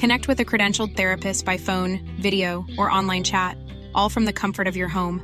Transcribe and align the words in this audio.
Connect 0.00 0.28
with 0.28 0.40
a 0.40 0.46
credentialed 0.46 0.96
therapist 0.96 1.44
by 1.44 1.58
phone, 1.58 2.00
video, 2.18 2.64
or 2.78 2.90
online 2.90 3.22
chat, 3.22 3.58
all 3.94 4.08
from 4.08 4.24
the 4.24 4.32
comfort 4.32 4.66
of 4.66 4.74
your 4.74 4.88
home. 4.88 5.20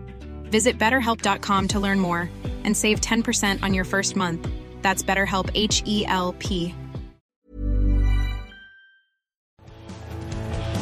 Visit 0.50 0.78
betterhelp.com 0.78 1.68
to 1.68 1.80
learn 1.80 1.98
more 1.98 2.28
and 2.62 2.76
save 2.76 3.00
10% 3.00 3.62
on 3.62 3.72
your 3.72 3.84
first 3.86 4.16
month. 4.16 4.46
That's 4.82 5.02
BetterHelp 5.02 5.50
H 5.54 5.82
E 5.86 6.04
L 6.06 6.34
P. 6.38 6.74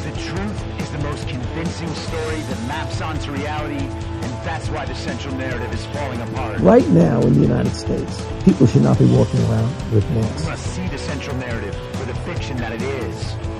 The 0.03 0.11
truth 0.27 0.81
is 0.81 0.89
the 0.91 0.99
most 0.99 1.25
convincing 1.29 1.95
story 1.95 2.41
that 2.41 2.67
maps 2.67 2.99
onto 2.99 3.31
reality, 3.31 3.79
and 3.79 4.31
that's 4.45 4.67
why 4.67 4.83
the 4.85 4.93
central 4.95 5.33
narrative 5.35 5.73
is 5.73 5.85
falling 5.85 6.19
apart. 6.19 6.59
Right 6.59 6.87
now 6.89 7.21
in 7.21 7.35
the 7.35 7.39
United 7.39 7.73
States, 7.73 8.25
people 8.43 8.67
should 8.67 8.83
not 8.83 8.99
be 8.99 9.05
walking 9.05 9.39
around 9.45 9.73
with 9.93 10.05
We 10.09 10.15
masks. 10.17 10.45
must 10.47 10.75
see 10.75 10.85
the 10.89 10.97
central 10.97 11.37
narrative 11.37 11.73
for 11.93 12.03
the 12.03 12.15
fiction 12.25 12.57
that 12.57 12.73
it 12.73 12.81
is. 12.81 13.35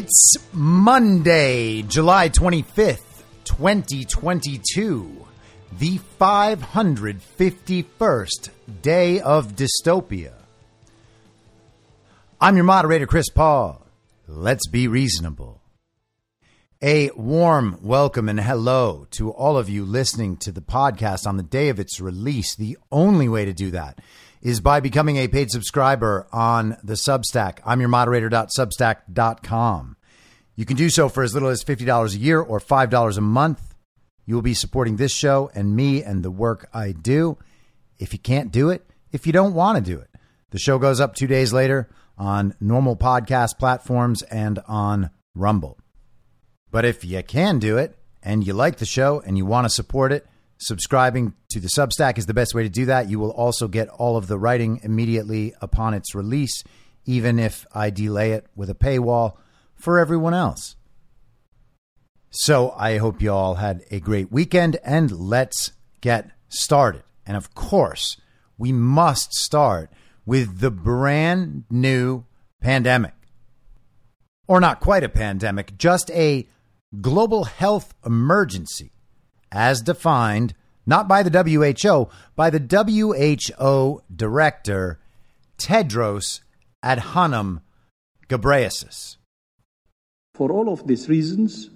It's 0.00 0.36
Monday, 0.52 1.82
July 1.82 2.28
25th, 2.28 3.24
2022, 3.42 5.26
the 5.76 5.98
551st 6.20 8.50
day 8.80 9.20
of 9.20 9.56
dystopia. 9.56 10.34
I'm 12.40 12.54
your 12.54 12.64
moderator, 12.64 13.08
Chris 13.08 13.28
Paul. 13.28 13.84
Let's 14.28 14.68
be 14.68 14.86
reasonable. 14.86 15.60
A 16.80 17.10
warm 17.16 17.80
welcome 17.82 18.28
and 18.28 18.38
hello 18.38 19.08
to 19.10 19.32
all 19.32 19.58
of 19.58 19.68
you 19.68 19.84
listening 19.84 20.36
to 20.36 20.52
the 20.52 20.60
podcast 20.60 21.26
on 21.26 21.36
the 21.36 21.42
day 21.42 21.70
of 21.70 21.80
its 21.80 22.00
release. 22.00 22.54
The 22.54 22.78
only 22.92 23.28
way 23.28 23.46
to 23.46 23.52
do 23.52 23.72
that 23.72 23.98
is 24.40 24.60
by 24.60 24.80
becoming 24.80 25.16
a 25.16 25.28
paid 25.28 25.50
subscriber 25.50 26.26
on 26.32 26.76
the 26.82 26.94
Substack. 26.94 27.60
imyourmoderator.substack.com. 27.62 29.96
You 30.56 30.64
can 30.64 30.76
do 30.76 30.90
so 30.90 31.08
for 31.08 31.22
as 31.22 31.34
little 31.34 31.48
as 31.48 31.62
$50 31.62 32.14
a 32.14 32.18
year 32.18 32.40
or 32.40 32.60
$5 32.60 33.16
a 33.16 33.20
month. 33.20 33.74
You 34.26 34.34
will 34.34 34.42
be 34.42 34.54
supporting 34.54 34.96
this 34.96 35.14
show 35.14 35.50
and 35.54 35.76
me 35.76 36.02
and 36.02 36.22
the 36.22 36.30
work 36.30 36.68
I 36.74 36.92
do. 36.92 37.38
If 37.98 38.12
you 38.12 38.18
can't 38.18 38.52
do 38.52 38.70
it, 38.70 38.84
if 39.12 39.26
you 39.26 39.32
don't 39.32 39.54
want 39.54 39.78
to 39.78 39.90
do 39.90 39.98
it, 39.98 40.10
the 40.50 40.58
show 40.58 40.78
goes 40.78 41.00
up 41.00 41.14
two 41.14 41.26
days 41.26 41.52
later 41.52 41.88
on 42.16 42.54
normal 42.60 42.96
podcast 42.96 43.58
platforms 43.58 44.22
and 44.22 44.58
on 44.66 45.10
Rumble. 45.34 45.78
But 46.70 46.84
if 46.84 47.04
you 47.04 47.22
can 47.22 47.58
do 47.58 47.78
it 47.78 47.96
and 48.22 48.46
you 48.46 48.52
like 48.52 48.78
the 48.78 48.86
show 48.86 49.22
and 49.24 49.38
you 49.38 49.46
want 49.46 49.64
to 49.64 49.70
support 49.70 50.12
it, 50.12 50.26
subscribing 50.58 51.34
to 51.50 51.60
the 51.60 51.68
Substack 51.68 52.18
is 52.18 52.26
the 52.26 52.34
best 52.34 52.54
way 52.54 52.62
to 52.64 52.68
do 52.68 52.86
that. 52.86 53.08
You 53.08 53.18
will 53.18 53.30
also 53.30 53.68
get 53.68 53.88
all 53.88 54.16
of 54.16 54.26
the 54.26 54.38
writing 54.38 54.80
immediately 54.82 55.54
upon 55.60 55.94
its 55.94 56.14
release, 56.14 56.64
even 57.06 57.38
if 57.38 57.66
I 57.72 57.90
delay 57.90 58.32
it 58.32 58.46
with 58.54 58.68
a 58.68 58.74
paywall 58.74 59.36
for 59.74 59.98
everyone 59.98 60.34
else. 60.34 60.76
So 62.30 62.72
I 62.76 62.98
hope 62.98 63.22
you 63.22 63.32
all 63.32 63.54
had 63.54 63.84
a 63.90 64.00
great 64.00 64.30
weekend 64.30 64.76
and 64.84 65.10
let's 65.10 65.72
get 66.00 66.30
started. 66.48 67.02
And 67.26 67.36
of 67.36 67.54
course, 67.54 68.20
we 68.58 68.72
must 68.72 69.32
start 69.32 69.90
with 70.26 70.58
the 70.58 70.70
brand 70.70 71.64
new 71.70 72.24
pandemic. 72.60 73.14
Or 74.46 74.60
not 74.60 74.80
quite 74.80 75.04
a 75.04 75.08
pandemic, 75.08 75.78
just 75.78 76.10
a 76.10 76.48
global 77.00 77.44
health 77.44 77.94
emergency 78.04 78.92
as 79.52 79.82
defined 79.82 80.54
not 80.86 81.06
by 81.06 81.22
the 81.22 81.30
WHO, 81.30 82.08
by 82.34 82.50
the 82.50 82.60
WHO 82.60 84.02
director 84.14 84.98
Tedros 85.58 86.40
Adhanom 86.82 87.60
Ghebreyesus. 88.28 89.16
For 90.34 90.50
all 90.50 90.72
of 90.72 90.86
these 90.86 91.08
reasons, 91.08 91.70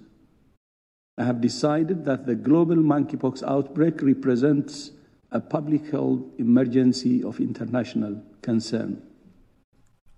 I 1.17 1.25
have 1.25 1.41
decided 1.41 2.05
that 2.05 2.25
the 2.25 2.35
global 2.35 2.77
monkeypox 2.77 3.43
outbreak 3.43 4.01
represents 4.01 4.91
a 5.31 5.39
public 5.39 5.91
health 5.91 6.21
emergency 6.37 7.23
of 7.23 7.39
international 7.39 8.21
concern. 8.41 9.01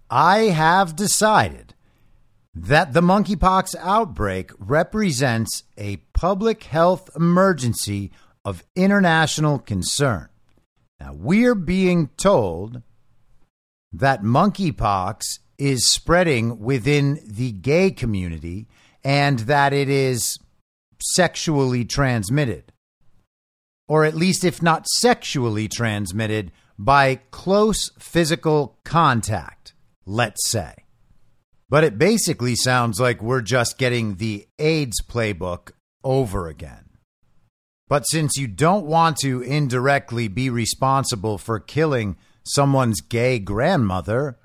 I 0.10 0.38
have 0.56 0.96
decided 0.96 1.75
that 2.56 2.94
the 2.94 3.02
monkeypox 3.02 3.76
outbreak 3.80 4.52
represents 4.58 5.64
a 5.78 5.98
public 6.14 6.64
health 6.64 7.10
emergency 7.16 8.12
of 8.46 8.64
international 8.76 9.60
concern. 9.60 10.30
Now, 11.00 11.14
we're 11.14 11.56
being 11.56 12.08
told 12.16 12.82
that 13.92 14.24
monkeypox 14.24 15.40
is 15.58 15.92
spreading 15.92 16.60
within 16.60 17.20
the 17.26 17.52
gay 17.52 17.92
community 17.92 18.68
and 19.04 19.40
that 19.40 19.74
it 19.74 19.90
is 19.90 20.40
sexually 21.02 21.84
transmitted, 21.84 22.72
or 23.88 24.06
at 24.06 24.16
least, 24.16 24.46
if 24.46 24.62
not 24.62 24.88
sexually 24.88 25.68
transmitted, 25.68 26.52
by 26.80 27.16
close 27.32 27.92
physical 28.00 28.80
contact. 28.84 29.74
let's 30.08 30.48
say. 30.48 30.85
But 31.70 31.84
it 31.84 31.98
basically 31.98 32.56
sounds 32.56 33.00
like 33.00 33.22
we're 33.22 33.42
just 33.42 33.78
getting 33.78 34.16
the 34.16 34.48
AIDS 34.60 35.02
playbook 35.02 35.72
over 36.04 36.48
again. 36.48 36.86
But 37.88 38.04
since 38.04 38.38
you 38.38 38.48
don't 38.48 38.86
want 38.86 39.18
to 39.18 39.42
indirectly 39.42 40.28
be 40.28 40.50
responsible 40.50 41.38
for 41.38 41.60
killing 41.60 42.18
someone's 42.44 43.02
gay 43.02 43.40
grandmother, 43.40 44.38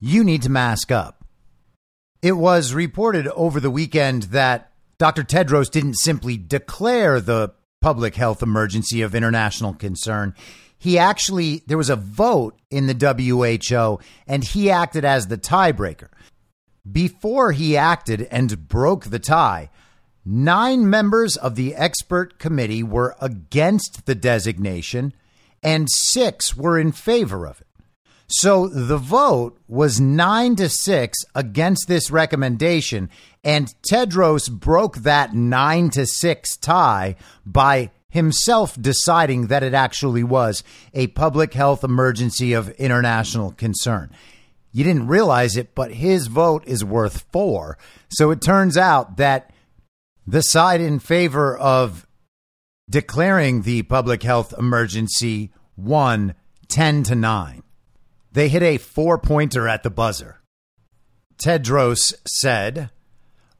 you 0.00 0.24
need 0.24 0.42
to 0.42 0.50
mask 0.50 0.90
up. 0.90 1.24
It 2.22 2.32
was 2.32 2.74
reported 2.74 3.28
over 3.28 3.60
the 3.60 3.70
weekend 3.70 4.24
that 4.24 4.72
Dr. 4.98 5.22
Tedros 5.22 5.70
didn't 5.70 5.94
simply 5.94 6.36
declare 6.36 7.20
the 7.20 7.54
public 7.80 8.16
health 8.16 8.42
emergency 8.42 9.00
of 9.02 9.14
international 9.14 9.72
concern. 9.72 10.34
He 10.76 10.98
actually, 10.98 11.62
there 11.66 11.78
was 11.78 11.90
a 11.90 11.96
vote 11.96 12.58
in 12.70 12.86
the 12.86 12.94
WHO 12.94 14.00
and 14.26 14.44
he 14.44 14.70
acted 14.70 15.04
as 15.04 15.26
the 15.26 15.38
tiebreaker. 15.38 16.08
Before 16.90 17.52
he 17.52 17.76
acted 17.76 18.22
and 18.30 18.68
broke 18.68 19.06
the 19.06 19.18
tie, 19.18 19.70
nine 20.24 20.88
members 20.88 21.36
of 21.36 21.54
the 21.54 21.74
expert 21.74 22.38
committee 22.38 22.82
were 22.82 23.16
against 23.20 24.06
the 24.06 24.14
designation 24.14 25.12
and 25.62 25.88
six 25.90 26.56
were 26.56 26.78
in 26.78 26.92
favor 26.92 27.46
of 27.46 27.60
it. 27.60 27.66
So 28.28 28.68
the 28.68 28.96
vote 28.96 29.58
was 29.66 30.00
nine 30.00 30.54
to 30.56 30.68
six 30.68 31.18
against 31.34 31.88
this 31.88 32.12
recommendation, 32.12 33.10
and 33.42 33.74
Tedros 33.90 34.48
broke 34.48 34.98
that 34.98 35.34
nine 35.34 35.90
to 35.90 36.06
six 36.06 36.56
tie 36.56 37.16
by 37.44 37.90
himself 38.08 38.80
deciding 38.80 39.48
that 39.48 39.64
it 39.64 39.74
actually 39.74 40.22
was 40.22 40.62
a 40.94 41.08
public 41.08 41.54
health 41.54 41.82
emergency 41.82 42.52
of 42.52 42.70
international 42.70 43.50
concern. 43.52 44.10
You 44.72 44.84
didn't 44.84 45.08
realize 45.08 45.56
it, 45.56 45.74
but 45.74 45.92
his 45.92 46.28
vote 46.28 46.64
is 46.66 46.84
worth 46.84 47.26
four. 47.32 47.76
So 48.08 48.30
it 48.30 48.40
turns 48.40 48.76
out 48.76 49.16
that 49.16 49.52
the 50.26 50.42
side 50.42 50.80
in 50.80 50.98
favor 50.98 51.56
of 51.56 52.06
declaring 52.88 53.62
the 53.62 53.82
public 53.82 54.22
health 54.22 54.54
emergency 54.56 55.50
won 55.76 56.34
10 56.68 57.02
to 57.04 57.14
9. 57.14 57.62
They 58.32 58.48
hit 58.48 58.62
a 58.62 58.78
four 58.78 59.18
pointer 59.18 59.66
at 59.66 59.82
the 59.82 59.90
buzzer. 59.90 60.40
Tedros 61.36 62.14
said, 62.26 62.90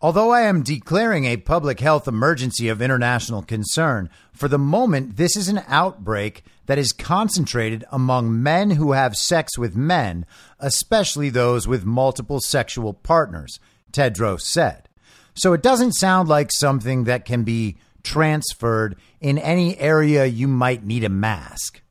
Although 0.03 0.31
I 0.31 0.43
am 0.43 0.63
declaring 0.63 1.27
a 1.27 1.37
public 1.37 1.81
health 1.81 2.09
emergency 2.09 2.69
of 2.69 2.81
international 2.81 3.43
concern, 3.43 4.09
for 4.33 4.49
the 4.49 4.59
moment, 4.59 5.17
this 5.17 5.37
is 5.37 5.49
an 5.49 5.63
outbreak 5.69 6.43
that 6.65 6.79
is 6.79 6.93
concentrated 6.93 7.85
among 7.93 8.43
men 8.43 8.71
who 8.71 8.93
have 8.93 9.15
sex 9.15 9.59
with 9.59 9.77
men, 9.77 10.25
especially 10.59 11.29
those 11.29 11.69
with 11.69 11.85
multiple 11.85 12.41
sexual 12.41 12.95
partners, 12.95 13.61
Tedros 13.93 14.41
said. 14.41 14.89
So 15.35 15.53
it 15.53 15.63
doesn't 15.63 15.93
sound 15.93 16.31
like 16.31 16.51
something 16.51 17.05
that 17.05 17.27
can 17.27 17.45
be 17.45 17.77
transferred 18.03 18.97
in 19.21 19.37
any 19.39 19.79
area 19.79 20.25
you 20.25 20.49
might 20.49 20.83
need 20.83 21.05
a 21.05 21.11
mask. 21.11 21.83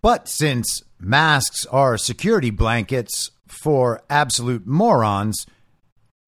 But 0.00 0.26
since 0.26 0.82
masks 0.98 1.66
are 1.66 1.98
security 1.98 2.50
blankets 2.50 3.30
for 3.46 4.02
absolute 4.08 4.66
morons, 4.66 5.46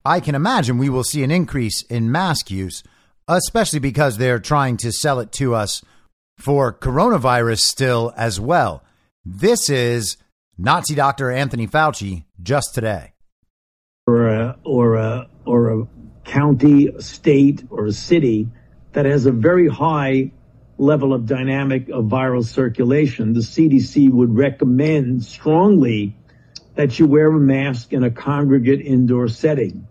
I 0.06 0.20
can 0.20 0.36
imagine 0.36 0.78
we 0.78 0.88
will 0.88 1.02
see 1.02 1.24
an 1.24 1.32
increase 1.32 1.82
in 1.82 2.12
mask 2.12 2.48
use, 2.48 2.84
especially 3.26 3.80
because 3.80 4.18
they're 4.18 4.38
trying 4.38 4.76
to 4.76 4.92
sell 4.92 5.18
it 5.18 5.32
to 5.32 5.56
us 5.56 5.82
for 6.38 6.72
coronavirus 6.72 7.58
still 7.58 8.14
as 8.16 8.38
well. 8.38 8.84
This 9.24 9.68
is 9.68 10.16
Nazi 10.56 10.94
Dr. 10.94 11.32
Anthony 11.32 11.66
Fauci 11.66 12.22
just 12.40 12.72
today. 12.72 13.14
Or 14.06 14.28
a, 14.28 14.56
or 14.62 14.94
a, 14.94 15.28
or 15.44 15.70
a 15.70 15.88
county, 16.24 16.88
state, 17.00 17.64
or 17.70 17.86
a 17.86 17.92
city 17.92 18.46
that 18.92 19.06
has 19.06 19.26
a 19.26 19.32
very 19.32 19.66
high 19.66 20.30
level 20.78 21.14
of 21.14 21.26
dynamic 21.26 21.88
of 21.88 22.04
viral 22.04 22.44
circulation, 22.44 23.32
the 23.32 23.40
CDC 23.40 24.08
would 24.12 24.36
recommend 24.36 25.24
strongly 25.24 26.16
that 26.76 26.96
you 26.96 27.08
wear 27.08 27.32
a 27.32 27.40
mask 27.40 27.92
in 27.92 28.04
a 28.04 28.10
congregate 28.12 28.80
indoor 28.80 29.26
setting. 29.26 29.88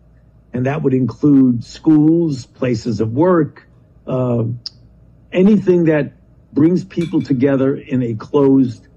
And 0.56 0.68
that 0.68 0.84
would 0.84 0.94
include 0.94 1.66
schools, 1.66 2.46
places 2.46 3.02
of 3.02 3.12
work, 3.12 3.68
uh, 4.08 4.46
anything 5.34 5.84
that 5.84 6.14
brings 6.54 6.86
people 6.86 7.22
together 7.22 7.76
in 7.76 8.02
a 8.02 8.14
closed 8.14 8.88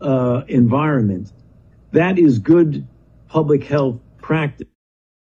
uh, 0.00 0.42
environment. 0.46 1.32
That 1.90 2.20
is 2.20 2.38
good 2.38 2.86
public 3.26 3.64
health 3.64 3.98
practice. 4.22 4.68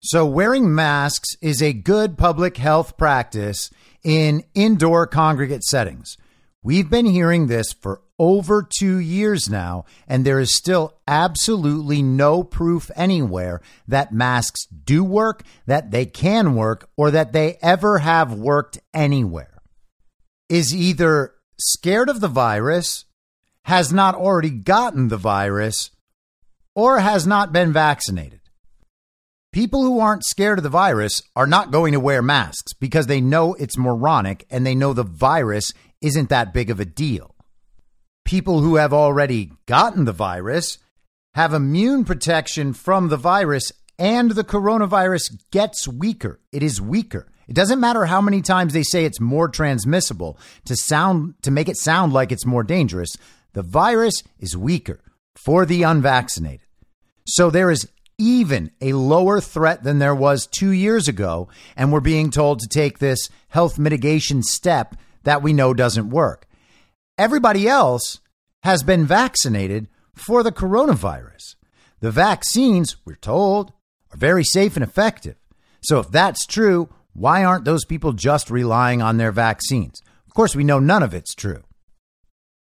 So, 0.01 0.25
wearing 0.25 0.73
masks 0.73 1.35
is 1.39 1.61
a 1.61 1.71
good 1.71 2.17
public 2.17 2.57
health 2.57 2.97
practice 2.97 3.69
in 4.03 4.43
indoor 4.55 5.05
congregate 5.05 5.63
settings. 5.63 6.17
We've 6.65 6.89
been 6.89 7.05
hearing 7.05 7.45
this 7.45 7.73
for 7.73 8.01
over 8.17 8.67
two 8.67 8.97
years 8.97 9.47
now, 9.47 9.85
and 10.07 10.25
there 10.25 10.39
is 10.39 10.57
still 10.57 10.95
absolutely 11.07 12.01
no 12.01 12.43
proof 12.43 12.89
anywhere 12.95 13.61
that 13.87 14.11
masks 14.11 14.65
do 14.65 15.03
work, 15.03 15.43
that 15.67 15.91
they 15.91 16.07
can 16.07 16.55
work, 16.55 16.89
or 16.97 17.11
that 17.11 17.33
they 17.33 17.59
ever 17.61 17.99
have 17.99 18.33
worked 18.33 18.79
anywhere. 18.95 19.61
Is 20.49 20.75
either 20.75 21.35
scared 21.59 22.09
of 22.09 22.19
the 22.19 22.27
virus, 22.27 23.05
has 23.65 23.93
not 23.93 24.15
already 24.15 24.49
gotten 24.49 25.09
the 25.09 25.17
virus, 25.17 25.91
or 26.73 26.97
has 26.97 27.27
not 27.27 27.53
been 27.53 27.73
vaccinated. 27.73 28.39
People 29.55 29.83
who 29.83 30.01
aren't 30.01 30.25
scared 30.25 30.59
of 30.59 30.63
the 30.63 30.69
virus 30.69 31.21
are 31.33 31.47
not 31.47 31.71
going 31.71 31.93
to 31.93 31.99
wear 31.99 32.21
masks 32.21 32.73
because 32.73 33.07
they 33.07 33.21
know 33.21 33.53
it's 33.53 33.77
moronic 33.77 34.45
and 34.49 34.65
they 34.65 34.75
know 34.75 34.91
the 34.91 35.03
virus 35.03 35.71
isn't 36.01 36.29
that 36.29 36.53
big 36.53 36.69
of 36.69 36.79
a 36.79 36.85
deal. 36.85 37.35
People 38.23 38.61
who 38.61 38.75
have 38.75 38.93
already 38.93 39.51
gotten 39.65 40.05
the 40.05 40.11
virus 40.11 40.77
have 41.35 41.53
immune 41.53 42.05
protection 42.05 42.73
from 42.73 43.09
the 43.09 43.17
virus 43.17 43.71
and 43.99 44.31
the 44.31 44.43
coronavirus 44.43 45.37
gets 45.51 45.87
weaker. 45.87 46.39
It 46.51 46.63
is 46.63 46.81
weaker. 46.81 47.27
It 47.47 47.55
doesn't 47.55 47.79
matter 47.79 48.05
how 48.05 48.21
many 48.21 48.41
times 48.41 48.73
they 48.73 48.83
say 48.83 49.05
it's 49.05 49.19
more 49.19 49.47
transmissible 49.47 50.39
to 50.65 50.75
sound 50.75 51.35
to 51.43 51.51
make 51.51 51.69
it 51.69 51.77
sound 51.77 52.13
like 52.13 52.31
it's 52.31 52.45
more 52.45 52.63
dangerous. 52.63 53.15
The 53.53 53.61
virus 53.61 54.23
is 54.39 54.57
weaker 54.57 54.99
for 55.35 55.65
the 55.65 55.83
unvaccinated. 55.83 56.65
So 57.27 57.49
there 57.49 57.69
is 57.69 57.87
even 58.17 58.71
a 58.81 58.93
lower 58.93 59.39
threat 59.41 59.83
than 59.83 59.99
there 59.99 60.15
was 60.15 60.47
2 60.47 60.71
years 60.71 61.07
ago 61.07 61.49
and 61.75 61.91
we're 61.91 61.99
being 61.99 62.31
told 62.31 62.59
to 62.59 62.67
take 62.67 62.99
this 62.99 63.29
health 63.49 63.77
mitigation 63.77 64.41
step 64.41 64.95
that 65.25 65.43
we 65.43 65.53
know 65.53 65.73
doesn't 65.73 66.09
work. 66.09 66.47
Everybody 67.17 67.67
else 67.67 68.19
has 68.63 68.81
been 68.81 69.05
vaccinated 69.05 69.87
for 70.15 70.41
the 70.41 70.51
coronavirus. 70.51 71.55
The 71.99 72.11
vaccines, 72.11 72.95
we're 73.05 73.15
told, 73.15 73.73
are 74.13 74.17
very 74.17 74.43
safe 74.43 74.75
and 74.75 74.83
effective. 74.83 75.35
So 75.81 75.99
if 75.99 76.09
that's 76.09 76.45
true, 76.45 76.89
why 77.13 77.43
aren't 77.43 77.65
those 77.65 77.85
people 77.85 78.13
just 78.13 78.49
relying 78.49 79.01
on 79.01 79.17
their 79.17 79.31
vaccines? 79.31 80.01
Of 80.27 80.33
course, 80.33 80.55
we 80.55 80.63
know 80.63 80.79
none 80.79 81.03
of 81.03 81.13
it's 81.13 81.35
true. 81.35 81.63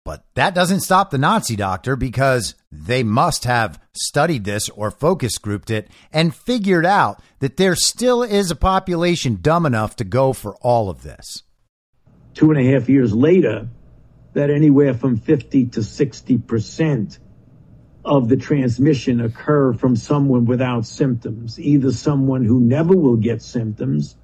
But 0.05 0.25
that 0.37 0.55
doesn't 0.55 0.81
stop 0.81 1.11
the 1.11 1.19
Nazi 1.19 1.55
doctor 1.55 1.95
because 1.95 2.55
they 2.73 3.03
must 3.03 3.45
have 3.45 3.79
studied 3.93 4.45
this 4.45 4.71
or 4.71 4.91
focus 4.91 5.37
grouped 5.37 5.71
it 5.71 5.89
and 6.11 6.35
figured 6.35 6.87
out 6.87 7.21
that 7.41 7.59
there 7.59 7.75
still 7.75 8.23
is 8.23 8.51
a 8.51 8.57
population 8.57 9.39
dumb 9.43 9.67
enough 9.67 9.97
to 9.97 10.05
go 10.05 10.33
for 10.33 10.57
all 10.63 10.89
of 10.89 11.03
this. 11.03 11.43
Two 12.39 12.53
and 12.53 12.61
a 12.61 12.73
half 12.73 12.89
years 12.89 13.13
later, 13.13 13.69
that 14.35 14.49
anywhere 14.49 14.95
from 14.95 15.17
50 15.17 15.67
to 15.71 15.83
60 15.83 16.39
percent 16.39 17.19
of 18.05 18.29
the 18.29 18.37
transmission 18.37 19.21
occur 19.21 19.73
from 19.73 19.97
someone 19.97 20.45
without 20.45 20.87
symptoms, 20.87 21.59
either 21.59 21.91
someone 21.91 22.45
who 22.45 22.61
never 22.61 22.97
will 22.97 23.17
get 23.17 23.43
symptoms 23.43 24.15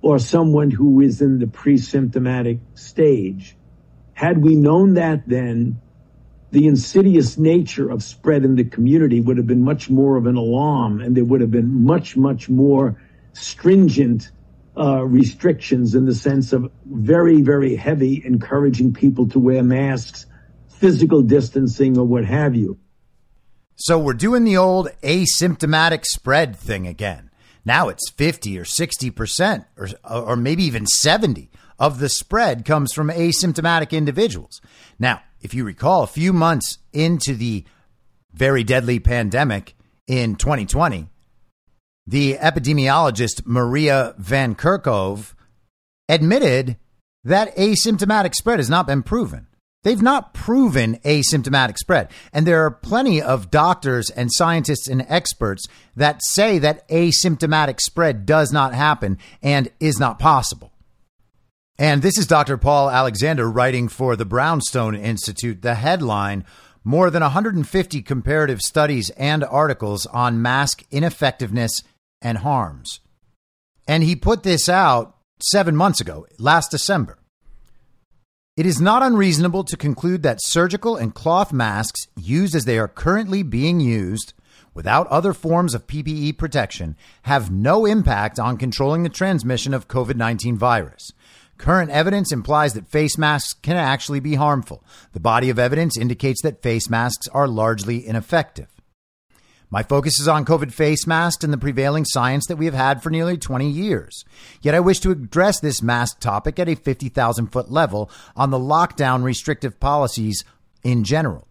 or 0.00 0.20
someone 0.20 0.70
who 0.70 1.00
is 1.00 1.20
in 1.20 1.40
the 1.40 1.48
pre-symptomatic 1.48 2.60
stage. 2.74 3.56
Had 4.12 4.38
we 4.38 4.54
known 4.54 4.94
that 4.94 5.28
then, 5.28 5.80
the 6.52 6.68
insidious 6.68 7.36
nature 7.36 7.90
of 7.90 8.04
spread 8.04 8.44
in 8.44 8.54
the 8.54 8.62
community 8.62 9.20
would 9.20 9.38
have 9.38 9.48
been 9.48 9.64
much 9.64 9.90
more 9.90 10.16
of 10.16 10.26
an 10.26 10.36
alarm 10.36 11.00
and 11.00 11.16
there 11.16 11.24
would 11.24 11.40
have 11.40 11.50
been 11.50 11.82
much, 11.82 12.16
much 12.16 12.48
more 12.48 13.02
stringent 13.32 14.30
uh, 14.76 15.04
restrictions 15.04 15.94
in 15.94 16.04
the 16.04 16.14
sense 16.14 16.52
of 16.52 16.70
very, 16.86 17.42
very 17.42 17.76
heavy 17.76 18.22
encouraging 18.24 18.92
people 18.92 19.28
to 19.28 19.38
wear 19.38 19.62
masks, 19.62 20.26
physical 20.68 21.22
distancing, 21.22 21.96
or 21.96 22.04
what 22.04 22.24
have 22.24 22.54
you. 22.54 22.78
So 23.76 23.98
we're 23.98 24.14
doing 24.14 24.44
the 24.44 24.56
old 24.56 24.88
asymptomatic 25.02 26.04
spread 26.04 26.56
thing 26.56 26.86
again. 26.86 27.30
Now 27.64 27.88
it's 27.88 28.10
50 28.10 28.58
or 28.58 28.64
60% 28.64 29.64
or, 29.76 29.88
or 30.04 30.36
maybe 30.36 30.64
even 30.64 30.86
70 30.86 31.50
of 31.78 31.98
the 31.98 32.08
spread 32.08 32.64
comes 32.64 32.92
from 32.92 33.08
asymptomatic 33.08 33.90
individuals. 33.90 34.60
Now, 34.98 35.22
if 35.40 35.54
you 35.54 35.64
recall, 35.64 36.02
a 36.02 36.08
few 36.08 36.32
months 36.32 36.78
into 36.92 37.34
the 37.34 37.64
very 38.32 38.64
deadly 38.64 39.00
pandemic 39.00 39.74
in 40.06 40.36
2020, 40.36 41.08
the 42.06 42.34
epidemiologist 42.34 43.42
Maria 43.46 44.14
Van 44.18 44.54
Kerkhove 44.54 45.34
admitted 46.08 46.76
that 47.24 47.56
asymptomatic 47.56 48.34
spread 48.34 48.58
has 48.58 48.68
not 48.68 48.86
been 48.86 49.02
proven. 49.02 49.46
They've 49.82 50.00
not 50.00 50.32
proven 50.32 50.96
asymptomatic 51.04 51.76
spread. 51.76 52.10
And 52.32 52.46
there 52.46 52.64
are 52.64 52.70
plenty 52.70 53.20
of 53.20 53.50
doctors 53.50 54.10
and 54.10 54.30
scientists 54.32 54.88
and 54.88 55.04
experts 55.08 55.66
that 55.94 56.22
say 56.24 56.58
that 56.58 56.88
asymptomatic 56.88 57.80
spread 57.80 58.24
does 58.24 58.50
not 58.50 58.74
happen 58.74 59.18
and 59.42 59.70
is 59.80 59.98
not 59.98 60.18
possible. 60.18 60.72
And 61.78 62.02
this 62.02 62.16
is 62.16 62.26
Dr. 62.26 62.56
Paul 62.56 62.88
Alexander 62.88 63.50
writing 63.50 63.88
for 63.88 64.16
the 64.16 64.24
Brownstone 64.24 64.94
Institute. 64.94 65.60
The 65.62 65.74
headline 65.74 66.44
More 66.82 67.10
than 67.10 67.22
150 67.22 68.02
comparative 68.02 68.60
studies 68.60 69.10
and 69.10 69.42
articles 69.42 70.06
on 70.06 70.42
mask 70.42 70.84
ineffectiveness 70.90 71.82
and 72.24 72.38
harms. 72.38 73.00
And 73.86 74.02
he 74.02 74.16
put 74.16 74.42
this 74.42 74.68
out 74.68 75.16
seven 75.40 75.76
months 75.76 76.00
ago, 76.00 76.26
last 76.38 76.70
December. 76.70 77.18
It 78.56 78.66
is 78.66 78.80
not 78.80 79.02
unreasonable 79.02 79.64
to 79.64 79.76
conclude 79.76 80.22
that 80.22 80.38
surgical 80.40 80.96
and 80.96 81.14
cloth 81.14 81.52
masks 81.52 82.06
used 82.16 82.54
as 82.54 82.64
they 82.64 82.78
are 82.78 82.88
currently 82.88 83.42
being 83.42 83.80
used 83.80 84.32
without 84.74 85.06
other 85.08 85.32
forms 85.32 85.74
of 85.74 85.86
PPE 85.86 86.38
protection 86.38 86.96
have 87.22 87.50
no 87.50 87.84
impact 87.84 88.38
on 88.38 88.56
controlling 88.56 89.02
the 89.02 89.08
transmission 89.08 89.74
of 89.74 89.88
COVID 89.88 90.16
19 90.16 90.56
virus. 90.56 91.12
Current 91.58 91.90
evidence 91.90 92.32
implies 92.32 92.74
that 92.74 92.88
face 92.88 93.16
masks 93.16 93.54
can 93.54 93.76
actually 93.76 94.20
be 94.20 94.34
harmful. 94.34 94.84
The 95.12 95.20
body 95.20 95.50
of 95.50 95.58
evidence 95.58 95.96
indicates 95.96 96.42
that 96.42 96.62
face 96.62 96.90
masks 96.90 97.28
are 97.28 97.46
largely 97.46 98.06
ineffective. 98.06 98.73
My 99.74 99.82
focus 99.82 100.20
is 100.20 100.28
on 100.28 100.44
COVID 100.44 100.72
face 100.72 101.04
masks 101.04 101.42
and 101.42 101.52
the 101.52 101.58
prevailing 101.58 102.04
science 102.04 102.46
that 102.46 102.58
we 102.58 102.66
have 102.66 102.74
had 102.74 103.02
for 103.02 103.10
nearly 103.10 103.36
20 103.36 103.68
years. 103.68 104.24
Yet 104.62 104.72
I 104.72 104.78
wish 104.78 105.00
to 105.00 105.10
address 105.10 105.58
this 105.58 105.82
mask 105.82 106.20
topic 106.20 106.60
at 106.60 106.68
a 106.68 106.76
50,000 106.76 107.48
foot 107.48 107.72
level 107.72 108.08
on 108.36 108.50
the 108.50 108.56
lockdown 108.56 109.24
restrictive 109.24 109.80
policies 109.80 110.44
in 110.84 111.02
general. 111.02 111.48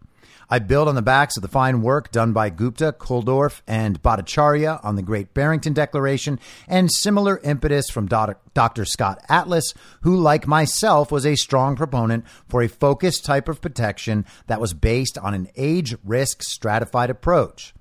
I 0.49 0.59
build 0.59 0.87
on 0.87 0.95
the 0.95 1.01
backs 1.01 1.35
of 1.35 1.41
the 1.41 1.49
fine 1.49 1.81
work 1.81 2.13
done 2.13 2.31
by 2.31 2.49
Gupta, 2.49 2.95
Kulldorff, 2.97 3.61
and 3.67 4.01
Bhattacharya 4.01 4.79
on 4.85 4.95
the 4.95 5.01
Great 5.01 5.33
Barrington 5.33 5.73
Declaration, 5.73 6.39
and 6.65 6.89
similar 6.89 7.39
impetus 7.43 7.89
from 7.89 8.07
Dr. 8.07 8.85
Scott 8.85 9.19
Atlas, 9.27 9.73
who, 10.03 10.15
like 10.15 10.47
myself, 10.47 11.11
was 11.11 11.25
a 11.25 11.35
strong 11.35 11.75
proponent 11.75 12.23
for 12.47 12.61
a 12.61 12.69
focused 12.69 13.25
type 13.25 13.49
of 13.49 13.59
protection 13.59 14.25
that 14.47 14.61
was 14.61 14.73
based 14.73 15.17
on 15.17 15.33
an 15.33 15.49
age 15.57 15.93
risk 16.05 16.41
stratified 16.41 17.09
approach 17.09 17.73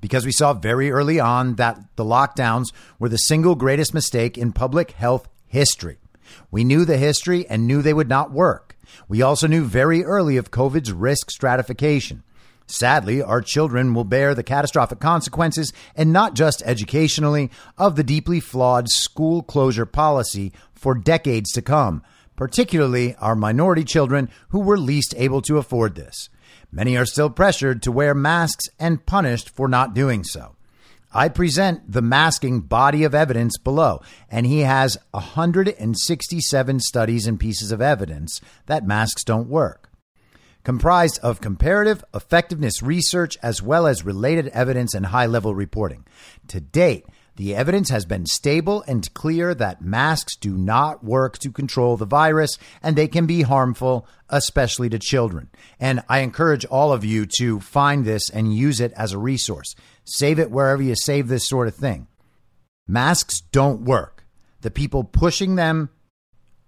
because 0.00 0.24
we 0.24 0.32
saw 0.32 0.52
very 0.52 0.90
early 0.90 1.18
on 1.20 1.56
that 1.56 1.78
the 1.96 2.04
lockdowns 2.04 2.66
were 2.98 3.08
the 3.08 3.16
single 3.16 3.54
greatest 3.54 3.94
mistake 3.94 4.38
in 4.38 4.52
public 4.52 4.92
health 4.92 5.28
history. 5.46 5.98
We 6.50 6.64
knew 6.64 6.84
the 6.84 6.98
history 6.98 7.46
and 7.48 7.66
knew 7.66 7.82
they 7.82 7.94
would 7.94 8.08
not 8.08 8.30
work. 8.30 8.76
We 9.08 9.22
also 9.22 9.46
knew 9.46 9.64
very 9.64 10.04
early 10.04 10.36
of 10.36 10.50
COVID's 10.50 10.92
risk 10.92 11.30
stratification. 11.30 12.22
Sadly, 12.66 13.22
our 13.22 13.40
children 13.40 13.94
will 13.94 14.04
bear 14.04 14.34
the 14.34 14.42
catastrophic 14.42 15.00
consequences, 15.00 15.72
and 15.96 16.12
not 16.12 16.34
just 16.34 16.62
educationally, 16.66 17.50
of 17.78 17.96
the 17.96 18.04
deeply 18.04 18.40
flawed 18.40 18.90
school 18.90 19.42
closure 19.42 19.86
policy 19.86 20.52
for 20.74 20.94
decades 20.94 21.50
to 21.52 21.62
come, 21.62 22.02
particularly 22.38 23.16
our 23.16 23.34
minority 23.34 23.82
children 23.82 24.30
who 24.50 24.60
were 24.60 24.78
least 24.78 25.12
able 25.18 25.42
to 25.42 25.58
afford 25.58 25.96
this. 25.96 26.28
Many 26.70 26.96
are 26.96 27.04
still 27.04 27.30
pressured 27.30 27.82
to 27.82 27.90
wear 27.90 28.14
masks 28.14 28.66
and 28.78 29.04
punished 29.04 29.50
for 29.50 29.66
not 29.66 29.92
doing 29.92 30.22
so. 30.22 30.54
I 31.12 31.30
present 31.30 31.90
the 31.90 32.00
masking 32.00 32.60
body 32.60 33.02
of 33.02 33.12
evidence 33.12 33.58
below, 33.58 34.02
and 34.30 34.46
he 34.46 34.60
has 34.60 34.96
167 35.10 36.80
studies 36.80 37.26
and 37.26 37.40
pieces 37.40 37.72
of 37.72 37.80
evidence 37.80 38.40
that 38.66 38.86
masks 38.86 39.24
don't 39.24 39.48
work. 39.48 39.90
Comprised 40.62 41.18
of 41.24 41.40
comparative 41.40 42.04
effectiveness 42.14 42.82
research 42.82 43.36
as 43.42 43.60
well 43.60 43.84
as 43.84 44.04
related 44.04 44.46
evidence 44.48 44.94
and 44.94 45.06
high 45.06 45.26
level 45.26 45.56
reporting. 45.56 46.04
To 46.48 46.60
date, 46.60 47.04
the 47.38 47.54
evidence 47.54 47.88
has 47.90 48.04
been 48.04 48.26
stable 48.26 48.82
and 48.88 49.14
clear 49.14 49.54
that 49.54 49.80
masks 49.80 50.34
do 50.34 50.58
not 50.58 51.04
work 51.04 51.38
to 51.38 51.52
control 51.52 51.96
the 51.96 52.04
virus 52.04 52.58
and 52.82 52.96
they 52.96 53.06
can 53.06 53.26
be 53.26 53.42
harmful, 53.42 54.08
especially 54.28 54.88
to 54.88 54.98
children. 54.98 55.48
And 55.78 56.02
I 56.08 56.18
encourage 56.18 56.64
all 56.64 56.92
of 56.92 57.04
you 57.04 57.26
to 57.38 57.60
find 57.60 58.04
this 58.04 58.28
and 58.28 58.52
use 58.52 58.80
it 58.80 58.92
as 58.96 59.12
a 59.12 59.18
resource. 59.18 59.76
Save 60.04 60.40
it 60.40 60.50
wherever 60.50 60.82
you 60.82 60.96
save 60.96 61.28
this 61.28 61.48
sort 61.48 61.68
of 61.68 61.76
thing. 61.76 62.08
Masks 62.88 63.40
don't 63.52 63.82
work. 63.82 64.24
The 64.62 64.72
people 64.72 65.04
pushing 65.04 65.54
them 65.54 65.90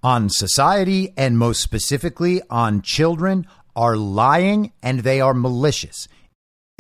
on 0.04 0.28
society 0.30 1.12
and 1.16 1.36
most 1.36 1.62
specifically 1.62 2.42
on 2.48 2.80
children 2.80 3.44
are 3.74 3.96
lying 3.96 4.72
and 4.84 5.00
they 5.00 5.20
are 5.20 5.34
malicious. 5.34 6.06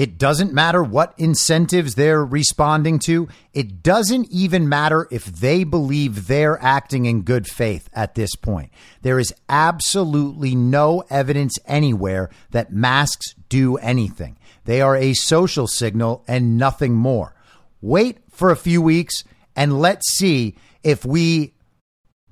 It 0.00 0.16
doesn't 0.16 0.54
matter 0.54 0.82
what 0.82 1.12
incentives 1.18 1.94
they're 1.94 2.24
responding 2.24 3.00
to. 3.00 3.28
It 3.52 3.82
doesn't 3.82 4.30
even 4.30 4.66
matter 4.66 5.06
if 5.10 5.26
they 5.26 5.62
believe 5.62 6.26
they're 6.26 6.58
acting 6.62 7.04
in 7.04 7.20
good 7.20 7.46
faith 7.46 7.90
at 7.92 8.14
this 8.14 8.34
point. 8.34 8.70
There 9.02 9.18
is 9.18 9.34
absolutely 9.50 10.54
no 10.54 11.04
evidence 11.10 11.58
anywhere 11.66 12.30
that 12.50 12.72
masks 12.72 13.34
do 13.50 13.76
anything. 13.76 14.38
They 14.64 14.80
are 14.80 14.96
a 14.96 15.12
social 15.12 15.66
signal 15.66 16.24
and 16.26 16.56
nothing 16.56 16.94
more. 16.94 17.34
Wait 17.82 18.20
for 18.30 18.50
a 18.50 18.56
few 18.56 18.80
weeks 18.80 19.22
and 19.54 19.78
let's 19.78 20.10
see 20.16 20.56
if 20.82 21.04
we 21.04 21.52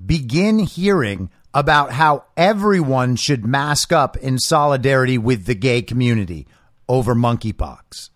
begin 0.03 0.61
hearing 0.61 1.29
about 1.53 1.93
how 1.93 2.25
everyone 2.35 3.17
should 3.17 3.45
mask 3.45 3.93
up 3.93 4.17
in 4.17 4.39
solidarity 4.39 5.19
with 5.19 5.45
the 5.45 5.55
gay 5.55 5.83
community 5.83 6.47
over 6.89 7.15
monkeypox. 7.15 8.11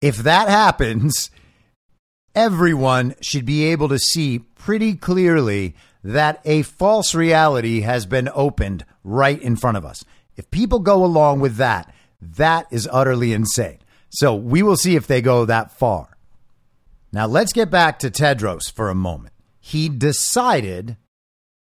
If 0.00 0.18
that 0.18 0.48
happens, 0.48 1.30
everyone 2.34 3.14
should 3.20 3.44
be 3.44 3.64
able 3.64 3.88
to 3.88 3.98
see 3.98 4.38
pretty 4.38 4.94
clearly 4.94 5.74
that 6.02 6.40
a 6.44 6.62
false 6.62 7.14
reality 7.14 7.82
has 7.82 8.06
been 8.06 8.30
opened 8.34 8.84
right 9.04 9.40
in 9.40 9.56
front 9.56 9.76
of 9.76 9.84
us. 9.84 10.04
If 10.36 10.50
people 10.50 10.78
go 10.78 11.04
along 11.04 11.40
with 11.40 11.56
that, 11.56 11.92
that 12.22 12.66
is 12.70 12.88
utterly 12.90 13.32
insane. 13.32 13.78
So 14.10 14.34
we 14.34 14.62
will 14.62 14.76
see 14.76 14.96
if 14.96 15.06
they 15.06 15.20
go 15.20 15.44
that 15.44 15.72
far. 15.72 16.16
Now 17.12 17.26
let's 17.26 17.52
get 17.52 17.70
back 17.70 17.98
to 18.00 18.10
Tedros 18.10 18.72
for 18.72 18.88
a 18.88 18.94
moment. 18.94 19.34
He 19.58 19.88
decided 19.88 20.96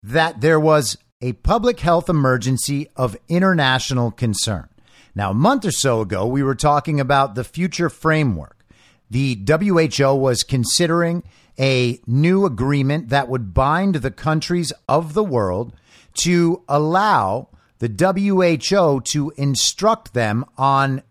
that 0.01 0.41
there 0.41 0.59
was 0.59 0.97
a 1.21 1.33
public 1.33 1.79
health 1.79 2.09
emergency 2.09 2.87
of 2.95 3.15
international 3.29 4.11
concern. 4.11 4.67
Now, 5.15 5.31
a 5.31 5.35
month 5.35 5.65
or 5.65 5.71
so 5.71 6.01
ago, 6.01 6.25
we 6.25 6.43
were 6.43 6.55
talking 6.55 6.99
about 6.99 7.35
the 7.35 7.43
future 7.43 7.89
framework. 7.89 8.65
The 9.09 9.39
WHO 9.47 10.15
was 10.15 10.43
considering 10.43 11.23
a 11.59 11.99
new 12.07 12.45
agreement 12.45 13.09
that 13.09 13.29
would 13.29 13.53
bind 13.53 13.95
the 13.95 14.11
countries 14.11 14.73
of 14.89 15.13
the 15.13 15.23
world 15.23 15.73
to 16.15 16.63
allow 16.67 17.49
the 17.79 17.89
WHO 17.89 19.01
to 19.01 19.33
instruct 19.37 20.13
them 20.13 20.45
on 20.57 21.03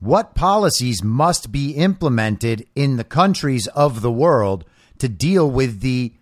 what 0.00 0.34
policies 0.34 1.02
must 1.02 1.50
be 1.50 1.72
implemented 1.72 2.66
in 2.76 2.96
the 2.96 3.04
countries 3.04 3.66
of 3.68 4.00
the 4.00 4.12
world 4.12 4.64
to 4.98 5.08
deal 5.08 5.50
with 5.50 5.80
the 5.80 6.12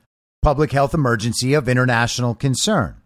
public 0.41 0.73
health 0.73 0.95
emergency 0.95 1.53
of 1.53 1.69
international 1.69 2.35
concern. 2.35 2.97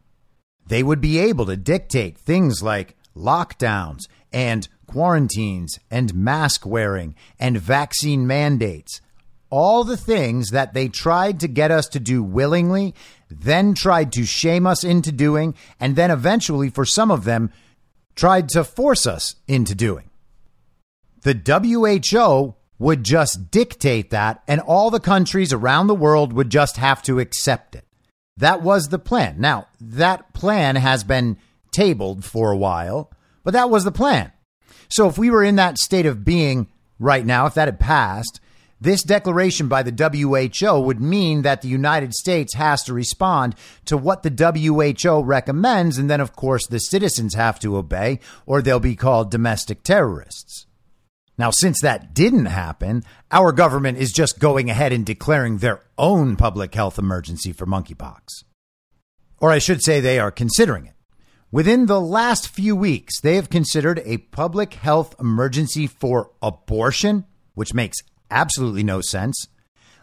They 0.66 0.82
would 0.82 1.00
be 1.00 1.18
able 1.18 1.46
to 1.46 1.56
dictate 1.56 2.18
things 2.18 2.62
like 2.62 2.96
lockdowns 3.20 4.08
and 4.32 4.68
quarantines 4.86 5.78
and 5.90 6.14
mask 6.14 6.66
wearing 6.66 7.14
and 7.38 7.58
vaccine 7.58 8.26
mandates. 8.26 9.00
All 9.50 9.84
the 9.84 9.96
things 9.96 10.50
that 10.50 10.74
they 10.74 10.88
tried 10.88 11.40
to 11.40 11.48
get 11.48 11.70
us 11.70 11.88
to 11.88 12.00
do 12.00 12.22
willingly, 12.22 12.94
then 13.28 13.74
tried 13.74 14.12
to 14.12 14.24
shame 14.24 14.66
us 14.66 14.84
into 14.84 15.10
doing, 15.10 15.54
and 15.80 15.96
then 15.96 16.10
eventually, 16.10 16.70
for 16.70 16.84
some 16.84 17.10
of 17.10 17.24
them, 17.24 17.50
tried 18.14 18.48
to 18.50 18.62
force 18.62 19.06
us 19.06 19.36
into 19.48 19.74
doing. 19.74 20.10
The 21.22 21.34
WHO 21.34 22.54
would 22.78 23.04
just 23.04 23.50
dictate 23.50 24.10
that, 24.10 24.42
and 24.46 24.60
all 24.60 24.90
the 24.90 25.00
countries 25.00 25.52
around 25.52 25.86
the 25.86 25.94
world 25.94 26.32
would 26.32 26.50
just 26.50 26.76
have 26.76 27.02
to 27.02 27.18
accept 27.18 27.74
it. 27.74 27.84
That 28.36 28.62
was 28.62 28.88
the 28.88 28.98
plan. 28.98 29.36
Now, 29.38 29.66
that 29.80 30.32
plan 30.32 30.76
has 30.76 31.04
been 31.04 31.36
tabled 31.72 32.24
for 32.24 32.50
a 32.50 32.56
while, 32.56 33.10
but 33.44 33.52
that 33.52 33.70
was 33.70 33.84
the 33.84 33.92
plan. 33.92 34.32
So 34.88 35.08
if 35.08 35.16
we 35.18 35.30
were 35.30 35.44
in 35.44 35.56
that 35.56 35.78
state 35.78 36.06
of 36.06 36.24
being 36.24 36.68
right 36.98 37.24
now, 37.24 37.46
if 37.46 37.54
that 37.54 37.68
had 37.68 37.80
passed, 37.80 38.40
this 38.80 39.02
declaration 39.02 39.68
by 39.68 39.82
the 39.82 39.92
WHO 39.92 40.80
would 40.80 41.00
mean 41.00 41.42
that 41.42 41.60
the 41.60 41.68
United 41.68 42.14
States 42.14 42.54
has 42.54 42.82
to 42.84 42.94
respond 42.94 43.54
to 43.84 43.98
what 43.98 44.22
the 44.22 44.30
WHO 44.30 45.22
recommends. 45.22 45.98
And 45.98 46.08
then, 46.08 46.20
of 46.20 46.34
course, 46.34 46.66
the 46.66 46.78
citizens 46.78 47.34
have 47.34 47.60
to 47.60 47.76
obey, 47.76 48.20
or 48.46 48.62
they'll 48.62 48.80
be 48.80 48.96
called 48.96 49.30
domestic 49.30 49.82
terrorists. 49.82 50.66
Now, 51.36 51.50
since 51.50 51.80
that 51.82 52.14
didn't 52.14 52.46
happen, 52.46 53.04
our 53.30 53.52
government 53.52 53.98
is 53.98 54.12
just 54.12 54.38
going 54.38 54.70
ahead 54.70 54.92
and 54.92 55.04
declaring 55.04 55.58
their 55.58 55.82
own 55.96 56.36
public 56.36 56.74
health 56.74 56.98
emergency 56.98 57.52
for 57.52 57.66
monkeypox. 57.66 58.44
Or 59.38 59.50
I 59.50 59.58
should 59.58 59.82
say, 59.82 60.00
they 60.00 60.18
are 60.18 60.30
considering 60.30 60.86
it. 60.86 60.94
Within 61.52 61.86
the 61.86 62.00
last 62.00 62.48
few 62.48 62.76
weeks, 62.76 63.20
they 63.20 63.34
have 63.34 63.50
considered 63.50 64.00
a 64.04 64.18
public 64.18 64.74
health 64.74 65.16
emergency 65.18 65.88
for 65.88 66.30
abortion, 66.40 67.24
which 67.54 67.74
makes 67.74 67.98
absolutely 68.30 68.84
no 68.84 69.00
sense. 69.00 69.48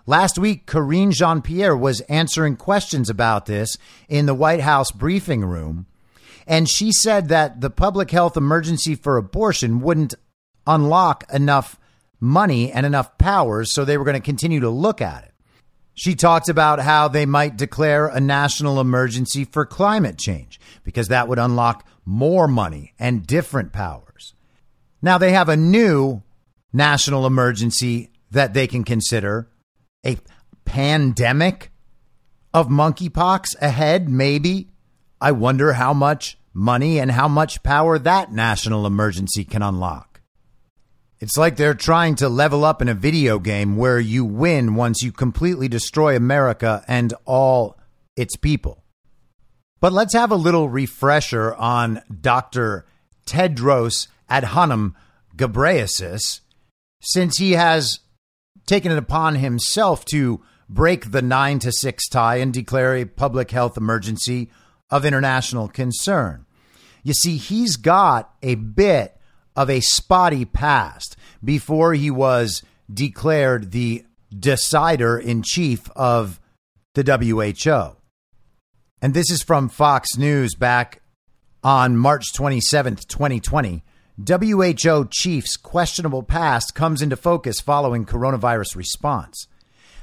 Last 0.05 0.37
week, 0.37 0.65
Karine 0.65 1.11
Jean 1.11 1.41
Pierre 1.41 1.75
was 1.75 2.01
answering 2.01 2.57
questions 2.57 3.09
about 3.09 3.45
this 3.45 3.77
in 4.09 4.25
the 4.25 4.33
White 4.33 4.59
House 4.59 4.91
briefing 4.91 5.45
room. 5.45 5.85
And 6.45 6.67
she 6.67 6.91
said 6.91 7.29
that 7.29 7.61
the 7.61 7.69
public 7.69 8.11
health 8.11 8.35
emergency 8.35 8.95
for 8.95 9.15
abortion 9.15 9.79
wouldn't 9.79 10.15
unlock 10.65 11.23
enough 11.31 11.79
money 12.19 12.73
and 12.73 12.85
enough 12.85 13.17
powers, 13.17 13.73
so 13.73 13.85
they 13.85 13.97
were 13.97 14.05
going 14.05 14.15
to 14.15 14.21
continue 14.21 14.59
to 14.59 14.69
look 14.69 15.01
at 15.01 15.23
it. 15.23 15.33
She 15.97 16.13
talked 16.13 16.47
about 16.47 16.79
how 16.79 17.07
they 17.07 17.25
might 17.25 17.57
declare 17.57 18.05
a 18.05 18.19
national 18.19 18.79
emergency 18.79 19.45
for 19.45 19.65
climate 19.65 20.19
change 20.19 20.59
because 20.83 21.07
that 21.07 21.27
would 21.27 21.39
unlock 21.39 21.87
more 22.05 22.47
money 22.47 22.93
and 22.99 23.25
different 23.25 23.73
powers. 23.73 24.35
Now 25.01 25.17
they 25.17 25.31
have 25.31 25.49
a 25.49 25.57
new 25.57 26.21
national 26.71 27.25
emergency 27.25 28.11
that 28.29 28.53
they 28.53 28.67
can 28.67 28.83
consider 28.83 29.49
a 30.05 30.17
pandemic 30.65 31.71
of 32.53 32.67
monkeypox 32.67 33.59
ahead, 33.59 34.07
maybe. 34.07 34.69
I 35.19 35.31
wonder 35.31 35.73
how 35.73 35.95
much 35.95 36.37
money 36.53 36.99
and 36.99 37.11
how 37.11 37.27
much 37.27 37.63
power 37.63 37.97
that 37.97 38.31
national 38.31 38.85
emergency 38.85 39.43
can 39.43 39.63
unlock. 39.63 40.06
It's 41.19 41.37
like 41.37 41.55
they're 41.55 41.73
trying 41.73 42.15
to 42.15 42.29
level 42.29 42.63
up 42.63 42.81
in 42.81 42.89
a 42.89 42.93
video 42.93 43.39
game 43.39 43.75
where 43.75 43.99
you 43.99 44.23
win 44.23 44.75
once 44.75 45.01
you 45.01 45.11
completely 45.11 45.67
destroy 45.67 46.15
America 46.15 46.83
and 46.87 47.13
all 47.25 47.77
its 48.15 48.35
people. 48.35 48.83
But 49.79 49.93
let's 49.93 50.13
have 50.13 50.31
a 50.31 50.35
little 50.35 50.69
refresher 50.69 51.55
on 51.55 52.01
Dr. 52.21 52.85
Tedros 53.25 54.07
Adhanom 54.29 54.93
Ghebreyesus, 55.35 56.41
since 57.01 57.37
he 57.37 57.53
has 57.53 57.99
taken 58.67 58.91
it 58.91 58.97
upon 58.97 59.35
himself 59.35 60.05
to 60.05 60.41
break 60.69 61.11
the 61.11 61.21
nine 61.21 61.57
to 61.59 61.71
six 61.71 62.07
tie 62.07 62.37
and 62.37 62.53
declare 62.53 62.95
a 62.95 63.05
public 63.05 63.51
health 63.51 63.77
emergency 63.77 64.51
of 64.91 65.05
international 65.05 65.67
concern. 65.67 66.45
You 67.03 67.13
see, 67.13 67.37
he's 67.37 67.75
got 67.75 68.33
a 68.43 68.55
bit 68.55 69.16
of 69.57 69.69
a 69.69 69.81
spotty 69.81 70.45
past 70.45 71.17
before 71.43 71.95
he 71.95 72.11
was 72.11 72.61
declared 72.93 73.71
the 73.71 74.05
decider 74.37 75.17
in 75.17 75.41
chief 75.41 75.89
of 75.95 76.39
the 76.93 77.03
WHO. 77.03 77.97
And 79.01 79.13
this 79.13 79.29
is 79.31 79.43
from 79.43 79.67
Fox 79.67 80.17
News 80.17 80.55
back 80.55 81.01
on 81.63 81.97
March 81.97 82.31
27th, 82.33 83.07
2020. 83.07 83.83
WHO 84.25 85.07
chief's 85.11 85.57
questionable 85.57 86.23
past 86.23 86.73
comes 86.73 87.01
into 87.01 87.15
focus 87.15 87.59
following 87.59 88.05
coronavirus 88.05 88.75
response. 88.75 89.47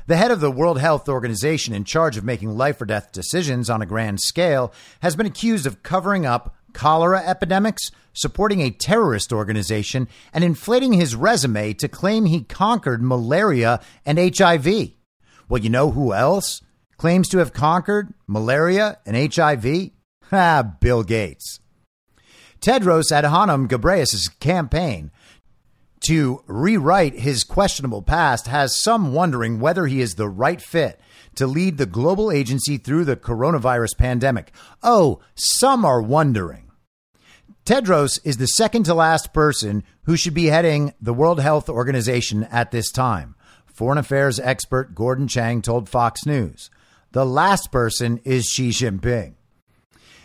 The 0.07 0.17
head 0.17 0.31
of 0.31 0.41
the 0.41 0.51
World 0.51 0.79
Health 0.79 1.09
Organization, 1.09 1.75
in 1.75 1.85
charge 1.85 2.17
of 2.17 2.25
making 2.25 2.57
life 2.57 2.81
or 2.81 2.85
death 2.85 3.11
decisions 3.11 3.71
on 3.71 3.83
a 3.83 3.87
grand 3.87 4.21
scale, 4.21 4.73
has 5.01 5.17
been 5.17 5.27
accused 5.27 5.67
of 5.67 5.83
covering 5.83 6.27
up 6.27 6.55
cholera 6.75 7.23
epidemics, 7.25 7.91
supporting 8.13 8.61
a 8.61 8.71
terrorist 8.71 9.33
organization, 9.33 10.09
and 10.33 10.45
inflating 10.45 10.93
his 10.93 11.17
resume 11.17 11.73
to 11.75 11.89
claim 11.89 12.27
he 12.27 12.43
conquered 12.43 13.03
malaria 13.03 13.81
and 14.05 14.19
HIV. 14.19 14.93
Well, 15.49 15.63
you 15.63 15.71
know 15.71 15.93
who 15.93 16.13
else 16.13 16.61
claims 16.99 17.29
to 17.29 17.39
have 17.39 17.53
conquered 17.53 18.13
malaria 18.27 18.99
and 19.07 19.35
HIV? 19.35 19.91
Ah, 20.33 20.75
Bill 20.81 21.03
Gates. 21.03 21.61
Tedros 22.61 23.13
Adhanom 23.13 23.69
Ghebreyesus' 23.69 24.39
campaign 24.41 25.11
to 26.01 26.43
rewrite 26.47 27.19
his 27.19 27.45
questionable 27.45 28.03
past 28.03 28.47
has 28.47 28.83
some 28.83 29.13
wondering 29.13 29.59
whether 29.59 29.87
he 29.87 30.01
is 30.01 30.15
the 30.15 30.29
right 30.29 30.61
fit 30.61 31.01
to 31.35 31.47
lead 31.47 31.79
the 31.79 31.87
global 31.87 32.31
agency 32.31 32.77
through 32.77 33.05
the 33.05 33.17
coronavirus 33.17 33.97
pandemic. 33.99 34.53
Oh, 34.83 35.21
some 35.35 35.85
are 35.85 36.03
wondering. 36.03 36.64
Tedros 37.65 38.21
is 38.25 38.37
the 38.37 38.47
second 38.47 38.83
to 38.83 38.93
last 38.93 39.33
person 39.33 39.85
who 40.03 40.19
should 40.19 40.35
be 40.35 40.47
heading 40.47 40.93
the 41.01 41.15
World 41.15 41.41
Health 41.41 41.71
Organization 41.71 42.45
at 42.45 42.73
this 42.73 42.93
time. 42.93 43.37
Foreign 43.65 43.97
affairs 43.97 44.39
expert 44.39 44.95
Gordon 44.95 45.29
Chang 45.29 45.63
told 45.63 45.89
Fox 45.89 46.27
News. 46.27 46.69
The 47.13 47.25
last 47.25 47.73
person 47.73 48.21
is 48.23 48.45
Xi 48.45 48.69
Jinping. 48.69 49.37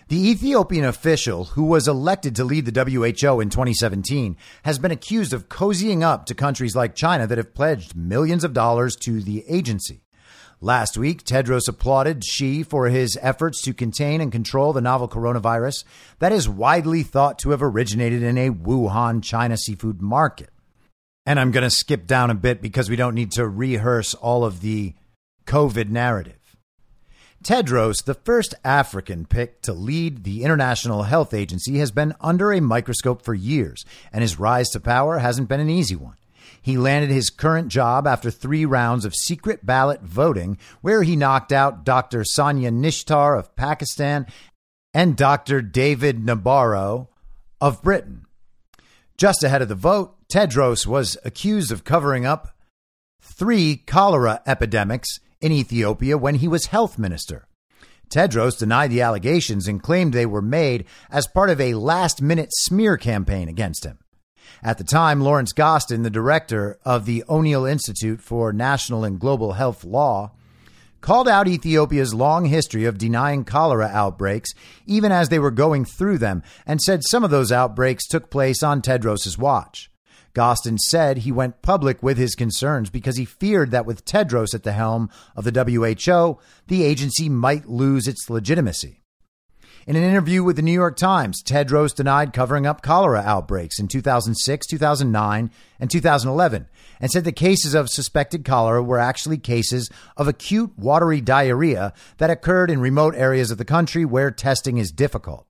The 0.10 0.30
Ethiopian 0.32 0.84
official 0.84 1.46
who 1.46 1.64
was 1.64 1.88
elected 1.88 2.36
to 2.36 2.44
lead 2.44 2.66
the 2.66 2.84
WHO 2.84 3.40
in 3.40 3.50
2017 3.50 4.36
has 4.64 4.78
been 4.78 4.92
accused 4.92 5.32
of 5.32 5.48
cozying 5.48 6.04
up 6.04 6.26
to 6.26 6.36
countries 6.36 6.76
like 6.76 6.94
China 6.94 7.26
that 7.26 7.38
have 7.38 7.54
pledged 7.54 7.96
millions 7.96 8.44
of 8.44 8.52
dollars 8.52 8.98
to 8.98 9.22
the 9.22 9.46
agency. 9.48 10.02
Last 10.62 10.98
week, 10.98 11.24
Tedros 11.24 11.70
applauded 11.70 12.22
Xi 12.26 12.64
for 12.64 12.90
his 12.90 13.18
efforts 13.22 13.62
to 13.62 13.74
contain 13.74 14.20
and 14.20 14.30
control 14.30 14.74
the 14.74 14.82
novel 14.82 15.08
coronavirus 15.08 15.86
that 16.20 16.34
is 16.34 16.50
widely 16.50 17.02
thought 17.02 17.40
to 17.40 17.52
have 17.52 17.64
originated 17.64 18.24
in 18.24 18.38
a 18.38 18.50
Wuhan, 18.50 19.24
China 19.24 19.56
seafood 19.56 20.02
market. 20.02 20.50
And 21.26 21.40
I'm 21.40 21.52
going 21.52 21.64
to 21.64 21.70
skip 21.70 22.06
down 22.06 22.30
a 22.30 22.36
bit 22.36 22.62
because 22.62 22.90
we 22.90 22.98
don't 22.98 23.16
need 23.16 23.32
to 23.34 23.48
rehearse 23.48 24.14
all 24.16 24.44
of 24.44 24.60
the 24.60 24.96
COVID 25.46 25.90
narrative. 25.90 26.36
Tedros, 27.42 28.04
the 28.04 28.14
first 28.14 28.54
African 28.66 29.26
picked 29.26 29.64
to 29.64 29.72
lead 29.72 30.26
the 30.26 30.44
International 30.44 31.04
Health 31.04 31.34
Agency, 31.34 31.78
has 31.78 31.92
been 31.92 32.14
under 32.20 32.52
a 32.52 32.60
microscope 32.60 33.22
for 33.22 33.34
years, 33.34 33.86
and 34.12 34.22
his 34.22 34.38
rise 34.38 34.68
to 34.72 34.82
power 34.82 35.20
hasn't 35.20 35.48
been 35.48 35.62
an 35.62 35.70
easy 35.70 35.96
one. 35.96 36.18
He 36.62 36.78
landed 36.78 37.10
his 37.10 37.30
current 37.30 37.70
job 37.70 38.06
after 38.06 38.30
three 38.30 38.66
rounds 38.66 39.06
of 39.06 39.16
secret 39.16 39.66
ballot 39.66 40.02
voting, 40.02 40.58
where 40.82 41.04
he 41.04 41.16
knocked 41.16 41.52
out 41.52 41.84
Dr. 41.84 42.24
Sonia 42.24 42.72
Nishtar 42.72 43.38
of 43.38 43.56
Pakistan 43.56 44.26
and 44.94 45.16
Dr. 45.16 45.62
David 45.62 46.26
Nabarro 46.26 47.08
of 47.62 47.82
Britain. 47.82 48.26
Just 49.18 49.44
ahead 49.44 49.62
of 49.62 49.68
the 49.68 49.76
vote, 49.76 50.16
Tedros 50.32 50.88
was 50.88 51.18
accused 51.26 51.72
of 51.72 51.84
covering 51.84 52.26
up 52.26 52.56
three 53.22 53.78
cholera 53.78 54.42
epidemics 54.46 55.20
in 55.42 55.52
Ethiopia 55.52 56.18
when 56.18 56.36
he 56.36 56.48
was 56.48 56.68
health 56.68 56.98
minister. 56.98 57.48
Tedros 58.10 58.58
denied 58.58 58.90
the 58.90 59.02
allegations 59.02 59.68
and 59.68 59.84
claimed 59.84 60.14
they 60.14 60.26
were 60.26 60.42
made 60.42 60.86
as 61.12 61.28
part 61.28 61.50
of 61.50 61.62
a 61.62 61.76
last 61.76 62.22
minute 62.22 62.50
smear 62.52 62.98
campaign 62.98 63.48
against 63.48 63.86
him. 63.86 64.00
At 64.62 64.78
the 64.78 64.84
time, 64.84 65.22
Lawrence 65.22 65.54
Gostin, 65.54 66.04
the 66.04 66.10
director 66.10 66.78
of 66.84 67.06
the 67.06 67.24
O'Neill 67.30 67.66
Institute 67.66 68.22
for 68.22 68.52
National 68.52 69.04
and 69.04 69.20
Global 69.20 69.54
Health 69.54 69.84
Law, 69.86 70.32
called 71.02 71.30
out 71.30 71.48
Ethiopia's 71.48 72.14
long 72.14 72.46
history 72.46 72.84
of 72.84 72.98
denying 72.98 73.46
cholera 73.46 73.88
outbreaks, 73.88 74.52
even 74.86 75.12
as 75.12 75.30
they 75.30 75.40
were 75.40 75.52
going 75.52 75.86
through 75.86 76.18
them, 76.18 76.44
and 76.66 76.82
said 76.82 77.04
some 77.04 77.24
of 77.24 77.32
those 77.32 77.52
outbreaks 77.52 78.06
took 78.06 78.30
place 78.30 78.62
on 78.62 78.82
Tedros's 78.82 79.38
watch. 79.38 79.90
Gostin 80.34 80.78
said 80.78 81.20
he 81.20 81.32
went 81.32 81.62
public 81.62 82.04
with 82.04 82.18
his 82.18 82.36
concerns 82.36 82.90
because 82.90 83.18
he 83.18 83.26
feared 83.26 83.72
that 83.72 83.86
with 83.86 84.06
Tedros 84.06 84.54
at 84.54 84.64
the 84.64 84.74
helm 84.74 85.10
of 85.36 85.44
the 85.44 85.52
WHO, 85.52 86.40
the 86.68 86.84
agency 86.84 87.30
might 87.30 87.68
lose 87.68 88.08
its 88.08 88.30
legitimacy. 88.30 89.04
In 89.88 89.96
an 89.96 90.04
interview 90.04 90.44
with 90.44 90.56
the 90.56 90.62
New 90.62 90.74
York 90.74 90.98
Times, 90.98 91.42
Tedros 91.42 91.96
denied 91.96 92.34
covering 92.34 92.68
up 92.68 92.82
cholera 92.82 93.22
outbreaks 93.22 93.80
in 93.80 93.88
2006, 93.88 94.68
2009, 94.68 95.52
and 95.80 95.90
2011, 95.90 96.68
and 97.00 97.10
said 97.10 97.24
the 97.24 97.32
cases 97.32 97.74
of 97.74 97.90
suspected 97.90 98.44
cholera 98.44 98.84
were 98.84 99.00
actually 99.00 99.38
cases 99.38 99.90
of 100.18 100.28
acute 100.28 100.78
watery 100.78 101.22
diarrhea 101.22 101.94
that 102.18 102.30
occurred 102.30 102.70
in 102.70 102.82
remote 102.82 103.16
areas 103.16 103.52
of 103.52 103.58
the 103.58 103.66
country 103.66 104.06
where 104.06 104.32
testing 104.32 104.78
is 104.78 104.92
difficult. 104.92 105.49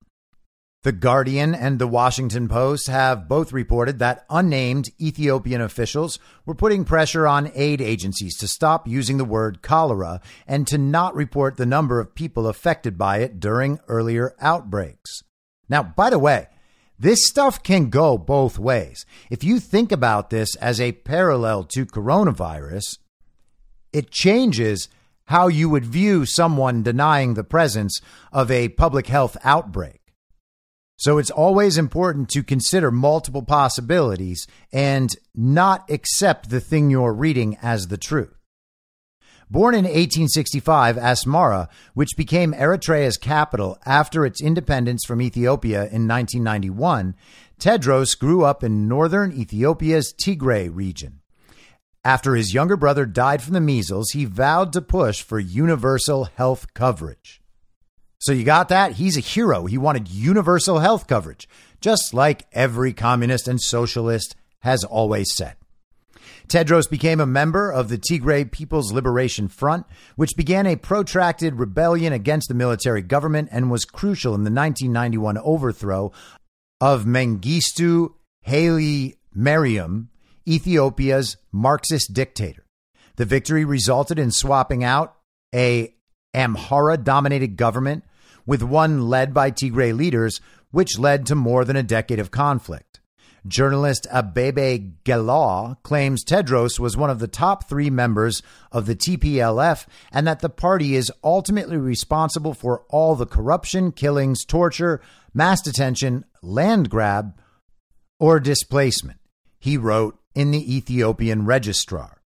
The 0.84 0.94
Guardian 0.94 1.54
and 1.54 1.78
the 1.78 1.88
Washington 1.88 2.48
Post 2.48 2.88
have 2.88 3.28
both 3.28 3.52
reported 3.52 4.00
that 4.00 4.26
unnamed 4.30 4.90
Ethiopian 4.98 5.60
officials 5.60 6.20
were 6.46 6.56
putting 6.56 6.86
pressure 6.86 7.28
on 7.28 7.52
aid 7.54 7.82
agencies 7.82 8.38
to 8.38 8.48
stop 8.48 8.88
using 8.88 9.18
the 9.18 9.26
word 9.26 9.62
cholera 9.62 10.22
and 10.48 10.66
to 10.68 10.78
not 10.78 11.14
report 11.16 11.58
the 11.58 11.66
number 11.66 12.00
of 12.00 12.16
people 12.16 12.48
affected 12.48 12.98
by 12.98 13.18
it 13.18 13.42
during 13.42 13.82
earlier 13.90 14.34
outbreaks. 14.40 15.22
Now, 15.68 15.84
by 15.84 16.10
the 16.10 16.18
way, 16.18 16.48
this 16.98 17.28
stuff 17.28 17.62
can 17.62 17.90
go 17.90 18.18
both 18.18 18.58
ways. 18.58 19.06
If 19.30 19.44
you 19.44 19.60
think 19.60 19.92
about 19.92 20.30
this 20.30 20.56
as 20.56 20.80
a 20.80 20.94
parallel 20.94 21.66
to 21.66 21.86
coronavirus, 21.86 23.00
it 23.92 24.12
changes 24.12 24.88
how 25.26 25.50
you 25.50 25.68
would 25.68 25.86
view 25.86 26.26
someone 26.26 26.84
denying 26.84 27.34
the 27.34 27.44
presence 27.44 28.00
of 28.32 28.50
a 28.50 28.70
public 28.70 29.08
health 29.08 29.36
outbreak. 29.44 29.99
So 31.00 31.18
it's 31.18 31.32
always 31.32 31.78
important 31.78 32.28
to 32.32 32.44
consider 32.44 32.92
multiple 32.92 33.42
possibilities 33.42 34.46
and 34.74 35.16
not 35.34 35.90
accept 35.90 36.50
the 36.50 36.60
thing 36.60 36.90
you're 36.90 37.14
reading 37.14 37.58
as 37.62 37.88
the 37.88 37.98
truth. 37.98 38.36
Born 39.50 39.76
in 39.76 39.86
1865, 39.86 40.98
Asmara, 40.98 41.70
which 41.94 42.18
became 42.18 42.52
Eritrea's 42.52 43.16
capital 43.18 43.78
after 43.86 44.26
its 44.26 44.42
independence 44.42 45.06
from 45.06 45.22
Ethiopia 45.22 45.84
in 45.84 46.06
1991, 46.06 47.16
Tedros 47.62 48.20
grew 48.20 48.44
up 48.44 48.62
in 48.62 48.90
northern 48.90 49.32
Ethiopia's 49.32 50.14
Tigray 50.14 50.70
region. 50.70 51.22
After 52.04 52.36
his 52.36 52.54
younger 52.54 52.76
brother 52.76 53.06
died 53.06 53.42
from 53.42 53.54
the 53.54 53.62
measles, 53.62 54.12
he 54.12 54.26
vowed 54.26 54.74
to 54.74 54.82
push 54.82 55.22
for 55.22 55.40
universal 55.40 56.26
health 56.26 56.74
coverage. 56.74 57.39
So 58.20 58.34
you 58.34 58.44
got 58.44 58.70
that? 58.70 58.94
He's 58.94 59.18
a 59.18 59.22
hero. 59.22 59.66
He 59.66 59.78
wanted 59.78 60.10
universal 60.10 60.80
health 60.80 61.08
coverage, 61.08 61.48
just 61.80 62.14
like 62.14 62.48
every 62.52 62.92
communist 62.94 63.48
and 63.48 63.62
socialist 63.62 64.36
has 64.60 64.84
always 64.84 65.34
said. 65.36 65.56
Tedros 66.50 66.90
became 66.90 67.20
a 67.20 67.26
member 67.26 67.72
of 67.72 67.90
the 67.90 67.98
Tigray 67.98 68.52
People's 68.52 68.92
Liberation 68.92 69.48
Front, 69.48 69.86
which 70.16 70.36
began 70.36 70.66
a 70.66 70.76
protracted 70.76 71.60
rebellion 71.60 72.12
against 72.12 72.50
the 72.50 72.56
military 72.56 73.04
government 73.04 73.50
and 73.52 73.70
was 73.70 73.86
crucial 73.86 74.34
in 74.34 74.44
the 74.44 74.52
1991 74.52 75.38
overthrow 75.38 76.12
of 76.82 77.06
Mengistu 77.06 78.14
Haile 78.42 79.14
Mariam, 79.34 80.10
Ethiopia's 80.48 81.38
Marxist 81.52 82.14
dictator. 82.14 82.66
The 83.16 83.26
victory 83.26 83.64
resulted 83.64 84.18
in 84.18 84.32
swapping 84.32 84.84
out 84.84 85.16
a 85.54 85.94
Amhara 86.34 87.04
dominated 87.04 87.58
government 87.58 88.04
with 88.50 88.64
one 88.64 89.08
led 89.08 89.32
by 89.32 89.52
Tigray 89.52 89.96
leaders, 89.96 90.42
which 90.72 90.98
led 90.98 91.28
to 91.28 91.36
more 91.36 91.64
than 91.64 91.76
a 91.76 91.84
decade 91.84 92.18
of 92.18 92.32
conflict. 92.32 93.00
Journalist 93.46 94.08
Abebe 94.12 94.94
Gelaw 95.06 95.76
claims 95.84 96.26
Tedros 96.26 96.80
was 96.80 96.98
one 96.98 97.12
of 97.12 97.20
the 97.20 97.28
top 97.28 97.70
three 97.70 97.92
members 97.92 98.42
of 98.72 98.88
the 98.88 98.96
TPLF 98.96 99.86
and 100.12 100.26
that 100.26 100.40
the 100.40 100.50
party 100.50 100.96
is 100.96 101.12
ultimately 101.24 101.78
responsible 101.78 102.56
for 102.56 102.86
all 102.90 103.16
the 103.16 103.28
corruption, 103.28 103.92
killings, 103.92 104.44
torture, 104.44 105.00
mass 105.32 105.62
detention, 105.62 106.26
land 106.42 106.90
grab, 106.90 107.40
or 108.20 108.40
displacement. 108.40 109.20
He 109.60 109.78
wrote 109.78 110.18
in 110.34 110.50
the 110.50 110.76
Ethiopian 110.76 111.46
Registrar. 111.46 112.20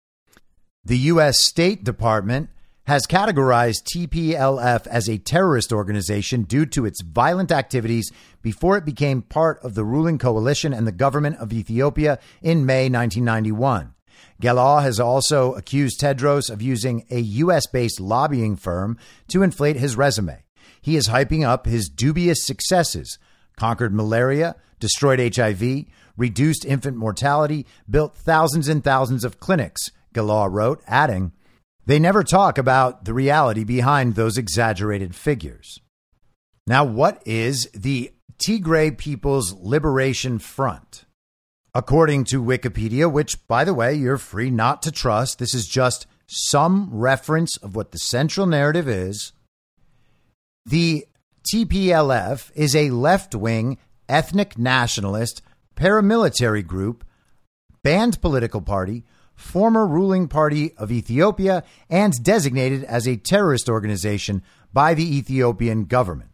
The 0.85 0.99
U.S. 0.99 1.43
State 1.47 1.83
Department 1.83 2.51
has 2.91 3.07
categorized 3.07 3.85
TPLF 3.85 4.85
as 4.89 5.09
a 5.09 5.17
terrorist 5.17 5.73
organization 5.73 6.43
due 6.43 6.67
to 6.67 6.85
its 6.85 7.03
violent 7.03 7.53
activities 7.53 8.11
before 8.43 8.77
it 8.77 8.85
became 8.85 9.23
part 9.23 9.61
of 9.63 9.77
the 9.77 9.85
ruling 9.85 10.19
coalition 10.19 10.75
and 10.75 10.89
the 10.89 10.91
government 10.91 11.37
of 11.37 11.53
Ethiopia 11.53 12.19
in 12.43 12.67
May 12.67 12.89
1991. 12.89 13.95
Gelaw 14.43 14.83
has 14.83 14.99
also 14.99 15.55
accused 15.55 16.01
Tedros 16.01 16.51
of 16.51 16.61
using 16.61 17.07
a 17.13 17.21
U.S. 17.21 17.69
based 17.69 18.01
lobbying 18.01 18.57
firm 18.57 18.99
to 19.29 19.45
inflate 19.45 19.77
his 19.77 19.95
resume. 19.95 20.43
He 20.83 20.97
is 20.97 21.11
hyping 21.11 21.47
up 21.47 21.67
his 21.67 21.89
dubious 21.89 22.45
successes 22.45 23.21
conquered 23.57 23.95
malaria, 23.95 24.57
destroyed 24.81 25.37
HIV, 25.37 25.85
reduced 26.17 26.65
infant 26.65 26.97
mortality, 26.97 27.69
built 27.89 28.17
thousands 28.17 28.67
and 28.67 28.83
thousands 28.83 29.23
of 29.23 29.39
clinics, 29.39 29.93
Gelaw 30.13 30.49
wrote, 30.51 30.83
adding, 30.89 31.31
they 31.91 31.99
never 31.99 32.23
talk 32.23 32.57
about 32.57 33.05
the 33.05 33.13
reality 33.13 33.65
behind 33.65 34.15
those 34.15 34.39
exaggerated 34.39 35.13
figures. 35.13 35.81
Now, 36.65 36.85
what 36.85 37.21
is 37.27 37.69
the 37.75 38.13
Tigray 38.39 38.97
People's 38.97 39.55
Liberation 39.55 40.39
Front? 40.39 41.05
According 41.75 42.25
to 42.27 42.41
Wikipedia, 42.43 43.11
which, 43.11 43.45
by 43.49 43.65
the 43.65 43.75
way, 43.75 43.95
you're 43.95 44.19
free 44.19 44.51
not 44.51 44.83
to 44.83 44.93
trust, 44.93 45.41
this 45.41 45.53
is 45.53 45.67
just 45.67 46.07
some 46.29 46.91
reference 46.93 47.57
of 47.57 47.75
what 47.75 47.91
the 47.91 47.99
central 47.99 48.47
narrative 48.47 48.89
is. 48.89 49.33
The 50.65 51.07
TPLF 51.53 52.53
is 52.55 52.77
a 52.77 52.91
left 52.91 53.35
wing, 53.35 53.79
ethnic 54.09 54.57
nationalist, 54.57 55.43
paramilitary 55.75 56.65
group, 56.65 57.05
banned 57.83 58.21
political 58.21 58.61
party 58.61 59.05
former 59.41 59.87
ruling 59.87 60.29
party 60.29 60.73
of 60.77 60.93
Ethiopia 60.93 61.65
and 61.89 62.13
designated 62.23 62.85
as 62.85 63.09
a 63.09 63.17
terrorist 63.17 63.69
organization 63.69 64.43
by 64.73 64.95
the 64.95 65.17
Ethiopian 65.17 65.85
government. 65.85 66.31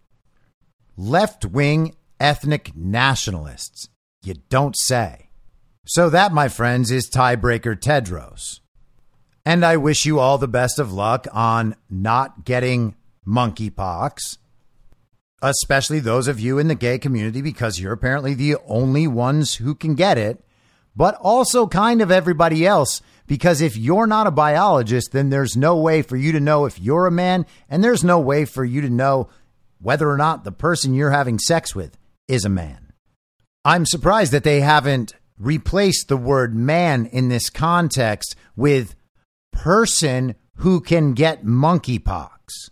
Left 0.96 1.44
wing 1.44 1.94
ethnic 2.18 2.74
nationalists. 2.74 3.88
You 4.22 4.34
don't 4.48 4.76
say. 4.76 5.30
So, 5.86 6.10
that, 6.10 6.32
my 6.32 6.48
friends, 6.48 6.90
is 6.90 7.08
tiebreaker 7.08 7.76
Tedros. 7.76 8.60
And 9.44 9.64
I 9.64 9.76
wish 9.76 10.04
you 10.04 10.18
all 10.18 10.38
the 10.38 10.48
best 10.48 10.80
of 10.80 10.92
luck 10.92 11.28
on 11.32 11.76
not 11.88 12.44
getting 12.44 12.96
monkeypox, 13.24 14.38
especially 15.40 16.00
those 16.00 16.26
of 16.26 16.40
you 16.40 16.58
in 16.58 16.66
the 16.66 16.74
gay 16.74 16.98
community, 16.98 17.40
because 17.40 17.78
you're 17.78 17.92
apparently 17.92 18.34
the 18.34 18.56
only 18.66 19.06
ones 19.06 19.56
who 19.56 19.76
can 19.76 19.94
get 19.94 20.18
it 20.18 20.44
but 20.96 21.14
also 21.16 21.66
kind 21.66 22.00
of 22.00 22.10
everybody 22.10 22.66
else. 22.66 23.02
Because 23.26 23.60
if 23.60 23.76
you're 23.76 24.06
not 24.06 24.26
a 24.26 24.32
biologist, 24.32 25.12
then 25.12 25.30
there's 25.30 25.56
no 25.56 25.76
way 25.76 26.02
for 26.02 26.16
you 26.16 26.32
to 26.32 26.40
know 26.40 26.64
if 26.64 26.80
you're 26.80 27.06
a 27.06 27.12
man, 27.12 27.44
and 27.68 27.84
there's 27.84 28.02
no 28.02 28.18
way 28.18 28.44
for 28.44 28.64
you 28.64 28.80
to 28.80 28.90
know 28.90 29.28
whether 29.80 30.08
or 30.08 30.16
not 30.16 30.44
the 30.44 30.52
person 30.52 30.94
you're 30.94 31.10
having 31.10 31.38
sex 31.38 31.74
with 31.74 31.98
is 32.26 32.44
a 32.44 32.48
man. 32.48 32.92
I'm 33.64 33.84
surprised 33.84 34.32
that 34.32 34.44
they 34.44 34.60
haven't 34.60 35.14
replaced 35.38 36.08
the 36.08 36.16
word 36.16 36.54
man 36.54 37.06
in 37.06 37.28
this 37.28 37.50
context 37.50 38.36
with 38.54 38.94
person 39.52 40.34
who 40.58 40.80
can 40.80 41.12
get 41.12 41.44
monkeypox 41.44 42.70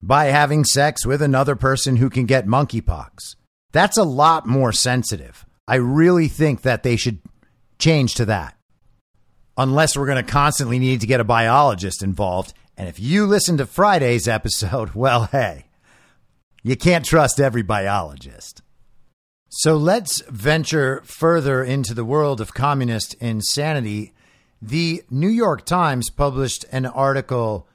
by 0.00 0.26
having 0.26 0.64
sex 0.64 1.04
with 1.04 1.20
another 1.20 1.56
person 1.56 1.96
who 1.96 2.08
can 2.08 2.24
get 2.24 2.46
monkeypox. 2.46 3.34
That's 3.72 3.98
a 3.98 4.04
lot 4.04 4.46
more 4.46 4.72
sensitive. 4.72 5.44
I 5.66 5.74
really 5.74 6.28
think 6.28 6.62
that 6.62 6.82
they 6.82 6.96
should 6.96 7.18
change 7.78 8.14
to 8.14 8.24
that. 8.26 8.56
Unless 9.56 9.96
we're 9.96 10.06
going 10.06 10.24
to 10.24 10.30
constantly 10.30 10.78
need 10.78 11.00
to 11.00 11.06
get 11.06 11.20
a 11.20 11.24
biologist 11.24 12.02
involved. 12.02 12.54
And 12.76 12.88
if 12.88 13.00
you 13.00 13.26
listen 13.26 13.56
to 13.58 13.66
Friday's 13.66 14.28
episode, 14.28 14.90
well, 14.94 15.24
hey, 15.24 15.66
you 16.62 16.76
can't 16.76 17.04
trust 17.04 17.40
every 17.40 17.62
biologist. 17.62 18.62
So 19.48 19.76
let's 19.76 20.20
venture 20.28 21.02
further 21.04 21.64
into 21.64 21.94
the 21.94 22.04
world 22.04 22.40
of 22.40 22.52
communist 22.52 23.14
insanity. 23.14 24.12
The 24.60 25.02
New 25.10 25.28
York 25.28 25.64
Times 25.64 26.10
published 26.10 26.66
an 26.70 26.84
article 26.84 27.66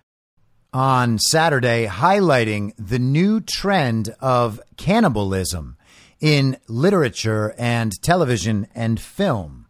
on 0.71 1.19
Saturday 1.19 1.87
highlighting 1.87 2.73
the 2.77 2.99
new 2.99 3.41
trend 3.41 4.13
of 4.19 4.61
cannibalism 4.77 5.77
in 6.19 6.57
literature 6.67 7.53
and 7.57 7.91
television 8.01 8.67
and 8.73 8.99
film. 8.99 9.62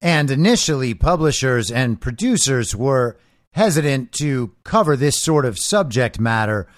And 0.00 0.30
initially, 0.30 0.94
publishers 0.94 1.70
and 1.70 2.00
producers 2.00 2.74
were 2.74 3.18
hesitant 3.52 4.12
to 4.12 4.54
cover 4.64 4.96
this 4.96 5.20
sort 5.20 5.44
of 5.44 5.58
subject 5.58 6.20
matter, 6.20 6.68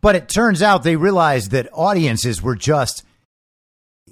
but 0.00 0.14
it 0.14 0.28
turns 0.28 0.62
out 0.62 0.82
they 0.82 0.96
realized 0.96 1.50
that 1.50 1.68
audiences 1.72 2.42
were 2.42 2.56
just 2.56 3.04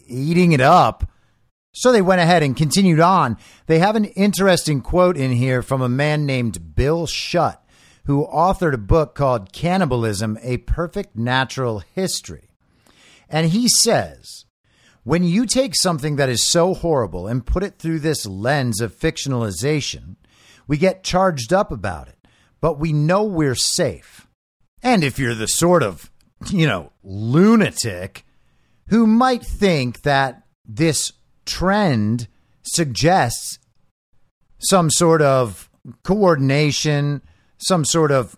eating 0.07 0.53
it 0.53 0.61
up. 0.61 1.11
So 1.75 1.91
they 1.91 2.03
went 2.03 2.21
ahead 2.21 2.43
and 2.43 2.57
continued 2.57 3.01
on. 3.01 3.39
They 3.67 3.79
have 3.79 3.97
an 3.97 4.05
interesting 4.05 4.83
quote 4.83 5.17
in 5.17 5.33
here 5.33 5.63
from 5.63 5.81
a 5.81 5.89
man 5.89 6.27
named 6.27 6.75
Bill 6.75 7.07
Schutt, 7.07 7.59
who 8.05 8.27
authored 8.27 8.75
a 8.75 8.79
book 8.79 9.15
called 9.15 9.53
Cannibalism 9.53 10.39
A 10.43 10.59
Perfect 10.59 11.17
Natural 11.17 11.83
History. 11.95 12.51
And 13.29 13.51
he 13.51 13.69
says, 13.69 14.45
when 15.05 15.25
you 15.25 15.47
take 15.47 15.75
something 15.75 16.17
that 16.17 16.29
is 16.29 16.47
so 16.47 16.75
horrible 16.75 17.27
and 17.27 17.47
put 17.47 17.63
it 17.63 17.79
through 17.79 18.01
this 18.01 18.25
lens 18.27 18.81
of 18.81 18.97
fictionalization, 18.97 20.17
we 20.67 20.77
get 20.77 21.03
charged 21.03 21.53
up 21.53 21.73
about 21.73 22.09
it, 22.09 22.19
but 22.61 22.79
we 22.79 22.93
know 22.93 23.25
we're 23.25 23.55
safe. 23.57 24.29
And 24.83 25.03
if 25.03 25.19
you're 25.19 25.35
the 25.35 25.49
sort 25.49 25.83
of, 25.83 26.11
you 26.51 26.67
know, 26.67 26.93
lunatic 27.03 28.25
who 28.89 29.07
might 29.07 29.45
think 29.45 30.03
that 30.03 30.43
this 30.65 31.13
trend 31.45 32.29
suggests 32.63 33.59
some 34.59 34.91
sort 34.91 35.23
of 35.23 35.69
coordination, 36.05 37.23
some 37.59 37.85
sort 37.85 38.13
of 38.13 38.37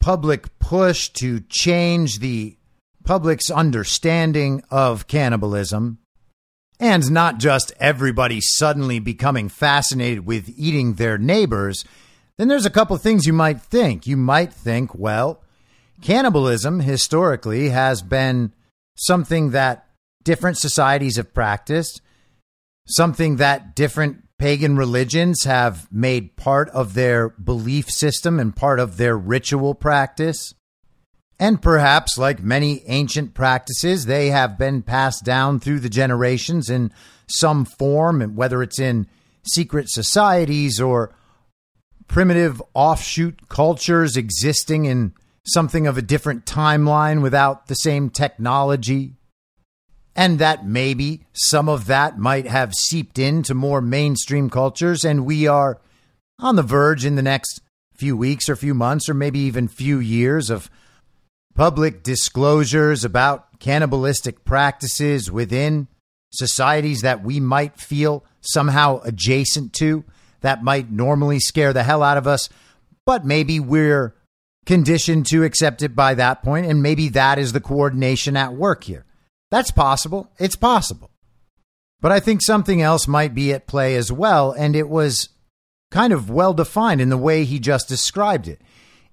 public 0.00 0.58
push 0.58 1.10
to 1.10 1.40
change 1.48 2.18
the 2.18 2.56
public's 3.04 3.50
understanding 3.50 4.62
of 4.70 5.06
cannibalism, 5.06 5.98
and 6.80 7.10
not 7.10 7.38
just 7.38 7.72
everybody 7.78 8.40
suddenly 8.40 8.98
becoming 8.98 9.48
fascinated 9.48 10.26
with 10.26 10.52
eating 10.56 10.94
their 10.94 11.18
neighbors, 11.18 11.84
then 12.38 12.48
there's 12.48 12.66
a 12.66 12.70
couple 12.70 12.96
things 12.96 13.26
you 13.26 13.32
might 13.32 13.60
think. 13.60 14.06
You 14.06 14.16
might 14.16 14.52
think, 14.52 14.94
well, 14.94 15.42
cannibalism 16.00 16.80
historically 16.80 17.68
has 17.68 18.02
been 18.02 18.52
something 18.96 19.50
that 19.50 19.86
different 20.24 20.58
societies 20.58 21.16
have 21.16 21.34
practiced, 21.34 22.00
something 22.86 23.36
that 23.36 23.76
different 23.76 24.22
pagan 24.38 24.76
religions 24.76 25.44
have 25.44 25.86
made 25.92 26.36
part 26.36 26.68
of 26.70 26.94
their 26.94 27.28
belief 27.28 27.88
system 27.88 28.40
and 28.40 28.56
part 28.56 28.80
of 28.80 28.96
their 28.96 29.16
ritual 29.16 29.74
practice. 29.74 30.52
And 31.42 31.60
perhaps, 31.60 32.16
like 32.18 32.40
many 32.40 32.84
ancient 32.86 33.34
practices, 33.34 34.06
they 34.06 34.28
have 34.28 34.56
been 34.56 34.80
passed 34.80 35.24
down 35.24 35.58
through 35.58 35.80
the 35.80 35.88
generations 35.88 36.70
in 36.70 36.92
some 37.26 37.64
form, 37.64 38.22
and 38.22 38.36
whether 38.36 38.62
it's 38.62 38.78
in 38.78 39.08
secret 39.42 39.90
societies 39.90 40.80
or 40.80 41.12
primitive 42.06 42.62
offshoot 42.74 43.48
cultures 43.48 44.16
existing 44.16 44.84
in 44.84 45.14
something 45.44 45.88
of 45.88 45.98
a 45.98 46.02
different 46.02 46.46
timeline 46.46 47.22
without 47.22 47.66
the 47.66 47.74
same 47.74 48.08
technology. 48.08 49.16
And 50.14 50.38
that 50.38 50.64
maybe 50.64 51.24
some 51.32 51.68
of 51.68 51.86
that 51.86 52.20
might 52.20 52.46
have 52.46 52.72
seeped 52.72 53.18
into 53.18 53.52
more 53.52 53.80
mainstream 53.80 54.48
cultures, 54.48 55.04
and 55.04 55.26
we 55.26 55.48
are 55.48 55.80
on 56.38 56.54
the 56.54 56.62
verge 56.62 57.04
in 57.04 57.16
the 57.16 57.20
next 57.20 57.62
few 57.96 58.16
weeks 58.16 58.48
or 58.48 58.54
few 58.54 58.74
months 58.74 59.08
or 59.08 59.14
maybe 59.14 59.40
even 59.40 59.66
few 59.66 59.98
years 59.98 60.48
of 60.48 60.70
public 61.62 62.02
disclosures 62.02 63.04
about 63.04 63.60
cannibalistic 63.60 64.44
practices 64.44 65.30
within 65.30 65.86
societies 66.32 67.02
that 67.02 67.22
we 67.22 67.38
might 67.38 67.78
feel 67.78 68.24
somehow 68.40 69.00
adjacent 69.04 69.72
to 69.72 70.02
that 70.40 70.64
might 70.64 70.90
normally 70.90 71.38
scare 71.38 71.72
the 71.72 71.84
hell 71.84 72.02
out 72.02 72.16
of 72.16 72.26
us, 72.26 72.48
but 73.06 73.24
maybe 73.24 73.60
we're 73.60 74.12
conditioned 74.66 75.24
to 75.24 75.44
accept 75.44 75.82
it 75.82 75.94
by 75.94 76.14
that 76.14 76.42
point, 76.42 76.66
and 76.66 76.82
maybe 76.82 77.08
that 77.10 77.38
is 77.38 77.52
the 77.52 77.60
coordination 77.60 78.36
at 78.36 78.54
work 78.54 78.82
here. 78.82 79.04
That's 79.52 79.70
possible. 79.70 80.32
It's 80.40 80.56
possible. 80.56 81.12
But 82.00 82.10
I 82.10 82.18
think 82.18 82.42
something 82.42 82.82
else 82.82 83.06
might 83.06 83.36
be 83.36 83.52
at 83.52 83.68
play 83.68 83.94
as 83.94 84.10
well, 84.10 84.50
and 84.50 84.74
it 84.74 84.88
was 84.88 85.28
kind 85.92 86.12
of 86.12 86.28
well 86.28 86.54
defined 86.54 87.00
in 87.00 87.08
the 87.08 87.16
way 87.16 87.44
he 87.44 87.60
just 87.60 87.88
described 87.88 88.48
it. 88.48 88.60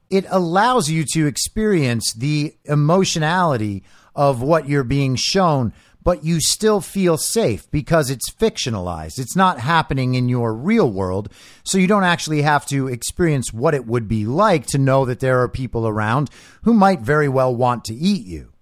It 0.09 0.25
allows 0.29 0.89
you 0.89 1.05
to 1.13 1.27
experience 1.27 2.13
the 2.13 2.55
emotionality 2.65 3.83
of 4.15 4.41
what 4.41 4.67
you're 4.67 4.83
being 4.83 5.15
shown 5.15 5.73
but 6.01 6.23
you 6.23 6.39
still 6.39 6.81
feel 6.81 7.17
safe 7.17 7.69
because 7.71 8.09
it's 8.09 8.31
fictionalized. 8.31 9.19
It's 9.19 9.35
not 9.35 9.59
happening 9.59 10.15
in 10.15 10.29
your 10.29 10.53
real 10.53 10.89
world. 10.91 11.31
So 11.63 11.77
you 11.77 11.87
don't 11.87 12.03
actually 12.03 12.41
have 12.41 12.65
to 12.67 12.87
experience 12.87 13.51
what 13.51 13.75
it 13.75 13.85
would 13.85 14.07
be 14.07 14.25
like 14.25 14.65
to 14.67 14.77
know 14.77 15.05
that 15.05 15.19
there 15.19 15.41
are 15.41 15.49
people 15.49 15.87
around 15.87 16.29
who 16.63 16.73
might 16.73 17.01
very 17.01 17.27
well 17.27 17.55
want 17.55 17.85
to 17.85 17.93
eat 17.93 18.25
you. 18.25 18.53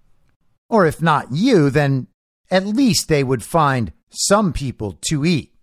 Or 0.68 0.84
if 0.84 1.00
not 1.00 1.32
you, 1.32 1.70
then 1.70 2.08
at 2.50 2.66
least 2.66 3.08
they 3.08 3.24
would 3.24 3.42
find 3.42 3.92
some 4.10 4.52
people 4.52 4.98
to 5.08 5.24
eat. 5.24 5.54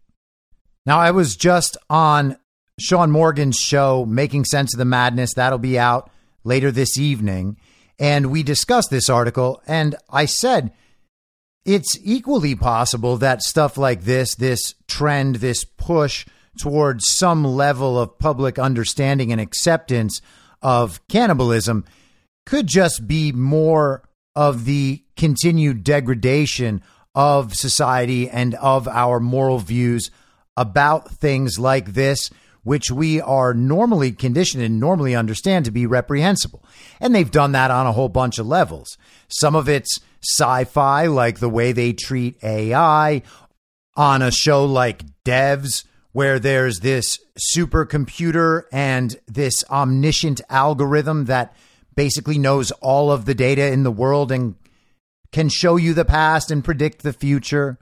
Now, 0.86 1.00
I 1.00 1.12
was 1.12 1.36
just 1.36 1.78
on 1.90 2.38
Sean 2.80 3.12
Morgan's 3.12 3.58
show, 3.58 4.06
Making 4.06 4.46
Sense 4.46 4.74
of 4.74 4.78
the 4.78 4.86
Madness. 4.86 5.34
That'll 5.34 5.58
be 5.60 5.80
out 5.80 6.10
later 6.44 6.72
this 6.72 6.98
evening. 6.98 7.58
And 8.00 8.28
we 8.28 8.44
discussed 8.44 8.90
this 8.90 9.10
article. 9.10 9.62
And 9.66 9.96
I 10.10 10.26
said, 10.26 10.74
it's 11.66 11.98
equally 12.04 12.56
possible 12.56 13.18
that 13.18 13.42
stuff 13.42 13.78
like 13.78 14.02
this, 14.02 14.36
this 14.36 14.76
trend, 14.88 15.38
this 15.38 15.64
push 15.64 16.26
towards 16.60 17.06
some 17.08 17.44
level 17.44 18.00
of 18.00 18.20
public 18.20 18.60
understanding 18.60 19.32
and 19.32 19.42
acceptance 19.42 20.22
of 20.62 21.06
cannibalism 21.08 21.86
could 22.46 22.68
just 22.68 23.08
be 23.08 23.32
more 23.32 24.04
of 24.36 24.66
the 24.66 25.04
continued 25.18 25.84
degradation 25.84 26.82
of 27.16 27.56
society 27.56 28.30
and 28.30 28.54
of 28.56 28.88
our 28.88 29.20
moral 29.20 29.60
views 29.60 30.12
about 30.58 31.10
things 31.10 31.58
like 31.58 31.94
this, 31.94 32.30
which 32.66 32.90
we 32.90 33.22
are 33.22 33.54
normally 33.54 34.12
conditioned 34.12 34.64
and 34.64 34.80
normally 34.80 35.16
understand 35.16 35.64
to 35.64 35.72
be 35.72 35.86
reprehensible. 35.86 36.66
And 37.00 37.14
they've 37.14 37.30
done 37.30 37.52
that 37.52 37.70
on 37.70 37.86
a 37.86 37.92
whole 37.92 38.10
bunch 38.10 38.40
of 38.40 38.48
levels. 38.48 38.98
Some 39.28 39.56
of 39.56 39.70
it's 39.70 40.00
sci 40.22 40.64
fi, 40.66 41.06
like 41.06 41.40
the 41.40 41.48
way 41.48 41.72
they 41.72 41.94
treat 41.94 42.44
AI, 42.44 43.22
on 43.96 44.22
a 44.24 44.32
show 44.32 44.66
like 44.66 45.04
Devs, 45.24 45.86
where 46.12 46.40
there's 46.40 46.80
this 46.80 47.20
supercomputer 47.56 48.64
and 48.72 49.16
this 49.28 49.64
omniscient 49.70 50.42
algorithm 50.50 51.26
that 51.26 51.56
basically 51.96 52.40
knows 52.40 52.72
all 52.82 53.12
of 53.12 53.26
the 53.26 53.36
data 53.36 53.72
in 53.72 53.84
the 53.84 53.92
world 53.92 54.32
and 54.32 54.56
can 55.32 55.50
show 55.50 55.76
you 55.76 55.94
the 55.94 56.04
past 56.04 56.50
and 56.50 56.64
predict 56.64 57.04
the 57.04 57.14
future. 57.14 57.78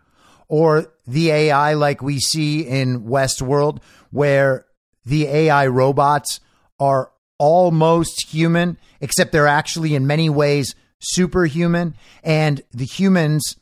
Or 0.50 0.94
the 1.08 1.32
AI, 1.32 1.74
like 1.74 2.02
we 2.02 2.20
see 2.20 2.62
in 2.62 3.06
Westworld, 3.06 3.82
where 4.12 4.66
the 5.06 5.28
AI 5.28 5.68
robots 5.68 6.40
are 6.80 7.12
almost 7.38 8.28
human, 8.30 8.78
except 9.02 9.32
they're 9.32 9.48
actually 9.48 9.96
in 9.96 10.08
many 10.08 10.30
ways 10.30 10.76
superhuman, 11.00 11.96
and 12.24 12.62
the 12.72 12.86
humans 12.86 13.58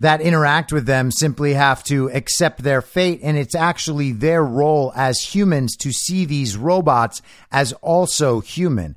that 0.00 0.22
interact 0.22 0.72
with 0.72 0.86
them 0.86 1.10
simply 1.10 1.52
have 1.52 1.84
to 1.84 2.10
accept 2.10 2.62
their 2.62 2.80
fate. 2.80 3.20
And 3.22 3.36
it's 3.36 3.54
actually 3.54 4.12
their 4.12 4.42
role 4.42 4.92
as 4.96 5.20
humans 5.20 5.76
to 5.76 5.92
see 5.92 6.24
these 6.24 6.56
robots 6.56 7.20
as 7.52 7.74
also 7.74 8.40
human 8.40 8.96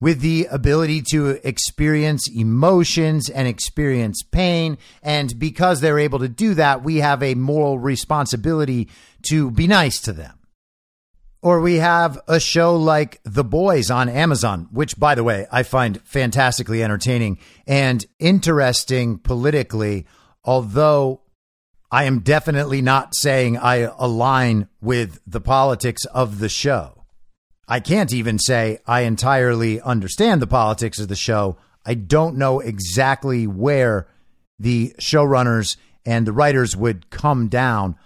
with 0.00 0.20
the 0.20 0.46
ability 0.50 1.00
to 1.00 1.40
experience 1.48 2.28
emotions 2.28 3.30
and 3.30 3.48
experience 3.48 4.22
pain. 4.22 4.76
And 5.02 5.38
because 5.38 5.80
they're 5.80 5.98
able 5.98 6.18
to 6.18 6.28
do 6.28 6.52
that, 6.54 6.84
we 6.84 6.98
have 6.98 7.22
a 7.22 7.34
moral 7.34 7.78
responsibility 7.78 8.90
to 9.30 9.50
be 9.50 9.66
nice 9.66 9.98
to 10.02 10.12
them. 10.12 10.38
Or 11.44 11.60
we 11.60 11.74
have 11.74 12.18
a 12.26 12.40
show 12.40 12.74
like 12.74 13.20
The 13.22 13.44
Boys 13.44 13.90
on 13.90 14.08
Amazon, 14.08 14.66
which, 14.72 14.98
by 14.98 15.14
the 15.14 15.22
way, 15.22 15.46
I 15.52 15.62
find 15.62 16.00
fantastically 16.00 16.82
entertaining 16.82 17.36
and 17.66 18.02
interesting 18.18 19.18
politically, 19.18 20.06
although 20.42 21.20
I 21.90 22.04
am 22.04 22.20
definitely 22.20 22.80
not 22.80 23.14
saying 23.14 23.58
I 23.58 23.90
align 23.98 24.68
with 24.80 25.20
the 25.26 25.42
politics 25.42 26.06
of 26.06 26.38
the 26.38 26.48
show. 26.48 27.04
I 27.68 27.78
can't 27.78 28.14
even 28.14 28.38
say 28.38 28.78
I 28.86 29.02
entirely 29.02 29.82
understand 29.82 30.40
the 30.40 30.46
politics 30.46 30.98
of 30.98 31.08
the 31.08 31.14
show. 31.14 31.58
I 31.84 31.92
don't 31.92 32.38
know 32.38 32.60
exactly 32.60 33.46
where 33.46 34.08
the 34.58 34.94
showrunners 34.98 35.76
and 36.06 36.26
the 36.26 36.32
writers 36.32 36.74
would 36.74 37.10
come 37.10 37.48
down 37.48 37.96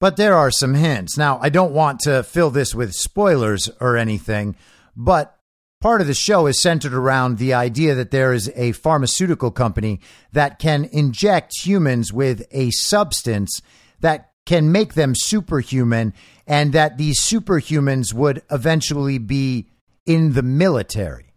but 0.00 0.16
there 0.16 0.34
are 0.34 0.50
some 0.50 0.74
hints. 0.74 1.16
Now, 1.16 1.38
I 1.40 1.50
don't 1.50 1.72
want 1.72 2.00
to 2.00 2.22
fill 2.22 2.50
this 2.50 2.74
with 2.74 2.94
spoilers 2.94 3.70
or 3.80 3.96
anything, 3.96 4.56
but 4.96 5.36
part 5.80 6.00
of 6.00 6.06
the 6.06 6.14
show 6.14 6.46
is 6.46 6.60
centered 6.60 6.94
around 6.94 7.38
the 7.38 7.54
idea 7.54 7.94
that 7.94 8.10
there 8.10 8.32
is 8.32 8.50
a 8.56 8.72
pharmaceutical 8.72 9.50
company 9.50 10.00
that 10.32 10.58
can 10.58 10.86
inject 10.86 11.52
humans 11.62 12.12
with 12.12 12.42
a 12.50 12.70
substance 12.70 13.62
that 14.00 14.32
can 14.46 14.72
make 14.72 14.94
them 14.94 15.12
superhuman, 15.14 16.12
and 16.46 16.72
that 16.72 16.98
these 16.98 17.20
superhumans 17.20 18.12
would 18.12 18.42
eventually 18.50 19.18
be 19.18 19.68
in 20.06 20.32
the 20.32 20.42
military. 20.42 21.29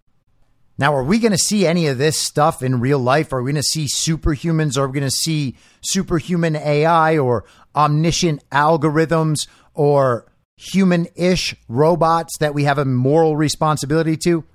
Now, 0.77 0.95
are 0.95 1.03
we 1.03 1.19
going 1.19 1.31
to 1.31 1.37
see 1.37 1.67
any 1.67 1.87
of 1.87 1.99
this 1.99 2.17
stuff 2.17 2.63
in 2.63 2.79
real 2.79 2.97
life? 2.97 3.31
Are 3.31 3.43
we 3.43 3.51
going 3.51 3.61
to 3.61 3.63
see 3.63 3.85
superhumans? 3.85 4.77
Are 4.77 4.87
we 4.87 4.99
going 4.99 5.09
to 5.09 5.15
see 5.15 5.55
superhuman 5.81 6.55
AI 6.55 7.17
or 7.17 7.45
omniscient 7.75 8.43
algorithms 8.49 9.47
or 9.75 10.31
human 10.55 11.07
ish 11.15 11.55
robots 11.67 12.37
that 12.39 12.55
we 12.55 12.63
have 12.63 12.79
a 12.79 12.85
moral 12.85 13.37
responsibility 13.37 14.17
to? 14.17 14.45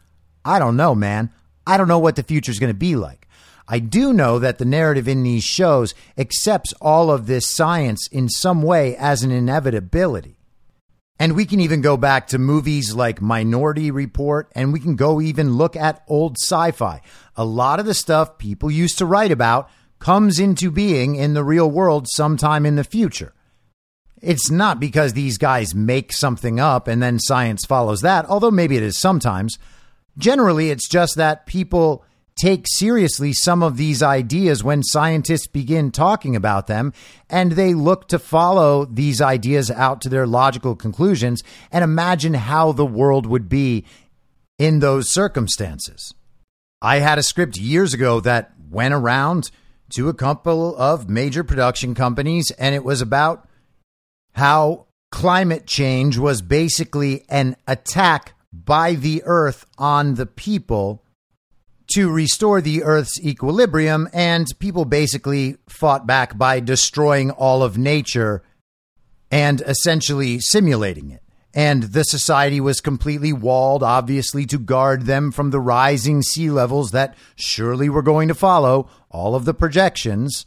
I 0.44 0.58
don't 0.58 0.76
know, 0.76 0.94
man. 0.94 1.30
I 1.66 1.76
don't 1.76 1.88
know 1.88 1.98
what 2.00 2.16
the 2.16 2.22
future 2.22 2.50
is 2.50 2.58
going 2.58 2.72
to 2.72 2.78
be 2.78 2.96
like. 2.96 3.28
I 3.68 3.78
do 3.78 4.12
know 4.12 4.38
that 4.38 4.58
the 4.58 4.64
narrative 4.64 5.06
in 5.06 5.22
these 5.22 5.44
shows 5.44 5.94
accepts 6.16 6.72
all 6.80 7.10
of 7.10 7.26
this 7.26 7.48
science 7.48 8.08
in 8.08 8.28
some 8.28 8.62
way 8.62 8.96
as 8.96 9.22
an 9.22 9.30
inevitability. 9.30 10.37
And 11.18 11.34
we 11.34 11.46
can 11.46 11.60
even 11.60 11.80
go 11.80 11.96
back 11.96 12.28
to 12.28 12.38
movies 12.38 12.94
like 12.94 13.20
Minority 13.20 13.90
Report, 13.90 14.50
and 14.54 14.72
we 14.72 14.78
can 14.78 14.94
go 14.94 15.20
even 15.20 15.56
look 15.56 15.74
at 15.74 16.04
old 16.06 16.36
sci 16.38 16.70
fi. 16.70 17.00
A 17.36 17.44
lot 17.44 17.80
of 17.80 17.86
the 17.86 17.94
stuff 17.94 18.38
people 18.38 18.70
used 18.70 18.98
to 18.98 19.06
write 19.06 19.32
about 19.32 19.68
comes 19.98 20.38
into 20.38 20.70
being 20.70 21.16
in 21.16 21.34
the 21.34 21.42
real 21.42 21.68
world 21.68 22.06
sometime 22.08 22.64
in 22.64 22.76
the 22.76 22.84
future. 22.84 23.34
It's 24.20 24.50
not 24.50 24.80
because 24.80 25.12
these 25.12 25.38
guys 25.38 25.74
make 25.74 26.12
something 26.12 26.58
up 26.58 26.88
and 26.88 27.02
then 27.02 27.18
science 27.18 27.64
follows 27.64 28.00
that, 28.02 28.26
although 28.26 28.50
maybe 28.50 28.76
it 28.76 28.82
is 28.82 28.98
sometimes. 28.98 29.58
Generally, 30.16 30.70
it's 30.70 30.88
just 30.88 31.16
that 31.16 31.46
people 31.46 32.04
take 32.38 32.66
seriously 32.66 33.32
some 33.32 33.62
of 33.62 33.76
these 33.76 34.02
ideas 34.02 34.62
when 34.62 34.82
scientists 34.82 35.46
begin 35.46 35.90
talking 35.90 36.36
about 36.36 36.66
them, 36.66 36.92
and 37.28 37.52
they 37.52 37.74
look 37.74 38.08
to 38.08 38.18
follow 38.18 38.84
these 38.84 39.20
ideas 39.20 39.70
out 39.70 40.00
to 40.00 40.08
their 40.08 40.26
logical 40.26 40.76
conclusions 40.76 41.42
and 41.72 41.82
imagine 41.82 42.34
how 42.34 42.72
the 42.72 42.86
world 42.86 43.26
would 43.26 43.48
be 43.48 43.84
in 44.58 44.78
those 44.78 45.12
circumstances. 45.12 46.14
I 46.80 47.00
had 47.00 47.18
a 47.18 47.22
script 47.22 47.56
years 47.56 47.92
ago 47.92 48.20
that 48.20 48.52
went 48.70 48.94
around 48.94 49.50
to 49.90 50.08
a 50.08 50.14
couple 50.14 50.76
of 50.76 51.08
major 51.08 51.42
production 51.42 51.94
companies, 51.94 52.50
and 52.52 52.74
it 52.74 52.84
was 52.84 53.00
about 53.00 53.48
how 54.34 54.86
climate 55.10 55.66
change 55.66 56.18
was 56.18 56.42
basically 56.42 57.24
an 57.28 57.56
attack 57.66 58.34
by 58.52 58.94
the 58.94 59.22
earth 59.24 59.66
on 59.78 60.14
the 60.14 60.26
people 60.26 61.02
to 61.92 62.10
restore 62.10 62.60
the 62.60 62.82
earth's 62.82 63.20
equilibrium, 63.20 64.08
and 64.12 64.46
people 64.58 64.84
basically 64.84 65.56
fought 65.68 66.06
back 66.06 66.36
by 66.36 66.60
destroying 66.60 67.30
all 67.30 67.62
of 67.62 67.78
nature 67.78 68.42
and 69.30 69.60
essentially 69.62 70.38
simulating 70.40 71.10
it. 71.10 71.22
And 71.54 71.84
the 71.84 72.04
society 72.04 72.60
was 72.60 72.80
completely 72.80 73.32
walled, 73.32 73.82
obviously, 73.82 74.44
to 74.46 74.58
guard 74.58 75.06
them 75.06 75.32
from 75.32 75.50
the 75.50 75.60
rising 75.60 76.22
sea 76.22 76.50
levels 76.50 76.90
that 76.90 77.16
surely 77.36 77.88
were 77.88 78.02
going 78.02 78.28
to 78.28 78.34
follow 78.34 78.88
all 79.10 79.34
of 79.34 79.44
the 79.44 79.54
projections. 79.54 80.46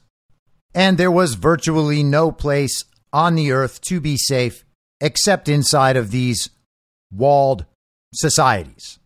And 0.74 0.98
there 0.98 1.12
was 1.12 1.34
virtually 1.34 2.04
no 2.04 2.32
place 2.32 2.86
on 3.12 3.36
the 3.36 3.52
earth 3.52 3.82
to 3.82 4.00
be 4.00 4.16
safe 4.16 4.64
except 5.02 5.50
inside 5.50 5.98
of 5.98 6.12
these 6.12 6.50
walled 7.12 7.66
societies. 8.14 9.00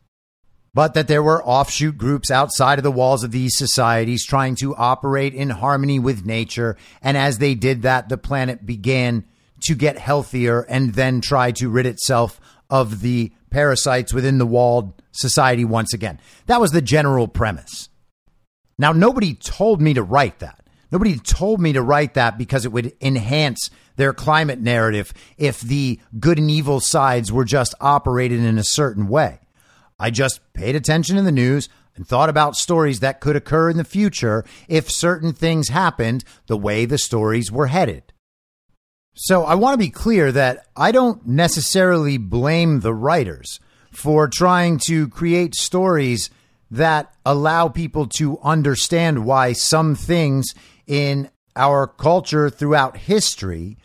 But 0.76 0.94
that 0.94 1.08
there 1.08 1.24
were 1.24 1.44
offshoot 1.44 1.98
groups 1.98 2.30
outside 2.30 2.78
of 2.78 2.84
the 2.84 2.92
walls 2.92 3.24
of 3.24 3.32
these 3.32 3.58
societies 3.58 4.26
trying 4.26 4.56
to 4.58 4.76
operate 4.76 5.34
in 5.34 5.50
harmony 5.50 6.00
with 6.00 6.26
nature. 6.26 6.76
And 7.02 7.16
as 7.16 7.38
they 7.38 7.56
did 7.56 7.84
that, 7.84 8.10
the 8.10 8.18
planet 8.18 8.66
began 8.66 9.24
to 9.62 9.74
get 9.74 9.98
healthier 9.98 10.62
and 10.64 10.94
then 10.94 11.22
try 11.22 11.52
to 11.54 11.70
rid 11.70 11.86
itself 11.86 12.42
of 12.70 13.00
the 13.00 13.32
parasites 13.52 14.14
within 14.14 14.38
the 14.38 14.46
walled 14.46 15.02
society 15.14 15.64
once 15.64 15.94
again. 15.94 16.20
That 16.48 16.60
was 16.60 16.72
the 16.72 16.82
general 16.82 17.30
premise. 17.30 17.88
Now, 18.78 18.92
nobody 18.92 19.34
told 19.34 19.82
me 19.82 19.94
to 19.94 20.04
write 20.04 20.40
that. 20.40 20.60
Nobody 20.92 21.18
told 21.18 21.62
me 21.62 21.72
to 21.72 21.82
write 21.82 22.16
that 22.16 22.38
because 22.38 22.66
it 22.66 22.74
would 22.74 22.94
enhance 23.00 23.70
their 23.96 24.14
climate 24.14 24.60
narrative 24.60 25.14
if 25.38 25.62
the 25.62 26.02
good 26.20 26.38
and 26.38 26.52
evil 26.52 26.82
sides 26.82 27.32
were 27.32 27.46
just 27.46 27.74
operated 27.80 28.42
in 28.42 28.58
a 28.58 28.64
certain 28.66 29.08
way. 29.08 29.40
I 29.98 30.10
just 30.10 30.42
paid 30.54 30.76
attention 30.76 31.16
to 31.16 31.22
the 31.22 31.32
news 31.32 31.70
and 31.96 32.08
thought 32.08 32.30
about 32.30 32.58
stories 32.58 33.00
that 33.00 33.22
could 33.22 33.36
occur 33.36 33.70
in 33.70 33.78
the 33.78 33.84
future 33.84 34.44
if 34.68 34.92
certain 34.92 35.34
things 35.34 35.70
happened 35.70 36.24
the 36.48 36.58
way 36.58 36.86
the 36.86 36.98
stories 36.98 37.52
were 37.52 37.68
headed. 37.68 38.12
So 39.14 39.44
I 39.44 39.56
want 39.56 39.76
to 39.76 39.86
be 39.86 39.90
clear 39.90 40.32
that 40.34 40.68
I 40.76 40.92
don't 40.92 41.26
necessarily 41.26 42.18
blame 42.18 42.82
the 42.82 42.94
writers 42.94 43.62
for 43.92 44.28
trying 44.28 44.78
to 44.88 45.08
create 45.08 45.56
stories 45.56 46.30
that 46.70 47.14
allow 47.26 47.70
people 47.70 48.08
to 48.08 48.38
understand 48.40 49.26
why 49.26 49.54
some 49.54 49.96
things 49.96 50.54
in 50.86 51.30
our 51.56 51.88
culture 51.88 52.50
throughout 52.50 52.98
history 52.98 53.78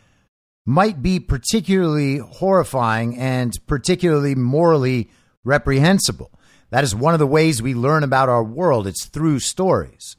might 0.67 1.01
be 1.01 1.21
particularly 1.21 2.19
horrifying 2.19 3.17
and 3.17 3.57
particularly 3.69 4.35
morally 4.35 5.09
reprehensible. 5.45 6.31
That 6.71 6.85
is 6.85 6.95
one 6.95 7.15
of 7.15 7.21
the 7.21 7.27
ways 7.27 7.61
we 7.61 7.75
learn 7.75 8.05
about 8.05 8.29
our 8.29 8.45
world. 8.45 8.87
It's 8.87 9.07
through 9.07 9.41
stories. 9.41 10.17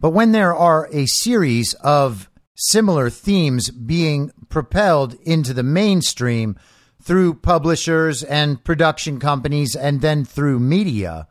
But 0.00 0.10
when 0.10 0.32
there 0.32 0.54
are 0.54 0.88
a 0.92 1.06
series 1.06 1.74
of 1.74 2.28
similar 2.56 3.10
themes 3.10 3.70
being 3.70 4.32
propelled 4.48 5.14
into 5.22 5.54
the 5.54 5.62
mainstream 5.62 6.56
through 7.02 7.34
publishers 7.34 8.22
and 8.22 8.62
production 8.64 9.18
companies 9.18 9.74
and 9.74 10.00
then 10.00 10.24
through 10.24 10.58
media, 10.58 11.28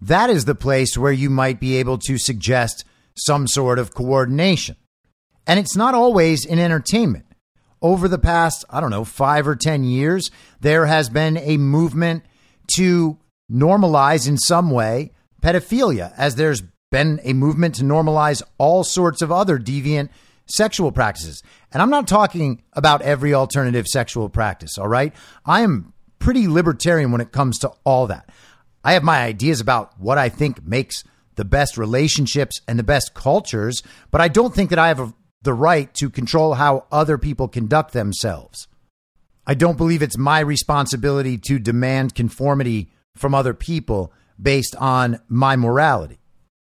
that 0.00 0.30
is 0.30 0.44
the 0.44 0.54
place 0.54 0.96
where 0.96 1.12
you 1.12 1.30
might 1.30 1.60
be 1.60 1.76
able 1.76 1.98
to 1.98 2.18
suggest 2.18 2.84
some 3.16 3.46
sort 3.46 3.78
of 3.78 3.94
coordination. 3.94 4.76
And 5.46 5.58
it's 5.58 5.76
not 5.76 5.94
always 5.94 6.44
in 6.44 6.58
entertainment. 6.58 7.26
Over 7.82 8.08
the 8.08 8.18
past, 8.18 8.64
I 8.68 8.80
don't 8.80 8.90
know, 8.90 9.04
five 9.04 9.48
or 9.48 9.56
10 9.56 9.84
years, 9.84 10.30
there 10.60 10.86
has 10.86 11.08
been 11.08 11.38
a 11.38 11.56
movement 11.56 12.24
to 12.76 13.18
normalize 13.50 14.28
in 14.28 14.36
some 14.38 14.70
way 14.70 15.12
pedophilia, 15.42 16.12
as 16.16 16.34
there's 16.34 16.62
been 16.90 17.20
a 17.24 17.32
movement 17.32 17.76
to 17.76 17.82
normalize 17.82 18.42
all 18.58 18.84
sorts 18.84 19.22
of 19.22 19.32
other 19.32 19.58
deviant 19.58 20.10
sexual 20.46 20.92
practices. 20.92 21.42
And 21.72 21.80
I'm 21.80 21.90
not 21.90 22.08
talking 22.08 22.62
about 22.72 23.02
every 23.02 23.32
alternative 23.32 23.86
sexual 23.86 24.28
practice, 24.28 24.76
all 24.76 24.88
right? 24.88 25.14
I 25.46 25.62
am 25.62 25.92
pretty 26.18 26.48
libertarian 26.48 27.12
when 27.12 27.20
it 27.20 27.32
comes 27.32 27.58
to 27.60 27.72
all 27.84 28.06
that. 28.08 28.28
I 28.84 28.94
have 28.94 29.02
my 29.02 29.22
ideas 29.22 29.60
about 29.60 29.98
what 29.98 30.18
I 30.18 30.28
think 30.28 30.66
makes 30.66 31.04
the 31.36 31.44
best 31.44 31.78
relationships 31.78 32.60
and 32.66 32.78
the 32.78 32.84
best 32.84 33.14
cultures, 33.14 33.82
but 34.10 34.20
I 34.20 34.28
don't 34.28 34.54
think 34.54 34.70
that 34.70 34.78
I 34.78 34.88
have 34.88 35.00
a, 35.00 35.14
the 35.42 35.54
right 35.54 35.92
to 35.94 36.10
control 36.10 36.54
how 36.54 36.86
other 36.92 37.18
people 37.18 37.48
conduct 37.48 37.92
themselves. 37.92 38.68
I 39.46 39.54
don't 39.54 39.78
believe 39.78 40.02
it's 40.02 40.18
my 40.18 40.40
responsibility 40.40 41.38
to 41.48 41.58
demand 41.58 42.14
conformity 42.14 42.90
from 43.16 43.34
other 43.34 43.54
people 43.54 44.12
based 44.40 44.76
on 44.76 45.20
my 45.28 45.56
morality. 45.56 46.18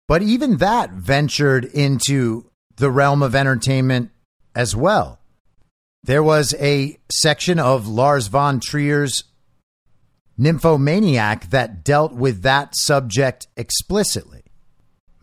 But 0.09 0.23
even 0.23 0.59
that 0.59 0.91
ventured 0.93 1.65
into 1.65 2.51
the 2.77 2.91
realm 2.91 3.23
of 3.23 3.35
entertainment 3.35 4.11
as 4.55 4.75
well. 4.75 5.21
There 6.05 6.23
was 6.23 6.55
a 6.55 6.99
section 7.11 7.59
of 7.59 7.87
Lars 7.87 8.27
von 8.27 8.61
Trier's 8.61 9.25
Nymphomaniac 10.37 11.51
that 11.51 11.85
dealt 11.85 12.13
with 12.13 12.43
that 12.43 12.75
subject 12.75 13.47
explicitly. 13.57 14.42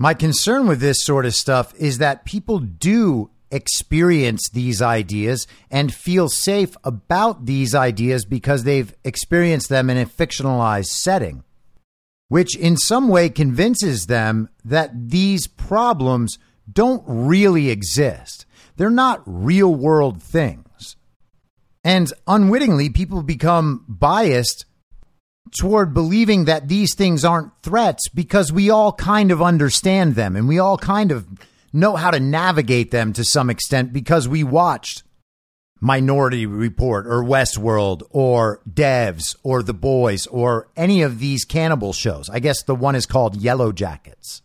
My 0.02 0.14
concern 0.14 0.66
with 0.66 0.80
this 0.80 1.04
sort 1.04 1.26
of 1.26 1.36
stuff 1.36 1.74
is 1.76 1.98
that 1.98 2.24
people 2.24 2.60
do 2.60 3.32
experience 3.52 4.50
these 4.54 4.82
ideas 4.82 5.46
and 5.70 5.94
feel 5.94 6.30
safe 6.30 6.78
about 6.86 7.46
these 7.46 7.76
ideas 7.76 8.24
because 8.24 8.64
they've 8.64 8.94
experienced 9.04 9.68
them 9.68 9.90
in 9.90 9.98
a 9.98 10.06
fictionalized 10.06 10.86
setting, 10.86 11.44
which 12.30 12.56
in 12.56 12.78
some 12.78 13.10
way 13.10 13.28
convinces 13.28 14.06
them 14.06 14.48
that 14.64 15.10
these 15.10 15.48
problems 15.48 16.40
don't 16.72 17.04
really 17.06 17.70
exist. 17.70 18.46
They're 18.78 18.90
not 18.90 19.22
real 19.26 19.76
world 19.76 20.24
things. 20.24 20.96
And 21.84 22.14
unwittingly, 22.26 22.90
people 22.90 23.22
become 23.22 23.84
biased 23.90 24.64
toward 25.60 25.94
believing 25.94 26.46
that 26.46 26.68
these 26.68 26.96
things 26.96 27.26
aren't 27.26 27.52
threats 27.64 28.08
because 28.10 28.52
we 28.52 28.70
all 28.70 28.92
kind 28.92 29.32
of 29.32 29.42
understand 29.42 30.16
them 30.16 30.36
and 30.36 30.48
we 30.48 30.60
all 30.60 30.78
kind 30.78 31.12
of 31.12 31.28
know 31.74 31.96
how 31.96 32.12
to 32.12 32.20
navigate 32.20 32.92
them 32.92 33.14
to 33.14 33.24
some 33.24 33.50
extent 33.50 33.94
because 33.94 34.28
we 34.28 34.44
watched 34.44 35.04
Minority 35.82 36.46
Report 36.46 37.08
or 37.08 37.24
Westworld 37.24 38.04
or 38.10 38.62
Devs 38.70 39.36
or 39.44 39.64
The 39.64 39.74
Boys 39.74 40.28
or 40.28 40.68
any 40.76 41.02
of 41.02 41.20
these 41.20 41.46
cannibal 41.46 41.94
shows. 41.94 42.30
I 42.30 42.40
guess 42.40 42.64
the 42.64 42.76
one 42.76 42.96
is 42.96 43.06
called 43.06 43.40
Yellowjackets. 43.40 44.42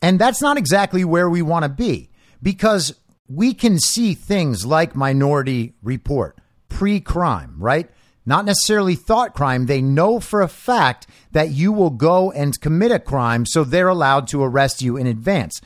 And 0.00 0.18
that's 0.18 0.40
not 0.40 0.56
exactly 0.56 1.04
where 1.04 1.28
we 1.28 1.42
want 1.42 1.64
to 1.64 1.68
be 1.68 2.10
because 2.42 2.94
we 3.28 3.52
can 3.52 3.78
see 3.78 4.14
things 4.14 4.64
like 4.64 4.96
Minority 4.96 5.74
Report, 5.82 6.38
pre 6.70 7.00
crime, 7.00 7.56
right? 7.58 7.90
Not 8.26 8.44
necessarily 8.44 8.94
thought 8.94 9.34
crime. 9.34 9.66
They 9.66 9.80
know 9.80 10.20
for 10.20 10.42
a 10.42 10.48
fact 10.48 11.06
that 11.32 11.50
you 11.50 11.72
will 11.72 11.90
go 11.90 12.30
and 12.30 12.60
commit 12.60 12.92
a 12.92 12.98
crime, 12.98 13.46
so 13.46 13.64
they're 13.64 13.88
allowed 13.88 14.28
to 14.28 14.42
arrest 14.42 14.82
you 14.82 14.96
in 14.96 15.06
advance. 15.06 15.60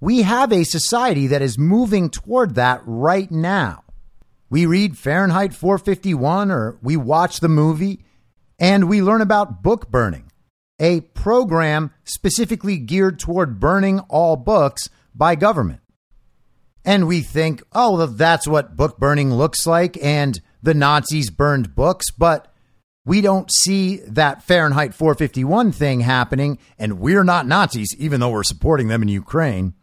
We 0.00 0.22
have 0.22 0.52
a 0.52 0.64
society 0.64 1.26
that 1.28 1.42
is 1.42 1.58
moving 1.58 2.10
toward 2.10 2.56
that 2.56 2.82
right 2.84 3.30
now. 3.30 3.84
We 4.50 4.66
read 4.66 4.98
Fahrenheit 4.98 5.54
451 5.54 6.50
or 6.50 6.78
we 6.82 6.96
watch 6.96 7.40
the 7.40 7.48
movie 7.48 8.04
and 8.58 8.88
we 8.88 9.02
learn 9.02 9.20
about 9.20 9.62
book 9.62 9.90
burning 9.90 10.30
a 10.78 11.00
program 11.00 11.92
specifically 12.04 12.76
geared 12.78 13.18
toward 13.18 13.60
burning 13.60 14.00
all 14.00 14.36
books 14.36 14.88
by 15.14 15.34
government. 15.34 15.80
And 16.84 17.06
we 17.06 17.22
think, 17.22 17.62
oh, 17.72 18.04
that's 18.06 18.46
what 18.46 18.76
book 18.76 18.98
burning 18.98 19.32
looks 19.32 19.66
like, 19.66 19.96
and 20.02 20.38
the 20.64 20.74
Nazis 20.74 21.30
burned 21.30 21.74
books, 21.74 22.10
but 22.10 22.52
we 23.04 23.20
don't 23.20 23.52
see 23.52 23.98
that 24.08 24.42
Fahrenheit 24.42 24.94
451 24.94 25.72
thing 25.72 26.00
happening, 26.00 26.58
and 26.78 26.98
we're 26.98 27.22
not 27.24 27.46
Nazis, 27.46 27.94
even 27.98 28.20
though 28.20 28.30
we're 28.30 28.42
supporting 28.42 28.88
them 28.88 29.02
in 29.02 29.08
Ukraine. 29.08 29.74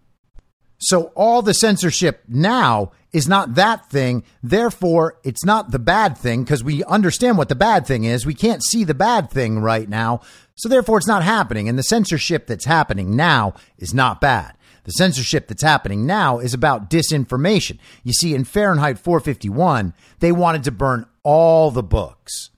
So 0.80 1.12
all 1.16 1.44
the 1.44 1.54
censorship 1.54 2.24
now 2.28 2.94
is 3.14 3.28
not 3.28 3.54
that 3.54 3.88
thing. 3.92 4.24
Therefore, 4.42 5.20
it's 5.24 5.46
not 5.46 5.70
the 5.70 5.78
bad 5.78 6.18
thing 6.18 6.44
because 6.44 6.64
we 6.64 6.84
understand 6.86 7.38
what 7.38 7.50
the 7.50 7.56
bad 7.56 7.86
thing 7.86 8.06
is. 8.06 8.26
We 8.26 8.34
can't 8.34 8.64
see 8.64 8.84
the 8.84 8.96
bad 8.96 9.30
thing 9.30 9.60
right 9.60 9.88
now. 9.88 10.22
So 10.56 10.68
therefore, 10.68 10.98
it's 10.98 11.08
not 11.08 11.22
happening. 11.22 11.70
And 11.70 11.78
the 11.78 11.84
censorship 11.84 12.48
that's 12.48 12.66
happening 12.66 13.16
now 13.16 13.54
is 13.78 13.94
not 13.94 14.20
bad. 14.20 14.54
The 14.84 14.92
censorship 14.92 15.48
that's 15.48 15.64
happening 15.64 16.06
now 16.06 16.40
is 16.40 16.54
about 16.54 16.90
disinformation. 16.90 17.78
You 18.04 18.14
see, 18.14 18.34
in 18.34 18.44
Fahrenheit 18.44 18.98
451, 18.98 19.94
they 20.20 20.32
wanted 20.32 20.64
to 20.64 20.72
burn 20.72 21.06
all 21.24 21.72
the 21.72 21.84
books. 21.84 22.50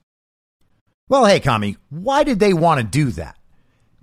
Well, 1.10 1.26
hey, 1.26 1.40
Kami, 1.40 1.78
why 1.90 2.24
did 2.24 2.40
they 2.40 2.54
want 2.54 2.80
to 2.80 2.86
do 2.86 3.12
that? 3.12 3.38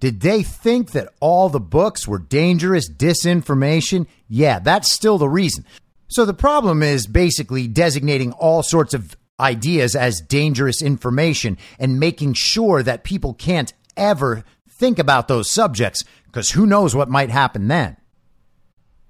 Did 0.01 0.21
they 0.21 0.43
think 0.43 0.93
that 0.93 1.13
all 1.21 1.49
the 1.49 1.61
books 1.61 2.09
were 2.09 2.19
dangerous 2.19 2.91
disinformation? 2.91 4.07
Yeah, 4.29 4.59
that's 4.59 4.93
still 4.93 5.19
the 5.19 5.29
reason. 5.29 5.65
So 6.09 6.25
the 6.25 6.35
problem 6.35 6.83
is 6.83 7.07
basically 7.07 7.69
designating 7.69 8.33
all 8.33 8.63
sorts 8.63 8.95
of 8.95 9.17
ideas 9.39 9.95
as 9.95 10.21
dangerous 10.21 10.83
information 10.83 11.57
and 11.79 12.01
making 12.01 12.35
sure 12.35 12.83
that 12.83 13.05
people 13.05 13.35
can't 13.35 13.73
ever 13.97 14.45
think 14.69 14.99
about 14.99 15.29
those 15.29 15.51
subjects 15.51 16.05
because 16.27 16.51
who 16.51 16.67
knows 16.67 16.95
what 16.95 17.09
might 17.09 17.31
happen 17.31 17.69
then. 17.69 17.97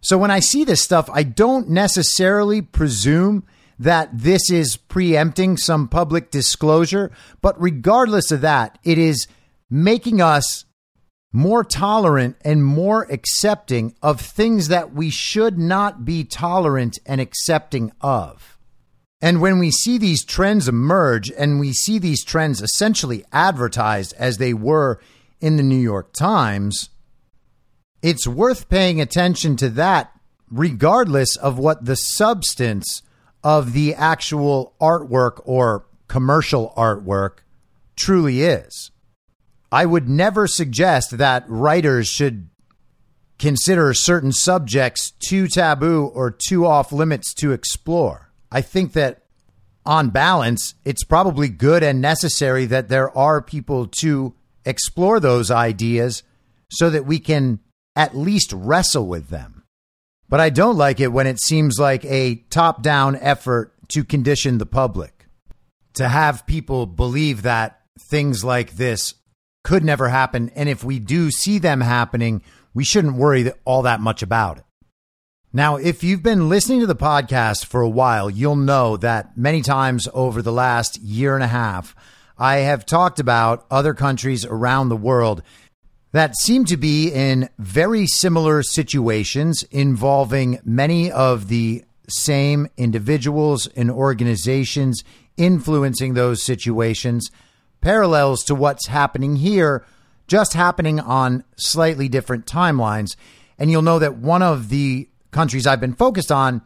So 0.01 0.17
when 0.17 0.31
I 0.31 0.41
see 0.41 0.65
this 0.65 0.83
stuff, 0.83 1.09
I 1.13 1.23
don't 1.23 1.69
necessarily 1.69 2.63
presume 2.63 3.45
that 3.79 4.11
this 4.13 4.51
is 4.51 4.77
preempting 4.77 5.57
some 5.57 5.89
public 5.89 6.31
disclosure, 6.31 7.11
but 7.41 7.61
regardless 7.61 8.31
of 8.31 8.43
that, 8.43 8.79
it 8.85 8.99
is 8.99 9.27
making 9.71 10.21
us 10.21 10.65
more 11.33 11.63
tolerant 11.63 12.37
and 12.45 12.65
more 12.65 13.07
accepting 13.11 13.95
of 14.03 14.21
things 14.21 14.69
that 14.69 14.93
we 14.93 15.09
should 15.11 15.59
not 15.59 16.05
be 16.05 16.25
tolerant 16.25 16.99
and 17.07 17.21
accepting 17.21 17.93
of. 18.01 18.59
And 19.23 19.41
when 19.41 19.59
we 19.59 19.71
see 19.71 19.99
these 19.99 20.25
trends 20.25 20.67
emerge 20.67 21.31
and 21.31 21.61
we 21.61 21.73
see 21.73 21.99
these 21.99 22.25
trends 22.25 22.63
essentially 22.63 23.25
advertised 23.33 24.15
as 24.19 24.39
they 24.39 24.55
were 24.55 25.01
in 25.41 25.57
the 25.57 25.63
New 25.63 25.79
York 25.79 26.13
Times, 26.13 26.91
it's 28.03 28.27
worth 28.27 28.69
paying 28.69 29.01
attention 29.01 29.57
to 29.57 29.69
that 29.71 30.13
regardless 30.51 31.37
of 31.37 31.59
what 31.59 31.85
the 31.85 31.95
substance 31.95 33.03
of 33.43 33.73
the 33.73 33.95
actual 33.95 34.75
artwork 34.81 35.41
or 35.45 35.87
commercial 36.09 36.73
artwork 36.77 37.39
truly 37.97 38.43
is. 38.43 38.91
I 39.73 39.87
would 39.87 40.09
never 40.09 40.47
suggest 40.47 41.19
that 41.19 41.45
writers 41.49 42.09
should 42.09 42.49
consider 43.39 43.95
certain 43.95 44.33
subjects 44.33 45.13
too 45.13 45.47
taboo 45.49 46.07
or 46.07 46.31
too 46.31 46.67
off 46.67 46.93
limits 46.93 47.33
to 47.35 47.53
explore. 47.53 48.33
I 48.51 48.61
think 48.61 48.93
that 48.95 49.23
on 49.87 50.11
balance, 50.11 50.75
it's 50.85 51.05
probably 51.05 51.49
good 51.49 51.83
and 51.83 52.01
necessary 52.01 52.67
that 52.67 52.89
there 52.89 53.17
are 53.17 53.41
people 53.41 53.87
to 54.01 54.35
explore 54.65 55.21
those 55.21 55.51
ideas 55.51 56.23
so 56.71 56.91
that 56.91 57.07
we 57.07 57.19
can 57.19 57.61
at 58.01 58.17
least 58.17 58.55
wrestle 58.55 59.07
with 59.07 59.29
them. 59.29 59.63
But 60.27 60.41
I 60.41 60.49
don't 60.49 60.79
like 60.79 61.01
it 61.01 61.13
when 61.13 61.27
it 61.27 61.39
seems 61.39 61.79
like 61.79 62.03
a 62.07 62.37
top 62.49 62.83
down 62.83 63.15
effort 63.17 63.75
to 63.89 64.05
condition 64.05 64.57
the 64.57 64.65
public, 64.65 65.27
to 65.95 66.09
have 66.09 66.47
people 66.47 66.87
believe 66.87 67.43
that 67.43 67.83
things 67.99 68.43
like 68.43 68.77
this 68.77 69.17
could 69.65 69.85
never 69.85 70.09
happen. 70.09 70.51
And 70.55 70.67
if 70.67 70.83
we 70.83 70.99
do 70.99 71.31
see 71.31 71.59
them 71.59 71.83
happening, 71.83 72.41
we 72.73 72.85
shouldn't 72.85 73.17
worry 73.17 73.53
all 73.67 73.83
that 73.83 74.01
much 74.01 74.23
about 74.23 74.57
it. 74.57 74.65
Now, 75.53 75.77
if 75.77 76.03
you've 76.03 76.23
been 76.23 76.49
listening 76.49 76.81
to 76.81 76.87
the 76.87 76.97
podcast 76.97 77.67
for 77.67 77.83
a 77.83 77.89
while, 77.89 78.31
you'll 78.31 78.57
know 78.57 78.97
that 78.97 79.37
many 79.37 79.61
times 79.61 80.09
over 80.15 80.41
the 80.41 80.53
last 80.53 80.99
year 81.03 81.35
and 81.35 81.45
a 81.45 81.49
half, 81.49 81.95
I 82.39 82.59
have 82.59 82.87
talked 82.87 83.21
about 83.21 83.67
other 83.71 83.93
countries 83.93 84.47
around 84.47 84.89
the 84.89 84.97
world 84.97 85.43
that 86.13 86.37
seem 86.37 86.65
to 86.67 86.77
be 86.77 87.13
in 87.13 87.49
very 87.59 88.07
similar 88.07 88.63
situations 88.63 89.63
involving 89.71 90.59
many 90.65 91.11
of 91.11 91.49
the 91.49 91.85
same 92.09 92.67
individuals 92.77 93.69
and 93.69 93.91
organizations 93.91 95.05
influencing 95.37 96.15
those 96.15 96.43
situations 96.43 97.31
parallels 97.81 98.43
to 98.45 98.55
what's 98.55 98.89
happening 98.89 99.37
here, 99.37 99.85
just 100.27 100.53
happening 100.53 101.01
on 101.01 101.45
slightly 101.57 102.09
different 102.09 102.47
timelines. 102.47 103.17
And 103.59 103.71
you'll 103.71 103.83
know 103.83 103.99
that 103.99 104.17
one 104.17 104.43
of 104.43 104.69
the 104.69 105.09
countries 105.31 105.67
I've 105.67 105.81
been 105.81 105.95
focused 105.95 106.33
on 106.33 106.63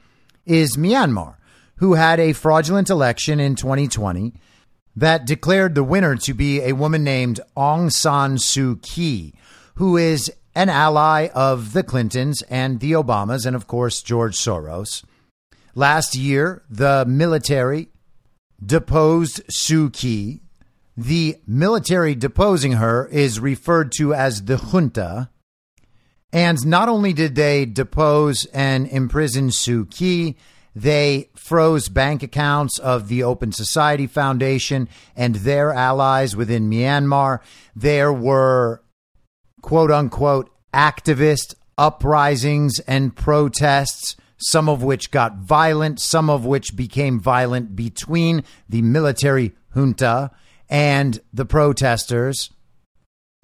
is 0.46 0.76
Myanmar, 0.76 1.36
who 1.76 1.94
had 1.94 2.20
a 2.20 2.32
fraudulent 2.32 2.90
election 2.90 3.40
in 3.40 3.54
2020 3.54 4.34
that 4.96 5.26
declared 5.26 5.74
the 5.74 5.84
winner 5.84 6.16
to 6.16 6.34
be 6.34 6.60
a 6.60 6.72
woman 6.72 7.02
named 7.04 7.40
Aung 7.56 7.90
San 7.90 8.36
Suu 8.36 8.80
Kyi, 8.82 9.34
who 9.76 9.96
is 9.96 10.32
an 10.54 10.68
ally 10.68 11.28
of 11.34 11.72
the 11.72 11.82
Clintons 11.82 12.42
and 12.42 12.80
the 12.80 12.92
Obamas, 12.92 13.44
and 13.44 13.56
of 13.56 13.66
course, 13.66 14.02
George 14.02 14.36
Soros. 14.36 15.04
Last 15.74 16.14
year, 16.14 16.62
the 16.70 17.04
military 17.06 17.88
deposed 18.64 19.42
Suu 19.48 19.92
Kyi 19.92 20.44
the 20.96 21.36
military 21.46 22.14
deposing 22.14 22.72
her 22.72 23.06
is 23.08 23.40
referred 23.40 23.92
to 23.92 24.14
as 24.14 24.44
the 24.44 24.56
junta. 24.56 25.30
And 26.32 26.64
not 26.66 26.88
only 26.88 27.12
did 27.12 27.34
they 27.34 27.64
depose 27.64 28.44
and 28.46 28.86
imprison 28.88 29.48
Suu 29.48 29.90
Kyi, 29.90 30.36
they 30.74 31.30
froze 31.36 31.88
bank 31.88 32.22
accounts 32.22 32.78
of 32.78 33.08
the 33.08 33.22
Open 33.22 33.52
Society 33.52 34.06
Foundation 34.06 34.88
and 35.14 35.36
their 35.36 35.72
allies 35.72 36.34
within 36.34 36.68
Myanmar. 36.68 37.40
There 37.76 38.12
were 38.12 38.82
quote 39.62 39.90
unquote 39.90 40.50
activist 40.72 41.54
uprisings 41.78 42.80
and 42.80 43.14
protests, 43.14 44.16
some 44.36 44.68
of 44.68 44.82
which 44.82 45.10
got 45.10 45.38
violent, 45.38 46.00
some 46.00 46.28
of 46.28 46.44
which 46.44 46.76
became 46.76 47.20
violent 47.20 47.76
between 47.76 48.42
the 48.68 48.82
military 48.82 49.54
junta 49.74 50.30
and 50.68 51.20
the 51.32 51.44
protesters 51.44 52.50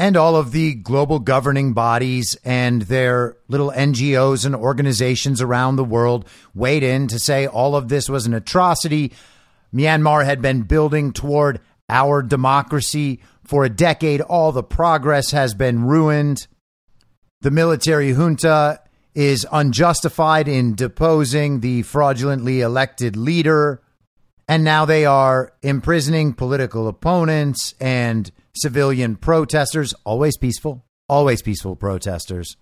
and 0.00 0.16
all 0.16 0.34
of 0.34 0.52
the 0.52 0.74
global 0.76 1.18
governing 1.18 1.74
bodies 1.74 2.34
and 2.42 2.80
their 2.82 3.36
little 3.48 3.70
NGOs 3.70 4.46
and 4.46 4.56
organizations 4.56 5.42
around 5.42 5.76
the 5.76 5.84
world 5.84 6.26
weighed 6.54 6.82
in 6.82 7.06
to 7.08 7.18
say 7.18 7.46
all 7.46 7.76
of 7.76 7.90
this 7.90 8.08
was 8.08 8.24
an 8.24 8.32
atrocity. 8.32 9.12
Myanmar 9.74 10.24
had 10.24 10.40
been 10.40 10.62
building 10.62 11.12
toward 11.12 11.60
our 11.90 12.22
democracy 12.22 13.20
for 13.44 13.62
a 13.62 13.68
decade. 13.68 14.22
All 14.22 14.52
the 14.52 14.62
progress 14.62 15.32
has 15.32 15.52
been 15.52 15.84
ruined. 15.84 16.46
The 17.42 17.50
military 17.50 18.14
junta 18.14 18.80
is 19.14 19.46
unjustified 19.52 20.48
in 20.48 20.76
deposing 20.76 21.60
the 21.60 21.82
fraudulently 21.82 22.62
elected 22.62 23.18
leader. 23.18 23.82
And 24.48 24.64
now 24.64 24.86
they 24.86 25.04
are 25.04 25.52
imprisoning 25.60 26.32
political 26.32 26.88
opponents 26.88 27.74
and 27.78 28.32
civilian 28.54 29.16
protesters, 29.16 29.94
always 30.04 30.36
peaceful, 30.36 30.84
always 31.08 31.42
peaceful 31.42 31.76
protesters. 31.76 32.56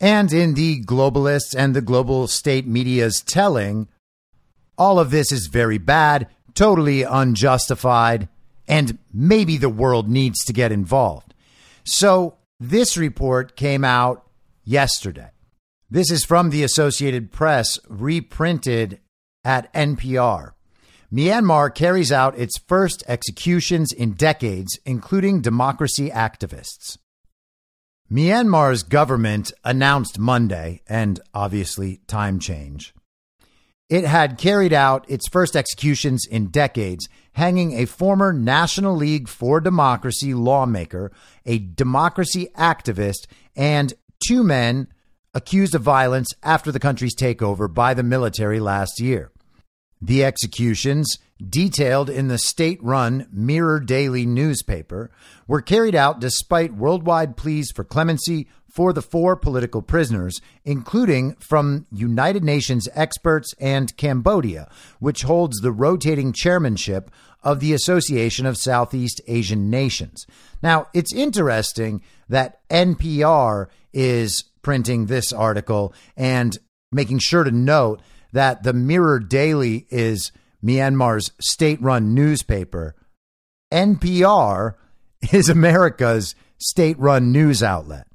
And 0.00 0.32
in 0.32 0.54
the 0.54 0.82
globalists 0.82 1.54
and 1.56 1.74
the 1.74 1.80
global 1.80 2.26
state 2.26 2.66
media's 2.66 3.22
telling, 3.26 3.88
all 4.76 4.98
of 4.98 5.10
this 5.10 5.32
is 5.32 5.46
very 5.46 5.78
bad, 5.78 6.28
totally 6.54 7.02
unjustified, 7.02 8.28
and 8.68 8.98
maybe 9.12 9.56
the 9.56 9.68
world 9.68 10.08
needs 10.08 10.44
to 10.44 10.52
get 10.52 10.72
involved. 10.72 11.34
So 11.84 12.36
this 12.60 12.96
report 12.96 13.56
came 13.56 13.84
out 13.84 14.26
yesterday. 14.64 15.30
This 15.88 16.10
is 16.10 16.24
from 16.24 16.50
the 16.50 16.64
Associated 16.64 17.30
Press, 17.30 17.78
reprinted 17.88 19.00
at 19.44 19.72
NPR. 19.72 20.52
Myanmar 21.16 21.74
carries 21.74 22.12
out 22.12 22.38
its 22.38 22.58
first 22.68 23.02
executions 23.08 23.90
in 23.90 24.12
decades, 24.12 24.78
including 24.84 25.40
democracy 25.40 26.10
activists. 26.10 26.98
Myanmar's 28.12 28.82
government 28.82 29.50
announced 29.64 30.18
Monday, 30.18 30.82
and 30.86 31.18
obviously 31.32 32.02
time 32.06 32.38
change, 32.38 32.92
it 33.88 34.04
had 34.04 34.36
carried 34.36 34.74
out 34.74 35.08
its 35.08 35.26
first 35.28 35.56
executions 35.56 36.26
in 36.30 36.48
decades, 36.48 37.08
hanging 37.32 37.72
a 37.72 37.86
former 37.86 38.34
National 38.34 38.94
League 38.94 39.26
for 39.26 39.58
Democracy 39.58 40.34
lawmaker, 40.34 41.10
a 41.46 41.56
democracy 41.58 42.48
activist, 42.58 43.26
and 43.56 43.94
two 44.28 44.44
men 44.44 44.88
accused 45.32 45.74
of 45.74 45.80
violence 45.80 46.28
after 46.42 46.70
the 46.70 46.80
country's 46.80 47.16
takeover 47.16 47.72
by 47.72 47.94
the 47.94 48.02
military 48.02 48.60
last 48.60 49.00
year. 49.00 49.30
The 50.00 50.24
executions, 50.24 51.18
detailed 51.42 52.10
in 52.10 52.28
the 52.28 52.38
state 52.38 52.82
run 52.82 53.26
Mirror 53.32 53.80
Daily 53.80 54.26
newspaper, 54.26 55.10
were 55.46 55.62
carried 55.62 55.94
out 55.94 56.20
despite 56.20 56.74
worldwide 56.74 57.36
pleas 57.36 57.70
for 57.70 57.84
clemency 57.84 58.46
for 58.68 58.92
the 58.92 59.00
four 59.00 59.36
political 59.36 59.80
prisoners, 59.80 60.38
including 60.66 61.34
from 61.36 61.86
United 61.90 62.44
Nations 62.44 62.88
experts 62.94 63.54
and 63.58 63.96
Cambodia, 63.96 64.68
which 64.98 65.22
holds 65.22 65.60
the 65.60 65.72
rotating 65.72 66.30
chairmanship 66.30 67.10
of 67.42 67.60
the 67.60 67.72
Association 67.72 68.44
of 68.44 68.58
Southeast 68.58 69.22
Asian 69.26 69.70
Nations. 69.70 70.26
Now, 70.62 70.88
it's 70.92 71.14
interesting 71.14 72.02
that 72.28 72.60
NPR 72.68 73.68
is 73.94 74.44
printing 74.60 75.06
this 75.06 75.32
article 75.32 75.94
and 76.14 76.58
making 76.92 77.20
sure 77.20 77.44
to 77.44 77.50
note 77.50 78.02
that 78.32 78.62
the 78.62 78.72
Mirror 78.72 79.20
Daily 79.20 79.86
is 79.90 80.32
Myanmar's 80.64 81.30
state 81.40 81.80
run 81.80 82.14
newspaper. 82.14 82.94
NPR 83.72 84.74
is 85.32 85.48
America's 85.48 86.34
state 86.58 86.98
run 86.98 87.32
news 87.32 87.62
outlet. 87.62 88.06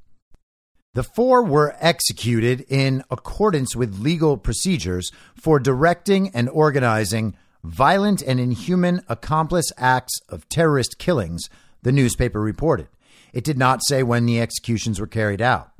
The 0.94 1.04
four 1.04 1.44
were 1.44 1.76
executed 1.80 2.66
in 2.68 3.04
accordance 3.10 3.76
with 3.76 4.00
legal 4.00 4.36
procedures 4.38 5.10
for 5.36 5.58
directing 5.58 6.30
and 6.30 6.50
organizing 6.50 7.36
violent 7.64 8.22
and 8.22 8.40
inhuman 8.40 9.02
accomplice 9.08 9.72
acts 9.78 10.20
of 10.28 10.50
terrorist 10.50 10.98
killings, 10.98 11.50
the 11.82 11.92
newspaper 11.94 12.42
reported. 12.42 12.88
It 13.34 13.46
did 13.46 13.58
not 13.58 13.82
say 13.86 14.04
when 14.04 14.26
the 14.26 14.42
executions 14.42 15.00
were 15.00 15.08
carried 15.08 15.42
out. 15.42 15.71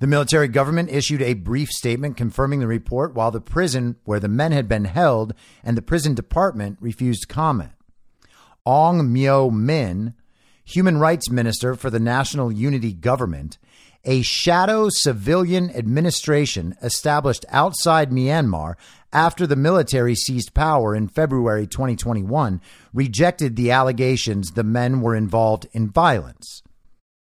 The 0.00 0.06
military 0.06 0.48
government 0.48 0.90
issued 0.90 1.20
a 1.20 1.34
brief 1.34 1.68
statement 1.68 2.16
confirming 2.16 2.60
the 2.60 2.66
report, 2.66 3.14
while 3.14 3.30
the 3.30 3.40
prison 3.40 3.96
where 4.04 4.18
the 4.18 4.28
men 4.28 4.50
had 4.50 4.66
been 4.66 4.86
held 4.86 5.34
and 5.62 5.76
the 5.76 5.82
prison 5.82 6.14
department 6.14 6.78
refused 6.80 7.28
comment. 7.28 7.72
Aung 8.66 9.08
Myo 9.10 9.50
Min, 9.50 10.14
human 10.64 10.96
rights 10.96 11.30
minister 11.30 11.74
for 11.74 11.90
the 11.90 12.00
National 12.00 12.50
Unity 12.50 12.94
Government, 12.94 13.58
a 14.04 14.22
shadow 14.22 14.88
civilian 14.88 15.70
administration 15.70 16.74
established 16.82 17.44
outside 17.50 18.10
Myanmar 18.10 18.76
after 19.12 19.46
the 19.46 19.56
military 19.56 20.14
seized 20.14 20.54
power 20.54 20.94
in 20.94 21.08
February 21.08 21.66
2021, 21.66 22.62
rejected 22.94 23.56
the 23.56 23.70
allegations 23.70 24.52
the 24.52 24.64
men 24.64 25.02
were 25.02 25.14
involved 25.14 25.66
in 25.72 25.90
violence. 25.90 26.62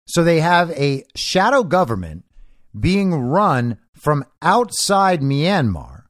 So 0.08 0.24
they 0.24 0.40
have 0.40 0.70
a 0.72 1.04
shadow 1.14 1.62
government 1.62 2.24
being 2.78 3.14
run 3.14 3.78
from 3.94 4.24
outside 4.42 5.20
Myanmar. 5.20 6.04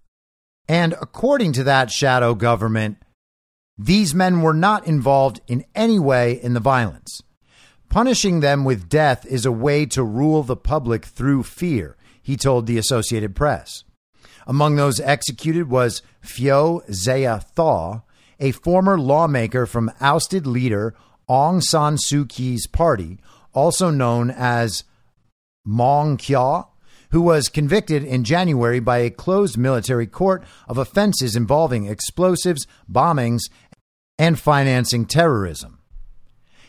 And 0.68 0.94
according 1.00 1.52
to 1.54 1.64
that 1.64 1.90
shadow 1.90 2.34
government, 2.34 2.98
these 3.78 4.14
men 4.14 4.40
were 4.40 4.54
not 4.54 4.86
involved 4.86 5.40
in 5.46 5.64
any 5.74 5.98
way 5.98 6.32
in 6.32 6.54
the 6.54 6.60
violence. 6.60 7.22
Punishing 7.88 8.40
them 8.40 8.64
with 8.64 8.88
death 8.88 9.24
is 9.26 9.46
a 9.46 9.52
way 9.52 9.86
to 9.86 10.02
rule 10.02 10.42
the 10.42 10.56
public 10.56 11.04
through 11.04 11.44
fear, 11.44 11.96
he 12.20 12.36
told 12.36 12.66
the 12.66 12.78
Associated 12.78 13.36
Press. 13.36 13.84
Among 14.46 14.76
those 14.76 15.00
executed 15.00 15.68
was 15.68 16.02
Phyo 16.22 16.82
Zaya 16.92 17.40
Thaw, 17.40 18.02
a 18.40 18.52
former 18.52 18.98
lawmaker 18.98 19.66
from 19.66 19.92
ousted 20.00 20.46
leader 20.46 20.94
Aung 21.28 21.62
San 21.62 21.96
Suu 21.96 22.28
Kyi's 22.28 22.66
party, 22.66 23.18
also 23.52 23.90
known 23.90 24.30
as 24.30 24.84
Maung 25.66 26.16
Kyaw, 26.18 26.66
who 27.10 27.20
was 27.20 27.48
convicted 27.48 28.04
in 28.04 28.24
January 28.24 28.80
by 28.80 28.98
a 28.98 29.10
closed 29.10 29.56
military 29.56 30.06
court 30.06 30.44
of 30.68 30.78
offenses 30.78 31.36
involving 31.36 31.86
explosives, 31.86 32.66
bombings, 32.90 33.42
and 34.18 34.38
financing 34.38 35.06
terrorism. 35.06 35.80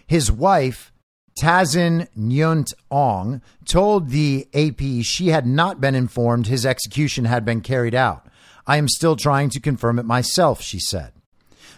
His 0.06 0.32
wife, 0.32 0.92
Thazin 1.40 2.08
Nyunt 2.18 2.74
Aung, 2.92 3.42
told 3.66 4.10
the 4.10 4.48
AP 4.54 5.04
she 5.04 5.28
had 5.28 5.46
not 5.46 5.82
been 5.82 5.96
informed 5.96 6.48
his 6.48 6.66
execution 6.66 7.26
had 7.26 7.46
been 7.46 7.62
carried 7.62 7.96
out. 7.96 8.28
I 8.66 8.78
am 8.78 8.88
still 8.88 9.16
trying 9.16 9.50
to 9.52 9.60
confirm 9.60 10.00
it 10.00 10.06
myself, 10.06 10.62
she 10.62 10.80
said. 10.80 11.14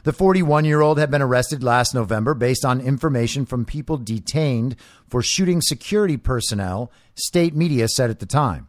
The 0.03 0.13
41 0.13 0.65
year 0.65 0.81
old 0.81 0.97
had 0.97 1.11
been 1.11 1.21
arrested 1.21 1.63
last 1.63 1.93
November 1.93 2.33
based 2.33 2.63
on 2.63 2.79
information 2.79 3.45
from 3.45 3.65
people 3.65 3.97
detained 3.97 4.75
for 5.07 5.21
shooting 5.21 5.61
security 5.61 6.17
personnel, 6.17 6.91
state 7.15 7.55
media 7.55 7.87
said 7.87 8.09
at 8.09 8.19
the 8.19 8.25
time. 8.25 8.67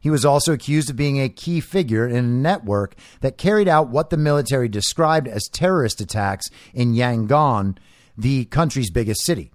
He 0.00 0.10
was 0.10 0.24
also 0.24 0.52
accused 0.52 0.90
of 0.90 0.96
being 0.96 1.20
a 1.20 1.28
key 1.28 1.60
figure 1.60 2.08
in 2.08 2.16
a 2.16 2.22
network 2.22 2.96
that 3.20 3.38
carried 3.38 3.68
out 3.68 3.88
what 3.88 4.10
the 4.10 4.16
military 4.16 4.68
described 4.68 5.28
as 5.28 5.48
terrorist 5.52 6.00
attacks 6.00 6.48
in 6.74 6.94
Yangon, 6.94 7.76
the 8.18 8.46
country's 8.46 8.90
biggest 8.90 9.24
city. 9.24 9.52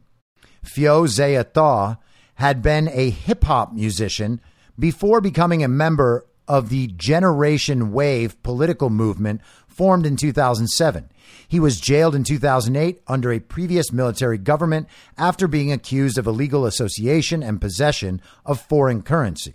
Phyo 0.64 1.06
Zaya 1.08 1.44
Thaw 1.44 1.98
had 2.36 2.62
been 2.62 2.88
a 2.94 3.10
hip 3.10 3.44
hop 3.44 3.74
musician 3.74 4.40
before 4.80 5.20
becoming 5.20 5.64
a 5.64 5.68
member 5.68 6.26
of 6.48 6.70
the 6.70 6.88
Generation 6.88 7.92
Wave 7.92 8.42
political 8.42 8.90
movement 8.90 9.42
formed 9.78 10.06
in 10.06 10.18
2007. 10.18 11.10
He 11.48 11.60
was 11.60 11.80
jailed 11.80 12.16
in 12.16 12.24
2008 12.24 13.02
under 13.08 13.32
a 13.32 13.40
previous 13.40 13.94
military 13.94 14.38
government 14.38 14.88
after 15.18 15.48
being 15.48 15.72
accused 15.72 16.18
of 16.18 16.28
illegal 16.28 16.66
association 16.66 17.44
and 17.44 17.62
possession 17.62 18.22
of 18.46 18.60
foreign 18.60 19.04
currency. 19.04 19.54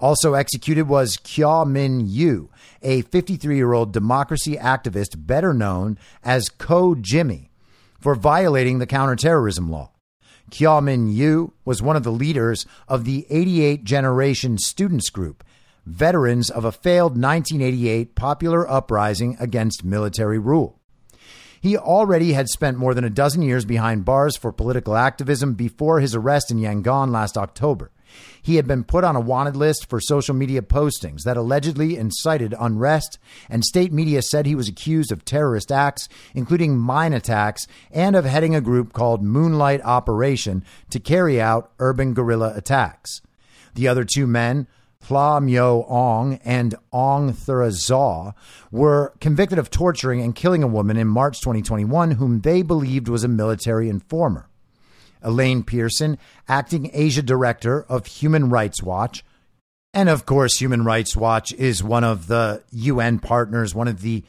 Also 0.00 0.34
executed 0.34 0.88
was 0.88 1.16
Kyaw 1.16 1.64
Min 1.64 2.00
Yu, 2.08 2.50
a 2.82 3.02
53 3.02 3.54
year 3.54 3.72
old 3.72 3.92
democracy 3.92 4.56
activist 4.56 5.10
better 5.16 5.54
known 5.54 5.96
as 6.24 6.48
Ko 6.48 6.96
Jimmy, 6.96 7.50
for 8.00 8.16
violating 8.16 8.80
the 8.80 8.86
counterterrorism 8.86 9.70
law. 9.70 9.92
Kyaw 10.50 10.80
Min 10.80 11.08
Yu 11.08 11.52
was 11.64 11.80
one 11.80 11.94
of 11.94 12.02
the 12.02 12.10
leaders 12.10 12.66
of 12.88 13.04
the 13.04 13.26
88 13.30 13.84
Generation 13.84 14.58
Students 14.58 15.08
Group, 15.08 15.44
veterans 15.86 16.50
of 16.50 16.64
a 16.64 16.72
failed 16.72 17.12
1988 17.12 18.14
popular 18.14 18.68
uprising 18.70 19.36
against 19.40 19.84
military 19.84 20.38
rule. 20.38 20.78
He 21.60 21.76
already 21.76 22.32
had 22.32 22.48
spent 22.48 22.76
more 22.76 22.92
than 22.92 23.04
a 23.04 23.10
dozen 23.10 23.42
years 23.42 23.64
behind 23.64 24.04
bars 24.04 24.36
for 24.36 24.52
political 24.52 24.96
activism 24.96 25.54
before 25.54 26.00
his 26.00 26.14
arrest 26.14 26.50
in 26.50 26.58
Yangon 26.58 27.12
last 27.12 27.38
October. 27.38 27.92
He 28.42 28.56
had 28.56 28.66
been 28.66 28.84
put 28.84 29.04
on 29.04 29.16
a 29.16 29.20
wanted 29.20 29.56
list 29.56 29.88
for 29.88 30.00
social 30.00 30.34
media 30.34 30.60
postings 30.60 31.22
that 31.24 31.36
allegedly 31.36 31.96
incited 31.96 32.54
unrest, 32.58 33.18
and 33.48 33.64
state 33.64 33.92
media 33.92 34.22
said 34.22 34.44
he 34.44 34.56
was 34.56 34.68
accused 34.68 35.12
of 35.12 35.24
terrorist 35.24 35.70
acts, 35.70 36.08
including 36.34 36.76
mine 36.76 37.12
attacks, 37.12 37.66
and 37.90 38.16
of 38.16 38.24
heading 38.24 38.54
a 38.54 38.60
group 38.60 38.92
called 38.92 39.22
Moonlight 39.22 39.80
Operation 39.84 40.64
to 40.90 40.98
carry 40.98 41.40
out 41.40 41.70
urban 41.78 42.12
guerrilla 42.12 42.52
attacks. 42.56 43.22
The 43.74 43.88
other 43.88 44.04
two 44.04 44.26
men, 44.26 44.66
Phla 45.06 45.42
Myo 45.42 45.84
Aung 45.90 46.40
and 46.44 46.74
Aung 46.92 47.32
Thura 47.32 47.70
Zaw 47.70 48.32
were 48.70 49.12
convicted 49.20 49.58
of 49.58 49.70
torturing 49.70 50.20
and 50.20 50.34
killing 50.34 50.62
a 50.62 50.68
woman 50.68 50.96
in 50.96 51.08
March 51.08 51.40
2021 51.40 52.12
whom 52.12 52.40
they 52.40 52.62
believed 52.62 53.08
was 53.08 53.24
a 53.24 53.28
military 53.28 53.88
informer. 53.88 54.48
Elaine 55.22 55.62
Pearson, 55.62 56.18
acting 56.48 56.90
Asia 56.92 57.22
director 57.22 57.82
of 57.88 58.06
Human 58.06 58.48
Rights 58.50 58.82
Watch, 58.82 59.24
and 59.94 60.08
of 60.08 60.24
course, 60.24 60.58
Human 60.58 60.84
Rights 60.84 61.14
Watch 61.16 61.52
is 61.52 61.84
one 61.84 62.04
of 62.04 62.26
the 62.26 62.62
UN 62.72 63.18
partners, 63.18 63.74
one 63.74 63.88
of 63.88 64.00
the 64.00 64.24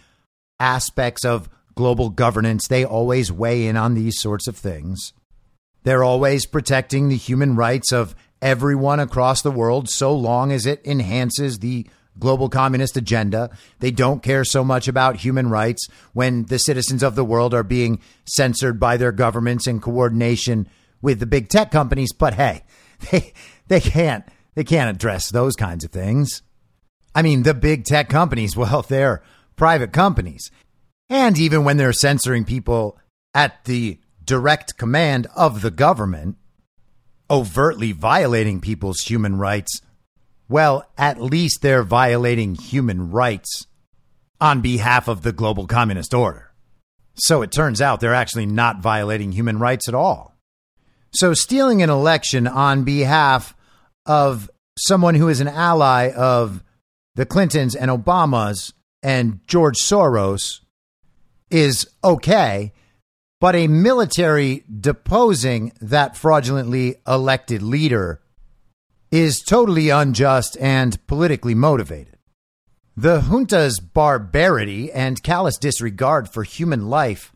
aspects 0.59 1.23
of 1.23 1.49
global 1.75 2.09
governance. 2.09 2.67
They 2.67 2.83
always 2.83 3.31
weigh 3.31 3.67
in 3.67 3.77
on 3.77 3.93
these 3.93 4.19
sorts 4.19 4.47
of 4.47 4.57
things. 4.57 5.13
They're 5.83 6.03
always 6.03 6.45
protecting 6.45 7.07
the 7.07 7.15
human 7.15 7.55
rights 7.55 7.91
of 7.91 8.15
everyone 8.43 8.99
across 8.99 9.41
the 9.41 9.51
world 9.51 9.89
so 9.89 10.13
long 10.13 10.51
as 10.51 10.65
it 10.65 10.81
enhances 10.85 11.59
the 11.59 11.87
global 12.19 12.49
communist 12.49 12.97
agenda. 12.97 13.49
They 13.79 13.89
don't 13.89 14.21
care 14.21 14.43
so 14.43 14.63
much 14.63 14.87
about 14.87 15.15
human 15.17 15.49
rights 15.49 15.87
when 16.11 16.43
the 16.45 16.59
citizens 16.59 17.01
of 17.01 17.15
the 17.15 17.25
world 17.25 17.53
are 17.53 17.63
being 17.63 17.99
censored 18.25 18.79
by 18.79 18.97
their 18.97 19.13
governments 19.13 19.65
in 19.65 19.79
coordination 19.79 20.67
with 21.01 21.19
the 21.19 21.25
big 21.25 21.49
tech 21.49 21.71
companies. 21.71 22.11
But 22.13 22.35
hey, 22.35 22.63
they, 23.11 23.33
they 23.67 23.79
can't, 23.79 24.25
they 24.55 24.63
can't 24.63 24.93
address 24.93 25.29
those 25.29 25.55
kinds 25.55 25.83
of 25.83 25.91
things. 25.91 26.43
I 27.15 27.21
mean, 27.21 27.43
the 27.43 27.53
big 27.53 27.85
tech 27.85 28.09
companies, 28.09 28.55
well, 28.57 28.81
they're 28.81 29.23
private 29.55 29.93
companies. 29.93 30.51
And 31.09 31.37
even 31.37 31.63
when 31.63 31.77
they're 31.77 31.93
censoring 31.93 32.43
people 32.43 32.97
at 33.33 33.63
the 33.65 33.99
direct 34.23 34.77
command 34.77 35.27
of 35.35 35.61
the 35.61 35.71
government, 35.71 36.37
overtly 37.29 37.91
violating 37.91 38.61
people's 38.61 39.01
human 39.01 39.37
rights, 39.37 39.81
well, 40.49 40.85
at 40.97 41.21
least 41.21 41.61
they're 41.61 41.83
violating 41.83 42.55
human 42.55 43.11
rights 43.11 43.67
on 44.39 44.61
behalf 44.61 45.07
of 45.07 45.21
the 45.21 45.31
global 45.31 45.67
communist 45.67 46.13
order. 46.13 46.51
So 47.15 47.41
it 47.41 47.51
turns 47.51 47.81
out 47.81 47.99
they're 47.99 48.13
actually 48.13 48.45
not 48.45 48.81
violating 48.81 49.31
human 49.31 49.59
rights 49.59 49.87
at 49.87 49.95
all. 49.95 50.35
So 51.11 51.33
stealing 51.33 51.81
an 51.81 51.89
election 51.89 52.47
on 52.47 52.83
behalf 52.83 53.55
of 54.05 54.49
someone 54.77 55.15
who 55.15 55.29
is 55.29 55.39
an 55.39 55.47
ally 55.47 56.11
of 56.11 56.63
the 57.15 57.25
Clintons 57.25 57.75
and 57.75 57.91
Obamas 57.91 58.73
and 59.03 59.39
George 59.47 59.77
Soros 59.77 60.61
is 61.51 61.87
okay 62.03 62.73
but 63.43 63.57
a 63.57 63.67
military 63.67 64.63
deposing 64.79 65.73
that 65.81 66.15
fraudulently 66.15 66.95
elected 67.05 67.61
leader 67.61 68.21
is 69.11 69.41
totally 69.41 69.89
unjust 69.89 70.55
and 70.61 71.05
politically 71.07 71.53
motivated. 71.53 72.15
The 72.95 73.19
junta's 73.19 73.81
barbarity 73.81 74.93
and 74.93 75.21
callous 75.21 75.57
disregard 75.57 76.29
for 76.29 76.43
human 76.43 76.89
life 76.89 77.33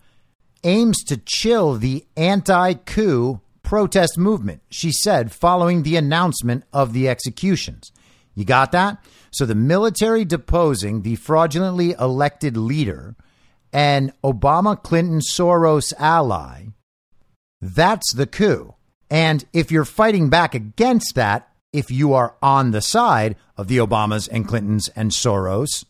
aims 0.64 1.04
to 1.08 1.18
chill 1.18 1.74
the 1.74 2.06
anti 2.16 2.76
coup 2.76 3.42
protest 3.62 4.18
movement, 4.18 4.62
she 4.70 4.94
said 4.94 5.34
following 5.34 5.84
the 5.84 5.98
announcement 5.98 6.64
of 6.72 6.94
the 6.94 7.10
executions. 7.10 7.92
You 8.34 8.46
got 8.46 8.72
that? 8.72 9.04
So 9.32 9.46
the 9.46 9.56
military 9.56 10.24
deposing 10.24 11.02
the 11.02 11.18
fraudulently 11.18 11.96
elected 12.00 12.56
leader 12.56 13.18
an 13.74 14.14
Obama 14.24 14.82
Clinton 14.82 15.20
Soros 15.20 15.94
ally, 16.00 16.68
that's 17.62 18.14
the 18.14 18.28
coup. 18.28 18.76
And 19.10 19.46
if 19.54 19.72
you're 19.72 19.86
fighting 19.86 20.30
back 20.30 20.54
against 20.54 21.16
that, 21.16 21.50
if 21.74 21.92
you 21.92 22.14
are 22.14 22.36
on 22.42 22.72
the 22.72 22.82
side 22.82 23.36
of 23.56 23.68
the 23.68 23.78
Obamas 23.78 24.28
and 24.32 24.48
Clintons 24.48 24.90
and 24.96 25.12
Soros, 25.12 25.86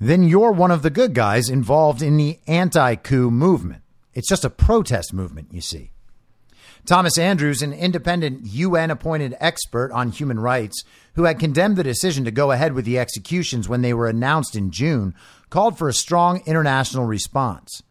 then 0.00 0.22
you're 0.22 0.52
one 0.52 0.70
of 0.70 0.82
the 0.82 0.90
good 0.90 1.14
guys 1.14 1.48
involved 1.48 2.02
in 2.02 2.16
the 2.16 2.38
anti 2.46 2.94
coup 2.94 3.30
movement. 3.30 3.82
It's 4.14 4.28
just 4.28 4.44
a 4.44 4.50
protest 4.50 5.12
movement, 5.12 5.48
you 5.52 5.60
see. 5.60 5.90
Thomas 6.86 7.18
Andrews, 7.18 7.60
an 7.60 7.72
independent 7.72 8.46
UN 8.46 8.90
appointed 8.90 9.36
expert 9.40 9.92
on 9.92 10.10
human 10.10 10.40
rights 10.40 10.82
who 11.14 11.24
had 11.24 11.38
condemned 11.38 11.76
the 11.76 11.82
decision 11.82 12.24
to 12.24 12.30
go 12.30 12.50
ahead 12.50 12.72
with 12.72 12.84
the 12.84 12.98
executions 12.98 13.68
when 13.68 13.82
they 13.82 13.92
were 13.92 14.08
announced 14.08 14.56
in 14.56 14.70
June, 14.70 15.14
called 15.50 15.78
for 15.78 15.88
a 15.88 15.94
strong 15.94 16.42
international 16.46 17.06
response. 17.06 17.82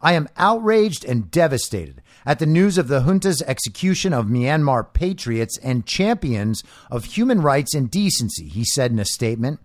I 0.00 0.14
am 0.14 0.28
outraged 0.36 1.04
and 1.04 1.30
devastated 1.30 2.02
at 2.26 2.38
the 2.38 2.46
news 2.46 2.78
of 2.78 2.88
the 2.88 3.02
junta's 3.02 3.42
execution 3.42 4.12
of 4.12 4.26
Myanmar 4.26 4.92
patriots 4.92 5.58
and 5.58 5.86
champions 5.86 6.62
of 6.90 7.04
human 7.04 7.40
rights 7.40 7.74
and 7.74 7.90
decency, 7.90 8.48
he 8.48 8.64
said 8.64 8.90
in 8.90 8.98
a 8.98 9.04
statement. 9.04 9.60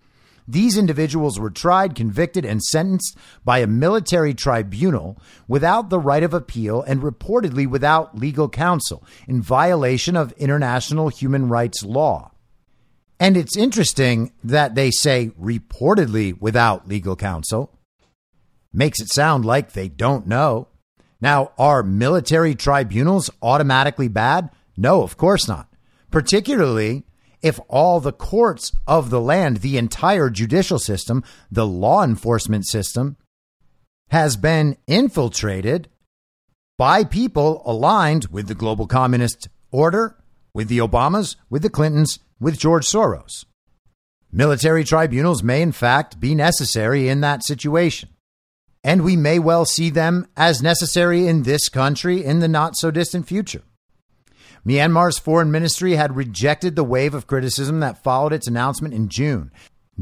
These 0.47 0.77
individuals 0.77 1.39
were 1.39 1.49
tried, 1.49 1.93
convicted, 1.93 2.45
and 2.45 2.63
sentenced 2.63 3.17
by 3.43 3.59
a 3.59 3.67
military 3.67 4.33
tribunal 4.33 5.17
without 5.47 5.89
the 5.89 5.99
right 5.99 6.23
of 6.23 6.33
appeal 6.33 6.81
and 6.83 7.01
reportedly 7.01 7.67
without 7.67 8.17
legal 8.17 8.47
counsel 8.47 9.03
in 9.27 9.41
violation 9.41 10.15
of 10.15 10.31
international 10.33 11.09
human 11.09 11.49
rights 11.49 11.83
law. 11.83 12.31
And 13.19 13.35
it's 13.35 13.57
interesting 13.57 14.31
that 14.43 14.75
they 14.75 14.91
say 14.91 15.31
reportedly 15.39 16.39
without 16.39 16.87
legal 16.87 17.15
counsel. 17.15 17.73
Makes 18.71 18.99
it 18.99 19.11
sound 19.11 19.43
like 19.43 19.71
they 19.71 19.87
don't 19.87 20.27
know. 20.27 20.67
Now, 21.19 21.51
are 21.57 21.81
military 21.81 22.53
tribunals 22.53 23.31
automatically 23.41 24.07
bad? 24.07 24.51
No, 24.75 25.01
of 25.01 25.17
course 25.17 25.47
not. 25.47 25.67
Particularly 26.11 27.05
if 27.41 27.59
all 27.67 27.99
the 27.99 28.11
courts 28.11 28.71
of 28.85 29.09
the 29.09 29.21
land, 29.21 29.57
the 29.57 29.77
entire 29.77 30.29
judicial 30.29 30.79
system, 30.79 31.23
the 31.51 31.67
law 31.67 32.03
enforcement 32.03 32.67
system, 32.67 33.17
has 34.09 34.37
been 34.37 34.77
infiltrated 34.87 35.89
by 36.77 37.03
people 37.03 37.61
aligned 37.65 38.27
with 38.27 38.47
the 38.47 38.55
global 38.55 38.87
communist 38.87 39.49
order, 39.71 40.15
with 40.57 40.69
the 40.69 40.79
Obamas, 40.79 41.35
with 41.51 41.61
the 41.61 41.69
Clintons, 41.69 42.17
with 42.39 42.57
George 42.57 42.83
Soros. 42.83 43.45
Military 44.31 44.83
tribunals 44.83 45.43
may, 45.43 45.61
in 45.61 45.71
fact, 45.71 46.19
be 46.19 46.33
necessary 46.33 47.07
in 47.07 47.21
that 47.21 47.43
situation. 47.43 48.09
And 48.83 49.03
we 49.03 49.15
may 49.15 49.37
well 49.37 49.65
see 49.65 49.91
them 49.91 50.27
as 50.35 50.63
necessary 50.63 51.27
in 51.27 51.43
this 51.43 51.69
country 51.69 52.25
in 52.25 52.39
the 52.39 52.47
not 52.47 52.75
so 52.75 52.89
distant 52.89 53.27
future. 53.27 53.61
Myanmar's 54.65 55.19
foreign 55.19 55.51
ministry 55.51 55.93
had 55.93 56.15
rejected 56.15 56.75
the 56.75 56.83
wave 56.83 57.13
of 57.13 57.27
criticism 57.27 57.79
that 57.81 58.03
followed 58.03 58.33
its 58.33 58.47
announcement 58.47 58.95
in 58.95 59.09
June, 59.09 59.51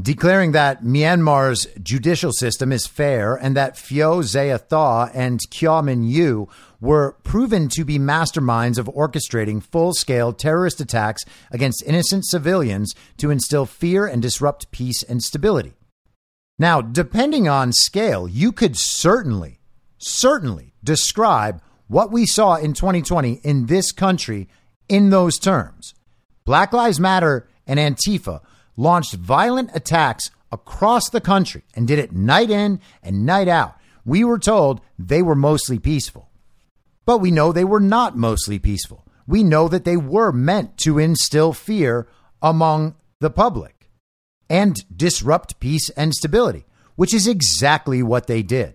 declaring 0.00 0.52
that 0.52 0.82
Myanmar's 0.82 1.66
judicial 1.82 2.32
system 2.32 2.72
is 2.72 2.86
fair 2.86 3.34
and 3.34 3.54
that 3.58 3.76
Phyo 3.76 4.22
Zaya 4.22 4.56
Thaw 4.56 5.10
and 5.12 5.38
Kyaw 5.50 5.82
Min 5.82 6.02
Yu 6.02 6.48
were 6.86 7.16
proven 7.24 7.68
to 7.68 7.84
be 7.84 7.98
masterminds 7.98 8.78
of 8.78 8.86
orchestrating 8.86 9.60
full 9.62 9.92
scale 9.92 10.32
terrorist 10.32 10.80
attacks 10.80 11.24
against 11.50 11.82
innocent 11.84 12.24
civilians 12.24 12.94
to 13.18 13.30
instill 13.30 13.66
fear 13.66 14.06
and 14.06 14.22
disrupt 14.22 14.70
peace 14.70 15.02
and 15.02 15.22
stability. 15.22 15.74
Now, 16.58 16.80
depending 16.80 17.48
on 17.48 17.72
scale, 17.72 18.28
you 18.28 18.52
could 18.52 18.76
certainly, 18.76 19.58
certainly 19.98 20.74
describe 20.82 21.60
what 21.88 22.12
we 22.12 22.24
saw 22.24 22.54
in 22.54 22.72
2020 22.72 23.40
in 23.42 23.66
this 23.66 23.90
country 23.90 24.48
in 24.88 25.10
those 25.10 25.38
terms. 25.38 25.92
Black 26.44 26.72
Lives 26.72 27.00
Matter 27.00 27.48
and 27.66 27.80
Antifa 27.80 28.40
launched 28.76 29.14
violent 29.14 29.70
attacks 29.74 30.30
across 30.52 31.10
the 31.10 31.20
country 31.20 31.64
and 31.74 31.88
did 31.88 31.98
it 31.98 32.12
night 32.12 32.50
in 32.50 32.80
and 33.02 33.26
night 33.26 33.48
out. 33.48 33.74
We 34.04 34.22
were 34.22 34.38
told 34.38 34.80
they 34.96 35.20
were 35.20 35.34
mostly 35.34 35.80
peaceful. 35.80 36.30
But 37.06 37.18
we 37.18 37.30
know 37.30 37.52
they 37.52 37.64
were 37.64 37.80
not 37.80 38.16
mostly 38.16 38.58
peaceful. 38.58 39.06
We 39.26 39.42
know 39.42 39.68
that 39.68 39.84
they 39.84 39.96
were 39.96 40.32
meant 40.32 40.76
to 40.78 40.98
instill 40.98 41.52
fear 41.52 42.06
among 42.42 42.96
the 43.20 43.30
public 43.30 43.90
and 44.50 44.76
disrupt 44.94 45.58
peace 45.58 45.88
and 45.90 46.12
stability, 46.12 46.66
which 46.96 47.14
is 47.14 47.26
exactly 47.26 48.02
what 48.02 48.26
they 48.26 48.42
did. 48.42 48.74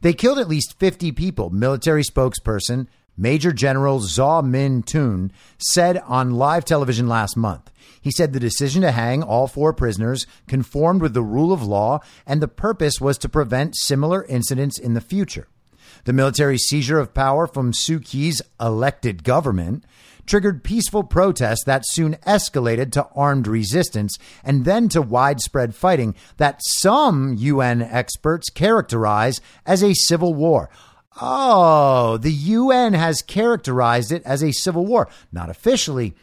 They 0.00 0.12
killed 0.12 0.38
at 0.38 0.48
least 0.48 0.78
50 0.78 1.12
people, 1.12 1.50
military 1.50 2.02
spokesperson 2.02 2.86
Major 3.16 3.52
General 3.52 4.00
Zaw 4.00 4.42
Min 4.42 4.82
Tun 4.82 5.30
said 5.58 5.98
on 5.98 6.34
live 6.34 6.64
television 6.64 7.08
last 7.08 7.36
month. 7.36 7.70
He 8.00 8.10
said 8.10 8.32
the 8.32 8.40
decision 8.40 8.82
to 8.82 8.90
hang 8.90 9.22
all 9.22 9.46
four 9.46 9.72
prisoners 9.72 10.26
conformed 10.48 11.00
with 11.00 11.14
the 11.14 11.22
rule 11.22 11.52
of 11.52 11.62
law 11.62 12.00
and 12.26 12.42
the 12.42 12.48
purpose 12.48 13.00
was 13.00 13.16
to 13.18 13.28
prevent 13.28 13.76
similar 13.76 14.24
incidents 14.24 14.78
in 14.78 14.94
the 14.94 15.00
future. 15.00 15.46
The 16.04 16.12
military 16.12 16.58
seizure 16.58 16.98
of 16.98 17.14
power 17.14 17.46
from 17.46 17.72
Suu 17.72 18.04
Kyi's 18.04 18.42
elected 18.60 19.24
government 19.24 19.84
triggered 20.26 20.64
peaceful 20.64 21.02
protests 21.04 21.64
that 21.64 21.86
soon 21.86 22.14
escalated 22.26 22.92
to 22.92 23.06
armed 23.14 23.46
resistance 23.46 24.18
and 24.42 24.64
then 24.64 24.88
to 24.90 25.02
widespread 25.02 25.74
fighting 25.74 26.14
that 26.36 26.60
some 26.64 27.34
UN 27.38 27.82
experts 27.82 28.50
characterize 28.50 29.40
as 29.66 29.82
a 29.82 29.94
civil 29.94 30.34
war. 30.34 30.70
Oh, 31.20 32.16
the 32.16 32.32
UN 32.32 32.94
has 32.94 33.22
characterized 33.22 34.10
it 34.12 34.22
as 34.24 34.42
a 34.42 34.52
civil 34.52 34.84
war. 34.84 35.08
Not 35.32 35.48
officially, 35.48 36.14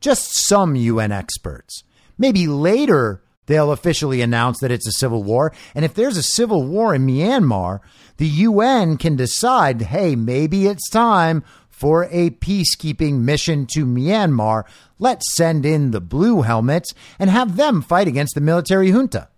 just 0.00 0.46
some 0.46 0.76
UN 0.76 1.12
experts. 1.12 1.82
Maybe 2.16 2.46
later 2.46 3.22
they'll 3.46 3.72
officially 3.72 4.22
announce 4.22 4.60
that 4.60 4.70
it's 4.70 4.86
a 4.86 4.92
civil 4.92 5.22
war. 5.22 5.52
And 5.74 5.84
if 5.84 5.94
there's 5.94 6.16
a 6.16 6.22
civil 6.22 6.64
war 6.64 6.94
in 6.94 7.06
Myanmar, 7.06 7.80
the 8.16 8.26
UN 8.26 8.96
can 8.96 9.16
decide 9.16 9.82
hey, 9.82 10.16
maybe 10.16 10.66
it's 10.66 10.88
time 10.88 11.44
for 11.68 12.04
a 12.10 12.30
peacekeeping 12.30 13.20
mission 13.20 13.66
to 13.66 13.84
Myanmar. 13.84 14.64
Let's 14.98 15.34
send 15.34 15.66
in 15.66 15.90
the 15.90 16.00
blue 16.00 16.42
helmets 16.42 16.94
and 17.18 17.28
have 17.28 17.56
them 17.56 17.82
fight 17.82 18.08
against 18.08 18.34
the 18.34 18.40
military 18.40 18.90
junta. 18.90 19.28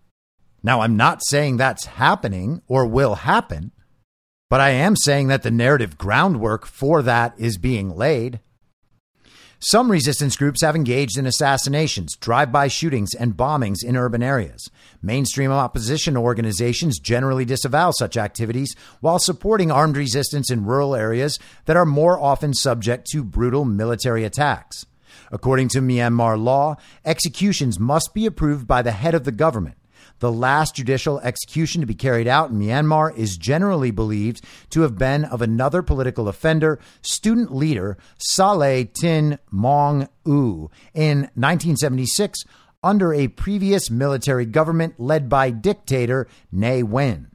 Now, 0.63 0.81
I'm 0.81 0.97
not 0.97 1.21
saying 1.27 1.57
that's 1.57 1.87
happening 1.87 2.63
or 2.69 2.87
will 2.87 3.17
happen, 3.17 3.73
but 4.49 4.61
I 4.61 4.71
am 4.71 4.97
saying 4.97 5.29
that 5.29 5.43
the 5.43 5.51
narrative 5.51 5.99
groundwork 5.99 6.67
for 6.67 7.03
that 7.03 7.35
is 7.39 7.59
being 7.59 7.95
laid. 7.95 8.41
Some 9.61 9.91
resistance 9.91 10.37
groups 10.37 10.63
have 10.63 10.77
engaged 10.77 11.19
in 11.19 11.27
assassinations, 11.27 12.15
drive 12.17 12.53
by 12.53 12.69
shootings, 12.69 13.13
and 13.13 13.37
bombings 13.37 13.83
in 13.83 13.97
urban 13.97 14.23
areas. 14.23 14.71
Mainstream 15.03 15.51
opposition 15.51 16.17
organizations 16.17 17.01
generally 17.01 17.45
disavow 17.45 17.91
such 17.91 18.17
activities 18.17 18.77
while 19.01 19.19
supporting 19.19 19.73
armed 19.73 19.97
resistance 19.97 20.49
in 20.49 20.65
rural 20.65 20.95
areas 20.95 21.41
that 21.65 21.77
are 21.77 21.85
more 21.85 22.21
often 22.21 22.55
subject 22.55 23.09
to 23.09 23.25
brutal 23.25 23.65
military 23.65 24.23
attacks. 24.23 24.87
According 25.33 25.71
to 25.71 25.81
Myanmar 25.81 26.41
law, 26.41 26.77
executions 27.05 27.81
must 27.81 28.15
be 28.15 28.27
approved 28.27 28.69
by 28.69 28.83
the 28.83 28.93
head 28.93 29.17
of 29.17 29.25
the 29.25 29.33
government. 29.33 29.78
The 30.21 30.33
last 30.33 30.75
judicial 30.75 31.21
execution 31.21 31.81
to 31.81 31.87
be 31.87 31.95
carried 31.95 32.27
out 32.27 32.51
in 32.51 32.59
Myanmar 32.59 33.17
is 33.17 33.37
generally 33.37 33.93
believed 33.93 34.45
to 34.71 34.81
have 34.81 34.99
been 34.99 35.25
of 35.25 35.43
another 35.43 35.83
political 35.83 36.29
offender, 36.29 36.81
student 37.03 37.55
leader 37.55 37.97
Saleh 38.19 38.93
Tin 38.93 39.39
U, 39.53 40.71
in 40.95 41.19
1976 41.35 42.45
under 42.83 43.13
a 43.13 43.29
previous 43.29 43.91
military 43.91 44.47
government 44.47 44.95
led 44.99 45.29
by 45.29 45.51
dictator 45.51 46.29
Ne 46.51 46.83
Win. 46.83 47.29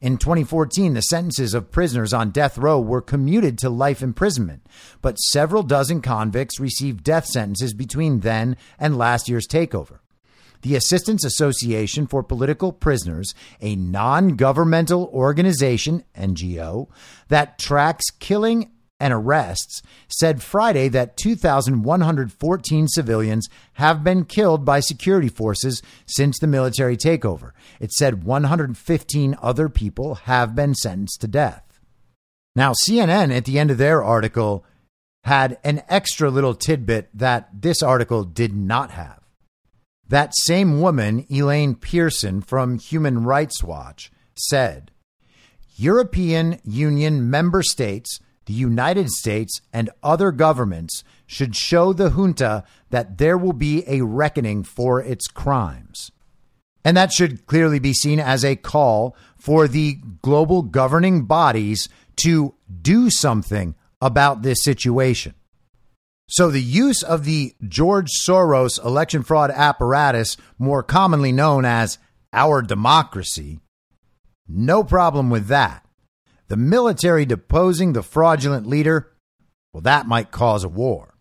In 0.00 0.16
2014, 0.16 0.94
the 0.94 1.00
sentences 1.00 1.54
of 1.54 1.72
prisoners 1.72 2.12
on 2.12 2.30
death 2.30 2.56
row 2.56 2.80
were 2.80 3.02
commuted 3.02 3.58
to 3.58 3.70
life 3.70 4.00
imprisonment, 4.00 4.64
but 5.02 5.16
several 5.16 5.62
dozen 5.64 6.00
convicts 6.00 6.60
received 6.60 7.02
death 7.02 7.26
sentences 7.26 7.74
between 7.74 8.20
then 8.20 8.56
and 8.78 8.96
last 8.96 9.28
year's 9.28 9.48
takeover 9.48 9.98
the 10.62 10.74
Assistance 10.74 11.24
Association 11.24 12.06
for 12.06 12.22
Political 12.22 12.72
Prisoners, 12.72 13.34
a 13.60 13.76
non 13.76 14.36
governmental 14.36 15.10
organization, 15.12 16.04
NGO, 16.16 16.88
that 17.28 17.58
tracks 17.58 18.10
killing 18.18 18.70
and 19.00 19.12
arrests, 19.12 19.80
said 20.08 20.42
Friday 20.42 20.88
that 20.88 21.16
2,114 21.16 22.88
civilians 22.88 23.48
have 23.74 24.02
been 24.02 24.24
killed 24.24 24.64
by 24.64 24.80
security 24.80 25.28
forces 25.28 25.82
since 26.06 26.38
the 26.38 26.46
military 26.46 26.96
takeover. 26.96 27.52
It 27.80 27.92
said 27.92 28.24
115 28.24 29.36
other 29.40 29.68
people 29.68 30.16
have 30.16 30.54
been 30.54 30.74
sentenced 30.74 31.20
to 31.20 31.28
death. 31.28 31.80
Now, 32.56 32.72
CNN 32.72 33.34
at 33.34 33.44
the 33.44 33.58
end 33.58 33.70
of 33.70 33.78
their 33.78 34.02
article 34.02 34.64
had 35.24 35.58
an 35.62 35.82
extra 35.88 36.30
little 36.30 36.54
tidbit 36.54 37.08
that 37.14 37.48
this 37.52 37.82
article 37.82 38.24
did 38.24 38.52
not 38.54 38.90
have. 38.90 39.17
That 40.08 40.32
same 40.34 40.80
woman, 40.80 41.26
Elaine 41.30 41.74
Pearson 41.74 42.40
from 42.40 42.78
Human 42.78 43.24
Rights 43.24 43.62
Watch, 43.62 44.10
said 44.34 44.90
European 45.76 46.60
Union 46.64 47.30
member 47.30 47.62
states 47.62 48.18
the 48.46 48.54
United 48.54 49.10
States 49.10 49.60
and 49.74 49.90
other 50.02 50.32
governments 50.32 51.04
should 51.26 51.54
show 51.54 51.92
the 51.92 52.08
junta 52.10 52.64
that 52.88 53.18
there 53.18 53.36
will 53.36 53.52
be 53.52 53.84
a 53.86 54.00
reckoning 54.00 54.62
for 54.62 55.02
its 55.02 55.28
crimes. 55.28 56.10
And 56.82 56.96
that 56.96 57.12
should 57.12 57.44
clearly 57.44 57.78
be 57.78 57.92
seen 57.92 58.18
as 58.18 58.46
a 58.46 58.56
call 58.56 59.14
for 59.36 59.68
the 59.68 59.98
global 60.22 60.62
governing 60.62 61.26
bodies 61.26 61.90
to 62.16 62.54
do 62.80 63.10
something 63.10 63.74
about 64.00 64.40
this 64.40 64.64
situation. 64.64 65.34
So, 66.30 66.50
the 66.50 66.62
use 66.62 67.02
of 67.02 67.24
the 67.24 67.54
George 67.66 68.10
Soros 68.10 68.84
election 68.84 69.22
fraud 69.22 69.50
apparatus, 69.50 70.36
more 70.58 70.82
commonly 70.82 71.32
known 71.32 71.64
as 71.64 71.98
our 72.34 72.60
democracy, 72.60 73.60
no 74.46 74.84
problem 74.84 75.30
with 75.30 75.46
that. 75.46 75.86
The 76.48 76.56
military 76.56 77.24
deposing 77.24 77.92
the 77.92 78.02
fraudulent 78.02 78.66
leader, 78.66 79.10
well, 79.72 79.80
that 79.82 80.06
might 80.06 80.30
cause 80.30 80.64
a 80.64 80.68
war. 80.68 81.14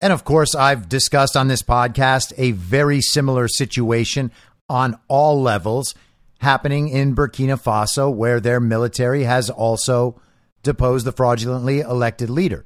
And 0.00 0.12
of 0.12 0.24
course, 0.24 0.54
I've 0.54 0.88
discussed 0.88 1.36
on 1.36 1.48
this 1.48 1.62
podcast 1.62 2.32
a 2.36 2.52
very 2.52 3.00
similar 3.00 3.46
situation 3.48 4.32
on 4.68 4.98
all 5.08 5.40
levels 5.40 5.94
happening 6.40 6.88
in 6.88 7.14
Burkina 7.14 7.60
Faso, 7.60 8.12
where 8.12 8.40
their 8.40 8.60
military 8.60 9.24
has 9.24 9.50
also 9.50 10.20
deposed 10.62 11.06
the 11.06 11.12
fraudulently 11.12 11.80
elected 11.80 12.30
leader. 12.30 12.64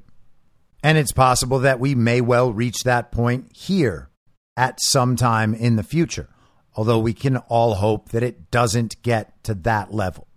And 0.85 0.99
it's 0.99 1.13
possible 1.13 1.57
that 1.61 1.79
we 1.79 1.95
may 1.95 2.21
well 2.21 2.53
reach 2.53 2.83
that 2.83 3.11
point 3.11 3.57
here 3.57 4.11
at 4.55 4.79
some 4.79 5.15
time 5.15 5.55
in 5.55 5.77
the 5.77 5.83
future, 5.83 6.29
although 6.75 6.99
we 6.99 7.11
can 7.11 7.37
all 7.37 7.73
hope 7.73 8.09
that 8.09 8.21
it 8.21 8.51
doesn't 8.51 9.01
get 9.01 9.43
to 9.45 9.55
that 9.55 9.95
level. 9.95 10.27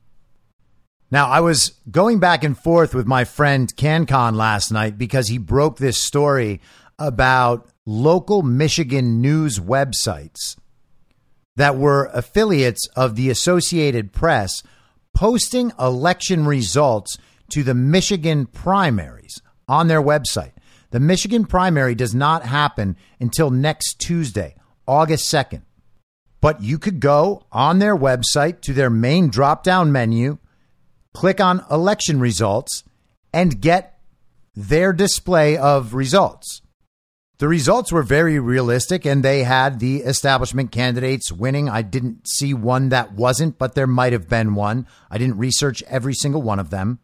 Now, 1.11 1.28
I 1.28 1.40
was 1.40 1.72
going 1.90 2.18
back 2.18 2.44
and 2.44 2.57
forth 2.57 2.94
with 2.94 3.07
my 3.07 3.24
friend 3.24 3.70
CanCon 3.76 4.36
last 4.36 4.72
night 4.72 4.96
because 4.96 5.28
he 5.28 5.36
broke 5.36 5.76
this 5.76 6.03
story 6.03 6.62
about 6.99 7.68
local 7.84 8.40
Michigan 8.40 9.20
news 9.20 9.59
websites 9.59 10.57
that 11.57 11.76
were 11.76 12.09
affiliates 12.14 12.88
of 12.96 13.16
the 13.16 13.28
Associated 13.28 14.14
Press 14.14 14.62
posting 15.14 15.72
election 15.78 16.46
results 16.46 17.18
to 17.51 17.62
the 17.62 17.74
Michigan 17.74 18.46
primaries 18.46 19.42
on 19.68 19.88
their 19.88 20.02
website. 20.02 20.52
The 20.90 21.00
Michigan 21.00 21.44
primary 21.44 21.94
does 21.94 22.14
not 22.14 22.44
happen 22.44 22.96
until 23.20 23.50
next 23.50 23.98
Tuesday, 23.98 24.54
August 24.86 25.30
2nd. 25.30 25.62
But 26.40 26.62
you 26.62 26.78
could 26.78 27.00
go 27.00 27.44
on 27.52 27.78
their 27.78 27.96
website 27.96 28.60
to 28.62 28.72
their 28.72 28.90
main 28.90 29.28
drop 29.28 29.62
down 29.64 29.92
menu, 29.92 30.38
click 31.12 31.40
on 31.40 31.64
election 31.70 32.20
results, 32.20 32.84
and 33.32 33.60
get 33.60 33.98
their 34.54 34.92
display 34.92 35.56
of 35.56 35.94
results. 35.94 36.62
The 37.38 37.48
results 37.48 37.92
were 37.92 38.02
very 38.02 38.40
realistic 38.40 39.04
and 39.04 39.22
they 39.22 39.44
had 39.44 39.78
the 39.78 39.98
establishment 39.98 40.72
candidates 40.72 41.30
winning. 41.30 41.68
I 41.68 41.82
didn't 41.82 42.26
see 42.28 42.52
one 42.52 42.88
that 42.88 43.12
wasn't, 43.12 43.58
but 43.58 43.76
there 43.76 43.86
might 43.86 44.12
have 44.12 44.28
been 44.28 44.56
one. 44.56 44.88
I 45.08 45.18
didn't 45.18 45.38
research 45.38 45.84
every 45.84 46.14
single 46.14 46.42
one 46.42 46.58
of 46.58 46.70
them. 46.70 46.98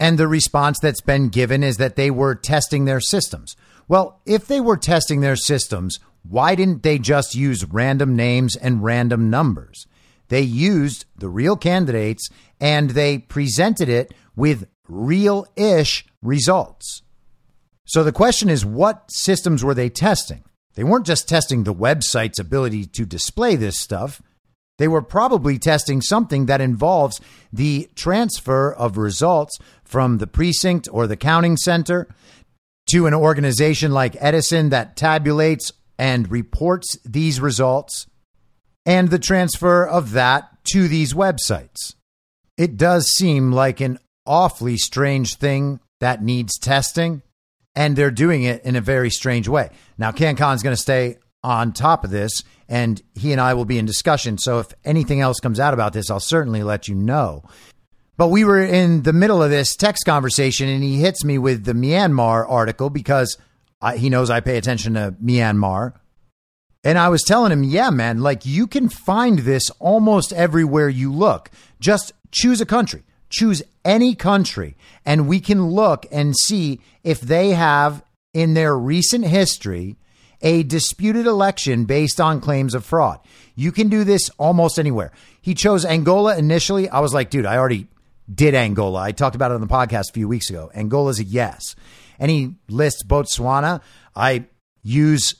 And 0.00 0.18
the 0.18 0.28
response 0.28 0.78
that's 0.78 1.00
been 1.00 1.28
given 1.28 1.62
is 1.62 1.76
that 1.78 1.96
they 1.96 2.10
were 2.10 2.34
testing 2.34 2.84
their 2.84 3.00
systems. 3.00 3.56
Well, 3.88 4.20
if 4.26 4.46
they 4.46 4.60
were 4.60 4.76
testing 4.76 5.20
their 5.20 5.36
systems, 5.36 5.98
why 6.22 6.54
didn't 6.54 6.82
they 6.82 6.98
just 6.98 7.34
use 7.34 7.64
random 7.64 8.14
names 8.14 8.54
and 8.54 8.84
random 8.84 9.30
numbers? 9.30 9.86
They 10.28 10.42
used 10.42 11.06
the 11.16 11.28
real 11.28 11.56
candidates 11.56 12.28
and 12.60 12.90
they 12.90 13.18
presented 13.18 13.88
it 13.88 14.12
with 14.36 14.68
real 14.88 15.46
ish 15.56 16.06
results. 16.22 17.02
So 17.84 18.04
the 18.04 18.12
question 18.12 18.50
is 18.50 18.64
what 18.64 19.10
systems 19.10 19.64
were 19.64 19.74
they 19.74 19.88
testing? 19.88 20.44
They 20.74 20.84
weren't 20.84 21.06
just 21.06 21.28
testing 21.28 21.64
the 21.64 21.74
website's 21.74 22.38
ability 22.38 22.84
to 22.86 23.06
display 23.06 23.56
this 23.56 23.80
stuff. 23.80 24.22
They 24.78 24.88
were 24.88 25.02
probably 25.02 25.58
testing 25.58 26.00
something 26.00 26.46
that 26.46 26.60
involves 26.60 27.20
the 27.52 27.88
transfer 27.94 28.72
of 28.72 28.96
results 28.96 29.58
from 29.84 30.18
the 30.18 30.26
precinct 30.26 30.88
or 30.90 31.06
the 31.06 31.16
counting 31.16 31.56
center 31.56 32.08
to 32.90 33.06
an 33.06 33.14
organization 33.14 33.92
like 33.92 34.16
Edison 34.20 34.70
that 34.70 34.96
tabulates 34.96 35.72
and 35.98 36.30
reports 36.30 36.96
these 37.04 37.40
results, 37.40 38.06
and 38.86 39.10
the 39.10 39.18
transfer 39.18 39.84
of 39.84 40.12
that 40.12 40.64
to 40.64 40.86
these 40.86 41.12
websites. 41.12 41.94
It 42.56 42.76
does 42.76 43.10
seem 43.10 43.52
like 43.52 43.80
an 43.80 43.98
awfully 44.24 44.76
strange 44.76 45.34
thing 45.34 45.80
that 46.00 46.22
needs 46.22 46.56
testing 46.58 47.22
and 47.74 47.94
they're 47.94 48.10
doing 48.10 48.42
it 48.42 48.64
in 48.64 48.74
a 48.74 48.80
very 48.80 49.10
strange 49.10 49.46
way. 49.46 49.70
Now, 49.96 50.10
CanCon's 50.10 50.62
going 50.62 50.74
to 50.74 50.82
stay 50.82 51.18
on 51.42 51.72
top 51.72 52.04
of 52.04 52.10
this, 52.10 52.42
and 52.68 53.00
he 53.14 53.32
and 53.32 53.40
I 53.40 53.54
will 53.54 53.64
be 53.64 53.78
in 53.78 53.86
discussion. 53.86 54.38
So 54.38 54.58
if 54.58 54.68
anything 54.84 55.20
else 55.20 55.40
comes 55.40 55.60
out 55.60 55.74
about 55.74 55.92
this, 55.92 56.10
I'll 56.10 56.20
certainly 56.20 56.62
let 56.62 56.88
you 56.88 56.94
know. 56.94 57.44
But 58.16 58.28
we 58.28 58.44
were 58.44 58.62
in 58.62 59.02
the 59.02 59.12
middle 59.12 59.42
of 59.42 59.50
this 59.50 59.76
text 59.76 60.04
conversation, 60.04 60.68
and 60.68 60.82
he 60.82 61.00
hits 61.00 61.24
me 61.24 61.38
with 61.38 61.64
the 61.64 61.72
Myanmar 61.72 62.48
article 62.48 62.90
because 62.90 63.38
I, 63.80 63.96
he 63.96 64.10
knows 64.10 64.30
I 64.30 64.40
pay 64.40 64.58
attention 64.58 64.94
to 64.94 65.14
Myanmar. 65.22 65.94
And 66.84 66.98
I 66.98 67.08
was 67.08 67.22
telling 67.22 67.52
him, 67.52 67.64
yeah, 67.64 67.90
man, 67.90 68.20
like 68.20 68.46
you 68.46 68.66
can 68.66 68.88
find 68.88 69.40
this 69.40 69.70
almost 69.78 70.32
everywhere 70.32 70.88
you 70.88 71.12
look. 71.12 71.50
Just 71.80 72.12
choose 72.30 72.60
a 72.60 72.66
country 72.66 73.02
choose 73.30 73.62
any 73.84 74.14
country 74.14 74.76
and 75.04 75.28
we 75.28 75.40
can 75.40 75.68
look 75.68 76.06
and 76.10 76.36
see 76.36 76.80
if 77.02 77.20
they 77.20 77.50
have 77.50 78.02
in 78.32 78.54
their 78.54 78.76
recent 78.76 79.24
history 79.24 79.96
a 80.40 80.62
disputed 80.62 81.26
election 81.26 81.84
based 81.84 82.20
on 82.20 82.40
claims 82.40 82.74
of 82.74 82.84
fraud. 82.84 83.20
You 83.54 83.72
can 83.72 83.88
do 83.88 84.04
this 84.04 84.30
almost 84.38 84.78
anywhere. 84.78 85.12
He 85.40 85.54
chose 85.54 85.84
Angola 85.84 86.36
initially. 86.36 86.88
I 86.88 87.00
was 87.00 87.12
like, 87.12 87.30
dude, 87.30 87.46
I 87.46 87.56
already 87.56 87.88
did 88.32 88.54
Angola. 88.54 89.00
I 89.00 89.12
talked 89.12 89.36
about 89.36 89.50
it 89.50 89.54
on 89.54 89.60
the 89.60 89.66
podcast 89.66 90.10
a 90.10 90.12
few 90.12 90.28
weeks 90.28 90.50
ago. 90.50 90.70
Angola's 90.74 91.18
a 91.18 91.24
yes. 91.24 91.74
And 92.18 92.30
he 92.30 92.54
lists 92.68 93.02
Botswana. 93.04 93.80
I 94.14 94.46
use 94.82 95.34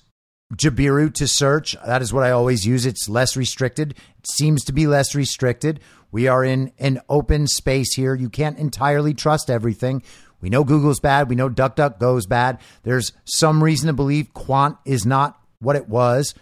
Jabiru 0.55 1.13
to 1.15 1.29
search. 1.29 1.77
That 1.85 2.03
is 2.03 2.13
what 2.13 2.25
I 2.25 2.31
always 2.31 2.67
use. 2.67 2.87
It's 2.87 3.09
less 3.09 3.37
restricted. 3.37 3.93
It 4.19 4.31
seems 4.31 4.65
to 4.65 4.73
be 4.73 4.87
less 4.87 5.15
restricted. 5.15 5.81
We 6.11 6.27
are 6.27 6.43
in 6.43 6.73
an 6.79 7.01
open 7.09 7.47
space 7.47 7.95
here. 7.95 8.15
You 8.15 8.31
can't 8.31 8.59
entirely 8.59 9.13
trust 9.13 9.51
everything. 9.51 10.03
We 10.41 10.51
know 10.51 10.65
Google's 10.65 11.01
bad. 11.01 11.29
We 11.29 11.37
know 11.37 11.51
DuckDuckGo's 11.51 12.27
bad. 12.27 12.61
There's 12.83 13.13
some 13.25 13.63
reason 13.63 13.89
to 13.89 13.93
believe 13.93 14.33
Qwant 14.35 14.79
is 14.85 15.05
not 15.05 15.39
what 15.59 15.77
it 15.77 15.89
was. 15.89 16.35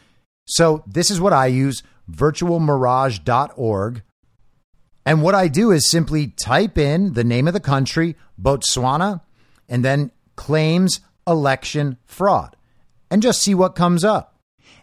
So 0.46 0.84
this 0.86 1.10
is 1.10 1.20
what 1.20 1.32
I 1.32 1.46
use 1.46 1.82
virtualmirage.org. 2.10 4.02
And 5.04 5.22
what 5.22 5.34
I 5.34 5.48
do 5.48 5.70
is 5.70 5.88
simply 5.88 6.28
type 6.28 6.76
in 6.76 7.12
the 7.14 7.24
name 7.24 7.46
of 7.46 7.54
the 7.54 7.60
country, 7.60 8.16
Botswana, 8.40 9.20
and 9.68 9.84
then 9.84 10.10
claims 10.34 11.00
election 11.26 11.96
fraud, 12.04 12.56
and 13.10 13.22
just 13.22 13.42
see 13.42 13.54
what 13.54 13.74
comes 13.74 14.04
up. 14.04 14.38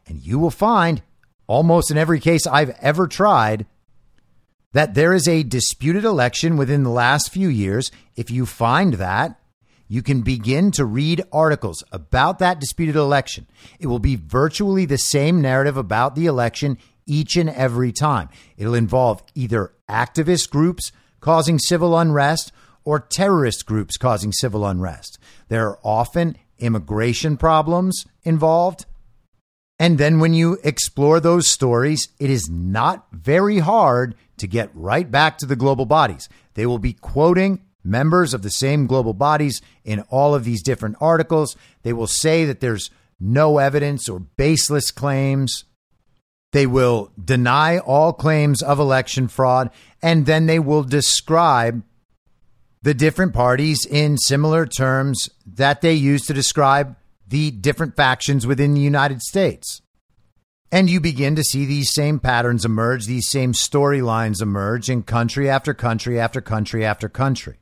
And 0.08 0.26
you 0.26 0.40
will 0.40 0.52
find, 0.52 1.02
almost 1.48 1.92
in 1.92 1.98
every 1.98 2.20
case 2.20 2.48
I've 2.48 2.76
ever 2.82 3.08
tried, 3.08 3.66
that 4.74 4.94
there 4.94 5.14
is 5.14 5.28
a 5.28 5.44
disputed 5.44 6.04
election 6.04 6.58
within 6.58 6.84
the 6.84 6.90
last 6.90 7.32
few 7.32 7.48
years, 7.48 7.92
if 8.16 8.30
you 8.30 8.46
find 8.46 8.96
that, 8.96 9.40
you 9.88 10.02
can 10.02 10.22
begin 10.22 10.72
to 10.72 10.86
read 10.86 11.24
articles 11.32 11.84
about 11.92 12.40
that 12.40 12.60
disputed 12.60 12.96
election. 12.96 13.48
It 13.80 13.88
will 13.88 14.00
be 14.00 14.16
virtually 14.16 14.86
the 14.86 14.98
same 14.98 15.42
narrative 15.42 15.78
about 15.78 16.16
the 16.16 16.26
election 16.26 16.78
each 17.06 17.36
and 17.36 17.50
every 17.50 17.92
time. 17.92 18.30
It'll 18.58 18.74
involve 18.74 19.24
either 19.36 19.74
activist 19.90 20.50
groups 20.50 20.92
causing 21.20 21.60
civil 21.60 21.98
unrest 21.98 22.52
or 22.84 23.00
terrorist 23.00 23.66
groups 23.66 23.98
causing 23.98 24.32
civil 24.32 24.66
unrest. 24.66 25.20
There 25.48 25.68
are 25.68 25.80
often 25.84 26.38
immigration 26.58 27.38
problems 27.38 28.06
involved. 28.24 28.86
And 29.80 29.98
then 29.98 30.20
when 30.20 30.34
you 30.34 30.58
explore 30.64 31.20
those 31.20 31.48
stories, 31.48 32.08
it 32.20 32.30
is 32.30 32.50
not 32.50 33.08
very 33.12 33.60
hard 33.60 34.16
to 34.38 34.48
get 34.48 34.70
right 34.74 35.10
back 35.10 35.38
to 35.38 35.46
the 35.46 35.56
global 35.56 35.86
bodies. 35.86 36.30
They 36.54 36.66
will 36.66 36.80
be 36.80 36.94
quoting 36.94 37.62
members 37.84 38.34
of 38.34 38.42
the 38.42 38.52
same 38.52 38.88
global 38.88 39.14
bodies 39.14 39.62
in 39.84 40.02
all 40.10 40.34
of 40.34 40.44
these 40.44 40.64
different 40.64 40.96
articles. 41.02 41.56
They 41.84 41.94
will 41.94 42.08
say 42.08 42.46
that 42.46 42.60
there's 42.60 42.90
no 43.20 43.58
evidence 43.58 44.08
or 44.10 44.20
baseless 44.20 44.92
claims. 44.92 45.66
They 46.52 46.68
will 46.68 47.12
deny 47.24 47.80
all 47.80 48.14
claims 48.14 48.62
of 48.62 48.80
election 48.80 49.28
fraud, 49.28 49.70
and 50.02 50.26
then 50.26 50.46
they 50.46 50.60
will 50.60 50.84
describe 50.84 51.84
the 52.82 52.94
different 52.94 53.34
parties 53.34 53.86
in 53.86 54.18
similar 54.18 54.66
terms 54.66 55.30
that 55.46 55.82
they 55.82 55.94
use 55.94 56.26
to 56.26 56.34
describe 56.34 56.96
the 57.28 57.50
different 57.50 57.96
factions 57.96 58.46
within 58.46 58.74
the 58.74 58.82
United 58.82 59.22
States. 59.22 59.82
And 60.74 60.90
you 60.90 61.00
begin 61.00 61.36
to 61.36 61.44
see 61.44 61.66
these 61.66 61.94
same 61.94 62.18
patterns 62.18 62.66
emerge, 62.66 63.06
these 63.06 63.30
same 63.30 63.54
storylines 63.54 64.42
emerge 64.42 64.90
in 64.90 65.04
country 65.04 65.48
after 65.48 65.72
country 65.72 66.20
after 66.20 66.42
country 66.42 66.84
after 66.84 67.08
country. 67.08 67.60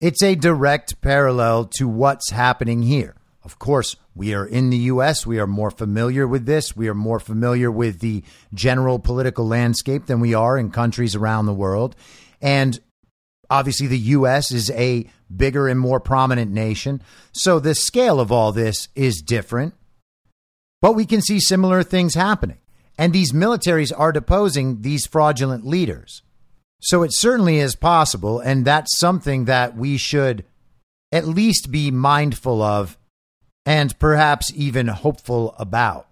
It's 0.00 0.22
a 0.22 0.34
direct 0.34 1.02
parallel 1.02 1.66
to 1.76 1.86
what's 1.86 2.30
happening 2.30 2.80
here. 2.84 3.16
Of 3.44 3.58
course, 3.58 3.96
we 4.14 4.32
are 4.32 4.46
in 4.46 4.70
the 4.70 4.78
U.S. 4.78 5.26
We 5.26 5.38
are 5.38 5.46
more 5.46 5.70
familiar 5.70 6.26
with 6.26 6.46
this. 6.46 6.74
We 6.74 6.88
are 6.88 6.94
more 6.94 7.20
familiar 7.20 7.70
with 7.70 8.00
the 8.00 8.24
general 8.54 8.98
political 8.98 9.46
landscape 9.46 10.06
than 10.06 10.18
we 10.18 10.32
are 10.32 10.56
in 10.56 10.70
countries 10.70 11.14
around 11.14 11.44
the 11.44 11.52
world. 11.52 11.96
And 12.40 12.80
obviously, 13.50 13.88
the 13.88 13.98
U.S. 13.98 14.52
is 14.52 14.70
a 14.70 15.06
bigger 15.36 15.68
and 15.68 15.78
more 15.78 16.00
prominent 16.00 16.50
nation. 16.50 17.02
So 17.32 17.58
the 17.58 17.74
scale 17.74 18.18
of 18.18 18.32
all 18.32 18.52
this 18.52 18.88
is 18.94 19.20
different. 19.20 19.74
But 20.80 20.92
we 20.92 21.06
can 21.06 21.20
see 21.20 21.40
similar 21.40 21.82
things 21.82 22.14
happening. 22.14 22.58
And 22.96 23.12
these 23.12 23.32
militaries 23.32 23.92
are 23.96 24.12
deposing 24.12 24.82
these 24.82 25.06
fraudulent 25.06 25.66
leaders. 25.66 26.22
So 26.80 27.02
it 27.02 27.12
certainly 27.12 27.58
is 27.58 27.74
possible. 27.74 28.40
And 28.40 28.64
that's 28.64 28.98
something 28.98 29.46
that 29.46 29.76
we 29.76 29.96
should 29.96 30.44
at 31.12 31.26
least 31.26 31.70
be 31.70 31.90
mindful 31.90 32.62
of 32.62 32.98
and 33.64 33.98
perhaps 33.98 34.52
even 34.54 34.88
hopeful 34.88 35.54
about. 35.58 36.06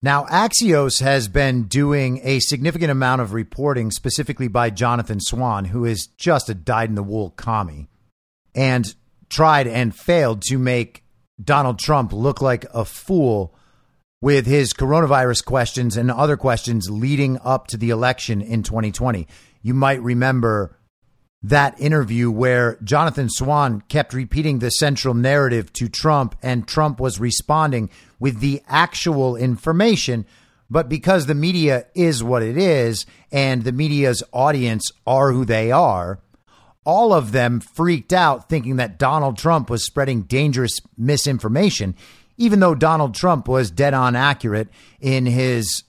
Now, 0.00 0.24
Axios 0.26 1.00
has 1.00 1.26
been 1.26 1.64
doing 1.64 2.20
a 2.22 2.38
significant 2.38 2.92
amount 2.92 3.20
of 3.20 3.32
reporting, 3.32 3.90
specifically 3.90 4.46
by 4.46 4.70
Jonathan 4.70 5.18
Swan, 5.20 5.66
who 5.66 5.84
is 5.84 6.06
just 6.06 6.48
a 6.48 6.54
dyed 6.54 6.88
in 6.88 6.94
the 6.94 7.02
wool 7.02 7.30
commie 7.30 7.88
and 8.54 8.94
tried 9.28 9.66
and 9.66 9.94
failed 9.94 10.42
to 10.42 10.56
make 10.56 11.02
Donald 11.42 11.80
Trump 11.80 12.12
look 12.12 12.40
like 12.40 12.64
a 12.72 12.84
fool 12.84 13.54
with 14.20 14.46
his 14.46 14.72
coronavirus 14.72 15.44
questions 15.44 15.96
and 15.96 16.10
other 16.10 16.36
questions 16.36 16.90
leading 16.90 17.38
up 17.44 17.68
to 17.68 17.76
the 17.76 17.90
election 17.90 18.40
in 18.42 18.62
2020. 18.62 19.26
You 19.62 19.74
might 19.74 20.02
remember 20.02 20.76
that 21.42 21.80
interview 21.80 22.30
where 22.30 22.78
Jonathan 22.82 23.28
Swan 23.30 23.80
kept 23.82 24.12
repeating 24.12 24.58
the 24.58 24.70
central 24.70 25.14
narrative 25.14 25.72
to 25.74 25.88
Trump, 25.88 26.34
and 26.42 26.66
Trump 26.66 26.98
was 26.98 27.20
responding 27.20 27.90
with 28.18 28.40
the 28.40 28.60
actual 28.66 29.36
information. 29.36 30.26
But 30.68 30.88
because 30.88 31.26
the 31.26 31.34
media 31.36 31.86
is 31.94 32.24
what 32.24 32.42
it 32.42 32.58
is, 32.58 33.06
and 33.30 33.62
the 33.62 33.72
media's 33.72 34.22
audience 34.32 34.90
are 35.06 35.32
who 35.32 35.44
they 35.44 35.70
are, 35.70 36.18
all 36.84 37.12
of 37.12 37.32
them 37.32 37.60
freaked 37.60 38.12
out 38.12 38.48
thinking 38.48 38.76
that 38.76 38.98
Donald 38.98 39.38
Trump 39.38 39.70
was 39.70 39.84
spreading 39.84 40.22
dangerous 40.22 40.80
misinformation, 40.96 41.94
even 42.38 42.60
though 42.60 42.74
Donald 42.74 43.14
Trump 43.14 43.46
was 43.46 43.70
dead 43.70 43.92
on 43.92 44.16
accurate 44.16 44.68
in 45.00 45.26
his 45.26 45.84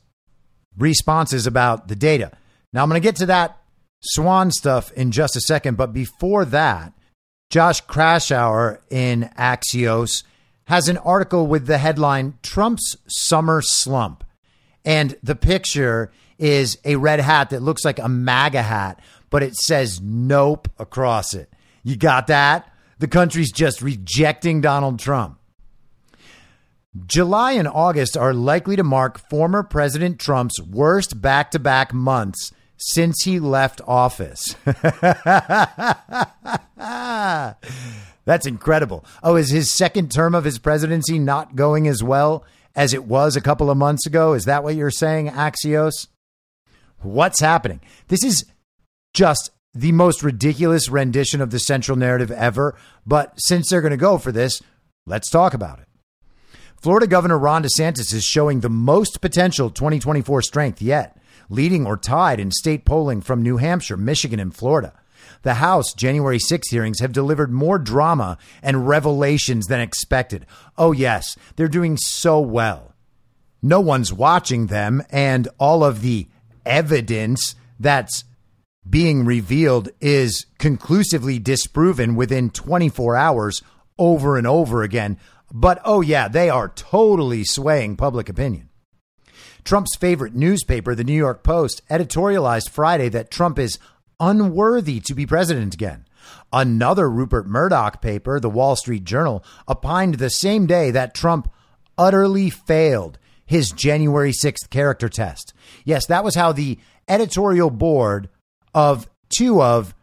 responses 0.77 1.47
about 1.47 1.87
the 1.87 1.95
data. 1.95 2.31
Now, 2.73 2.83
I'm 2.83 2.89
going 2.89 3.01
to 3.01 3.07
get 3.07 3.15
to 3.17 3.27
that 3.27 3.57
Swan 4.01 4.51
stuff 4.51 4.91
in 4.93 5.11
just 5.11 5.35
a 5.35 5.41
second. 5.41 5.77
But 5.77 5.93
before 5.93 6.45
that, 6.45 6.93
Josh 7.49 7.83
Kraushaar 7.85 8.79
in 8.89 9.29
Axios 9.37 10.23
has 10.65 10.87
an 10.87 10.97
article 10.97 11.47
with 11.47 11.65
the 11.65 11.77
headline 11.77 12.37
Trump's 12.43 12.95
Summer 13.07 13.61
Slump. 13.61 14.23
And 14.85 15.17
the 15.23 15.35
picture 15.35 16.11
is 16.37 16.77
a 16.85 16.95
red 16.95 17.19
hat 17.19 17.49
that 17.49 17.61
looks 17.61 17.83
like 17.83 17.99
a 17.99 18.07
MAGA 18.07 18.61
hat, 18.61 18.99
but 19.29 19.43
it 19.43 19.55
says 19.55 19.99
nope 20.01 20.69
across 20.77 21.33
it. 21.33 21.51
You 21.83 21.95
got 21.95 22.27
that? 22.27 22.71
The 22.99 23.07
country's 23.07 23.51
just 23.51 23.81
rejecting 23.81 24.61
Donald 24.61 24.99
Trump. 24.99 25.38
July 27.05 27.53
and 27.53 27.67
August 27.67 28.17
are 28.17 28.33
likely 28.33 28.75
to 28.75 28.83
mark 28.83 29.19
former 29.29 29.63
President 29.63 30.19
Trump's 30.19 30.61
worst 30.61 31.21
back 31.21 31.51
to 31.51 31.59
back 31.59 31.93
months 31.93 32.51
since 32.77 33.23
he 33.23 33.39
left 33.39 33.81
office. 33.85 34.55
That's 38.25 38.45
incredible. 38.45 39.05
Oh, 39.21 39.35
is 39.35 39.49
his 39.49 39.71
second 39.73 40.11
term 40.11 40.33
of 40.33 40.45
his 40.45 40.59
presidency 40.59 41.19
not 41.19 41.55
going 41.55 41.87
as 41.87 42.03
well 42.03 42.45
as 42.75 42.93
it 42.93 43.05
was 43.05 43.35
a 43.35 43.41
couple 43.41 43.69
of 43.69 43.77
months 43.77 44.05
ago? 44.05 44.33
Is 44.33 44.45
that 44.45 44.63
what 44.63 44.75
you're 44.75 44.91
saying, 44.91 45.29
Axios? 45.29 46.07
What's 47.01 47.39
happening? 47.39 47.81
This 48.07 48.23
is 48.23 48.45
just 49.13 49.51
the 49.73 49.91
most 49.91 50.23
ridiculous 50.23 50.89
rendition 50.89 51.41
of 51.41 51.51
the 51.51 51.59
central 51.59 51.97
narrative 51.97 52.31
ever. 52.31 52.77
But 53.05 53.33
since 53.39 53.69
they're 53.69 53.81
going 53.81 53.91
to 53.91 53.97
go 53.97 54.17
for 54.17 54.31
this, 54.31 54.61
let's 55.05 55.29
talk 55.29 55.53
about 55.53 55.79
it. 55.79 55.88
Florida 56.81 57.07
Governor 57.07 57.37
Ron 57.37 57.63
DeSantis 57.63 58.13
is 58.13 58.23
showing 58.23 58.61
the 58.61 58.69
most 58.69 59.19
potential 59.19 59.69
2024 59.69 60.41
strength 60.41 60.81
yet 60.81 61.17
leading 61.49 61.85
or 61.85 61.97
tied 61.97 62.39
in 62.39 62.51
state 62.51 62.85
polling 62.85 63.21
from 63.21 63.41
New 63.41 63.57
Hampshire, 63.57 63.97
Michigan, 63.97 64.39
and 64.39 64.55
Florida. 64.55 64.93
The 65.41 65.55
House 65.55 65.93
January 65.93 66.39
6 66.39 66.69
hearings 66.69 66.99
have 66.99 67.11
delivered 67.11 67.51
more 67.51 67.79
drama 67.79 68.37
and 68.61 68.87
revelations 68.87 69.67
than 69.67 69.81
expected. 69.81 70.45
Oh, 70.77 70.91
yes, 70.91 71.35
they're 71.55 71.67
doing 71.67 71.97
so 71.97 72.39
well. 72.39 72.93
No 73.61 73.79
one's 73.81 74.13
watching 74.13 74.67
them, 74.67 75.03
and 75.09 75.47
all 75.57 75.83
of 75.83 76.01
the 76.01 76.27
evidence 76.65 77.55
that's 77.79 78.23
being 78.89 79.25
revealed 79.25 79.89
is 79.99 80.45
conclusively 80.59 81.39
disproven 81.39 82.15
within 82.15 82.49
24 82.49 83.15
hours 83.15 83.61
over 83.97 84.37
and 84.37 84.47
over 84.47 84.83
again. 84.83 85.17
But 85.51 85.81
oh, 85.83 86.01
yeah, 86.01 86.27
they 86.27 86.49
are 86.49 86.69
totally 86.69 87.43
swaying 87.43 87.97
public 87.97 88.29
opinion. 88.29 88.69
Trump's 89.63 89.95
favorite 89.95 90.35
newspaper, 90.35 90.95
the 90.95 91.03
New 91.03 91.13
York 91.13 91.43
Post, 91.43 91.81
editorialized 91.89 92.69
Friday 92.69 93.09
that 93.09 93.31
Trump 93.31 93.59
is 93.59 93.77
unworthy 94.19 94.99
to 95.01 95.13
be 95.13 95.25
president 95.25 95.73
again. 95.73 96.05
Another 96.51 97.09
Rupert 97.09 97.47
Murdoch 97.47 98.01
paper, 98.01 98.39
the 98.39 98.49
Wall 98.49 98.75
Street 98.75 99.03
Journal, 99.03 99.43
opined 99.67 100.15
the 100.15 100.29
same 100.29 100.65
day 100.65 100.91
that 100.91 101.13
Trump 101.13 101.51
utterly 101.97 102.49
failed 102.49 103.17
his 103.45 103.71
January 103.71 104.31
6th 104.31 104.69
character 104.69 105.09
test. 105.09 105.53
Yes, 105.83 106.05
that 106.07 106.23
was 106.23 106.35
how 106.35 106.51
the 106.51 106.79
editorial 107.07 107.69
board 107.69 108.29
of 108.73 109.09
two 109.35 109.61
of 109.61 109.95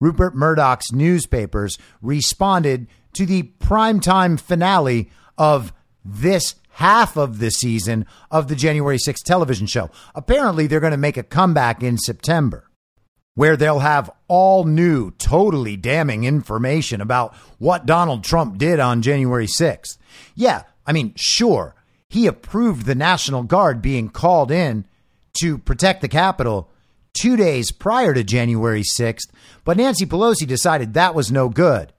Rupert 0.00 0.34
Murdoch's 0.34 0.92
newspapers 0.92 1.78
responded 2.02 2.86
to 3.14 3.26
the 3.26 3.44
primetime 3.60 4.38
finale 4.38 5.10
of 5.38 5.72
this 6.04 6.54
half 6.70 7.16
of 7.16 7.38
the 7.38 7.50
season 7.50 8.04
of 8.30 8.48
the 8.48 8.56
January 8.56 8.98
6th 8.98 9.22
television 9.24 9.66
show. 9.66 9.90
Apparently, 10.14 10.66
they're 10.66 10.80
going 10.80 10.90
to 10.90 10.96
make 10.96 11.16
a 11.16 11.22
comeback 11.22 11.82
in 11.82 11.96
September 11.96 12.68
where 13.34 13.56
they'll 13.56 13.80
have 13.80 14.10
all 14.28 14.64
new, 14.64 15.10
totally 15.12 15.76
damning 15.76 16.24
information 16.24 17.00
about 17.00 17.34
what 17.58 17.86
Donald 17.86 18.22
Trump 18.22 18.58
did 18.58 18.78
on 18.78 19.02
January 19.02 19.46
6th. 19.46 19.98
Yeah, 20.34 20.62
I 20.86 20.92
mean, 20.92 21.14
sure, 21.16 21.74
he 22.08 22.26
approved 22.26 22.86
the 22.86 22.94
National 22.94 23.42
Guard 23.42 23.82
being 23.82 24.08
called 24.08 24.50
in 24.50 24.86
to 25.40 25.58
protect 25.58 26.00
the 26.00 26.08
Capitol 26.08 26.70
two 27.12 27.36
days 27.36 27.72
prior 27.72 28.12
to 28.14 28.22
January 28.22 28.82
6th, 28.82 29.30
but 29.64 29.76
Nancy 29.76 30.06
Pelosi 30.06 30.46
decided 30.46 30.94
that 30.94 31.14
was 31.14 31.32
no 31.32 31.48
good. 31.48 31.92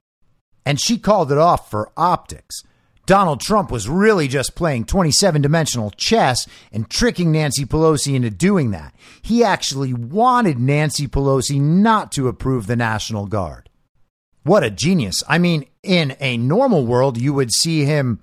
And 0.65 0.79
she 0.79 0.97
called 0.97 1.31
it 1.31 1.37
off 1.37 1.69
for 1.69 1.91
optics. 1.95 2.63
Donald 3.05 3.39
Trump 3.39 3.71
was 3.71 3.87
really 3.87 4.27
just 4.27 4.55
playing 4.55 4.85
27 4.85 5.41
dimensional 5.41 5.91
chess 5.91 6.47
and 6.71 6.89
tricking 6.89 7.31
Nancy 7.31 7.65
Pelosi 7.65 8.15
into 8.15 8.31
doing 8.31 8.71
that. 8.71 8.95
He 9.21 9.43
actually 9.43 9.93
wanted 9.93 10.59
Nancy 10.59 11.07
Pelosi 11.07 11.61
not 11.61 12.11
to 12.13 12.27
approve 12.27 12.65
the 12.65 12.75
National 12.75 13.27
Guard. 13.27 13.69
What 14.43 14.63
a 14.63 14.71
genius. 14.71 15.23
I 15.27 15.37
mean, 15.37 15.65
in 15.83 16.15
a 16.19 16.37
normal 16.37 16.85
world, 16.85 17.17
you 17.17 17.33
would 17.33 17.51
see 17.51 17.85
him 17.85 18.19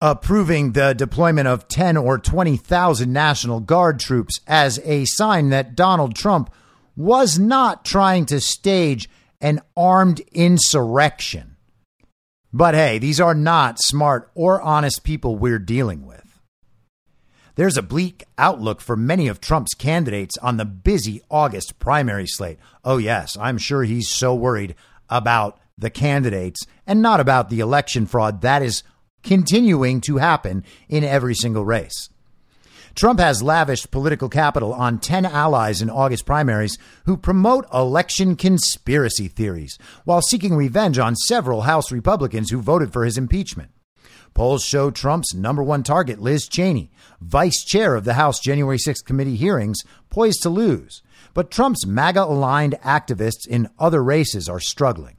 approving 0.00 0.72
the 0.72 0.94
deployment 0.94 1.46
of 1.46 1.68
10 1.68 1.96
or 1.96 2.18
20,000 2.18 3.12
National 3.12 3.60
Guard 3.60 4.00
troops 4.00 4.40
as 4.46 4.80
a 4.84 5.04
sign 5.04 5.50
that 5.50 5.76
Donald 5.76 6.14
Trump 6.14 6.50
was 6.96 7.38
not 7.38 7.84
trying 7.84 8.26
to 8.26 8.40
stage 8.40 9.08
an 9.40 9.60
armed 9.76 10.20
insurrection. 10.32 11.49
But 12.52 12.74
hey, 12.74 12.98
these 12.98 13.20
are 13.20 13.34
not 13.34 13.80
smart 13.80 14.30
or 14.34 14.60
honest 14.60 15.04
people 15.04 15.36
we're 15.36 15.58
dealing 15.58 16.06
with. 16.06 16.40
There's 17.54 17.76
a 17.76 17.82
bleak 17.82 18.24
outlook 18.38 18.80
for 18.80 18.96
many 18.96 19.28
of 19.28 19.40
Trump's 19.40 19.74
candidates 19.74 20.36
on 20.38 20.56
the 20.56 20.64
busy 20.64 21.22
August 21.30 21.78
primary 21.78 22.26
slate. 22.26 22.58
Oh, 22.84 22.96
yes, 22.96 23.36
I'm 23.36 23.58
sure 23.58 23.84
he's 23.84 24.08
so 24.08 24.34
worried 24.34 24.74
about 25.08 25.58
the 25.76 25.90
candidates 25.90 26.66
and 26.86 27.02
not 27.02 27.20
about 27.20 27.50
the 27.50 27.60
election 27.60 28.06
fraud 28.06 28.42
that 28.42 28.62
is 28.62 28.82
continuing 29.22 30.00
to 30.02 30.16
happen 30.16 30.64
in 30.88 31.04
every 31.04 31.34
single 31.34 31.64
race. 31.64 32.08
Trump 32.94 33.20
has 33.20 33.42
lavished 33.42 33.90
political 33.90 34.28
capital 34.28 34.72
on 34.72 34.98
10 34.98 35.24
allies 35.26 35.80
in 35.80 35.90
August 35.90 36.26
primaries 36.26 36.76
who 37.06 37.16
promote 37.16 37.66
election 37.72 38.36
conspiracy 38.36 39.28
theories 39.28 39.78
while 40.04 40.22
seeking 40.22 40.56
revenge 40.56 40.98
on 40.98 41.16
several 41.16 41.62
House 41.62 41.92
Republicans 41.92 42.50
who 42.50 42.60
voted 42.60 42.92
for 42.92 43.04
his 43.04 43.18
impeachment. 43.18 43.70
Polls 44.34 44.64
show 44.64 44.90
Trump's 44.90 45.34
number 45.34 45.62
one 45.62 45.82
target, 45.82 46.20
Liz 46.20 46.48
Cheney, 46.48 46.90
vice 47.20 47.64
chair 47.64 47.94
of 47.94 48.04
the 48.04 48.14
House 48.14 48.38
January 48.40 48.78
6th 48.78 49.04
committee 49.04 49.36
hearings, 49.36 49.82
poised 50.08 50.42
to 50.42 50.50
lose. 50.50 51.02
But 51.34 51.50
Trump's 51.50 51.86
MAGA 51.86 52.22
aligned 52.24 52.74
activists 52.84 53.46
in 53.48 53.68
other 53.78 54.02
races 54.02 54.48
are 54.48 54.60
struggling. 54.60 55.16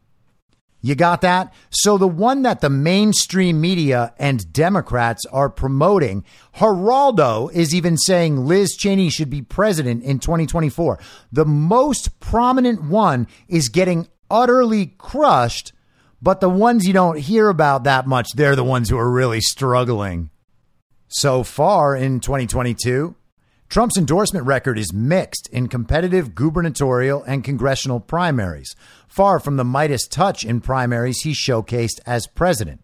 You 0.82 0.96
got 0.96 1.22
that? 1.22 1.54
So 1.70 1.98
the 1.98 2.08
one 2.08 2.42
that 2.42 2.62
the 2.62 2.70
mainstream 2.70 3.62
media 3.62 4.14
and 4.18 4.52
Democrats 4.52 5.26
are 5.28 5.50
promoting, 5.50 6.26
Geraldo 6.56 7.52
is 7.54 7.76
even 7.76 7.98
saying 7.98 8.46
Liz 8.46 8.76
Cheney 8.76 9.10
should 9.10 9.30
be 9.30 9.44
president 9.44 10.04
in 10.04 10.20
2024. 10.20 11.00
The 11.32 11.46
most 11.46 12.20
prominent 12.20 12.84
one 12.84 13.28
is 13.48 13.70
getting 13.70 14.08
utterly 14.30 14.88
crushed, 14.98 15.72
but 16.22 16.42
the 16.42 16.50
ones 16.50 16.88
you 16.88 16.94
don't 16.94 17.20
hear 17.20 17.50
about 17.50 17.84
that 17.84 18.08
much, 18.08 18.30
they're 18.36 18.56
the 18.56 18.64
ones 18.64 18.90
who 18.90 18.98
are 18.98 19.12
really 19.12 19.42
struggling. 19.42 20.32
So 21.08 21.44
far 21.44 21.96
in 21.96 22.22
2022, 22.22 23.16
Trump's 23.72 23.97
endorsement 23.97 24.45
record 24.45 24.78
is 24.78 24.91
mixed 24.91 25.47
in 25.47 25.69
competitive 25.69 26.36
gubernatorial 26.36 27.24
and 27.24 27.41
congressional 27.41 28.01
primaries, 28.01 28.76
far 29.07 29.39
from 29.39 29.55
the 29.55 29.63
Midas 29.63 30.09
touch 30.09 30.43
in 30.43 30.59
primaries 30.59 31.22
he 31.22 31.32
showcased 31.32 32.01
as 32.05 32.28
president. 32.28 32.82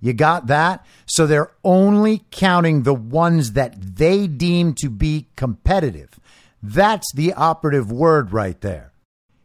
You 0.00 0.12
got 0.12 0.46
that? 0.46 0.86
So 1.06 1.26
they're 1.26 1.50
only 1.64 2.22
counting 2.30 2.84
the 2.84 2.94
ones 2.94 3.54
that 3.54 3.74
they 3.96 4.28
deem 4.28 4.74
to 4.74 4.88
be 4.88 5.26
competitive. 5.34 6.20
That's 6.62 7.12
the 7.12 7.32
operative 7.32 7.90
word 7.90 8.32
right 8.32 8.60
there. 8.60 8.92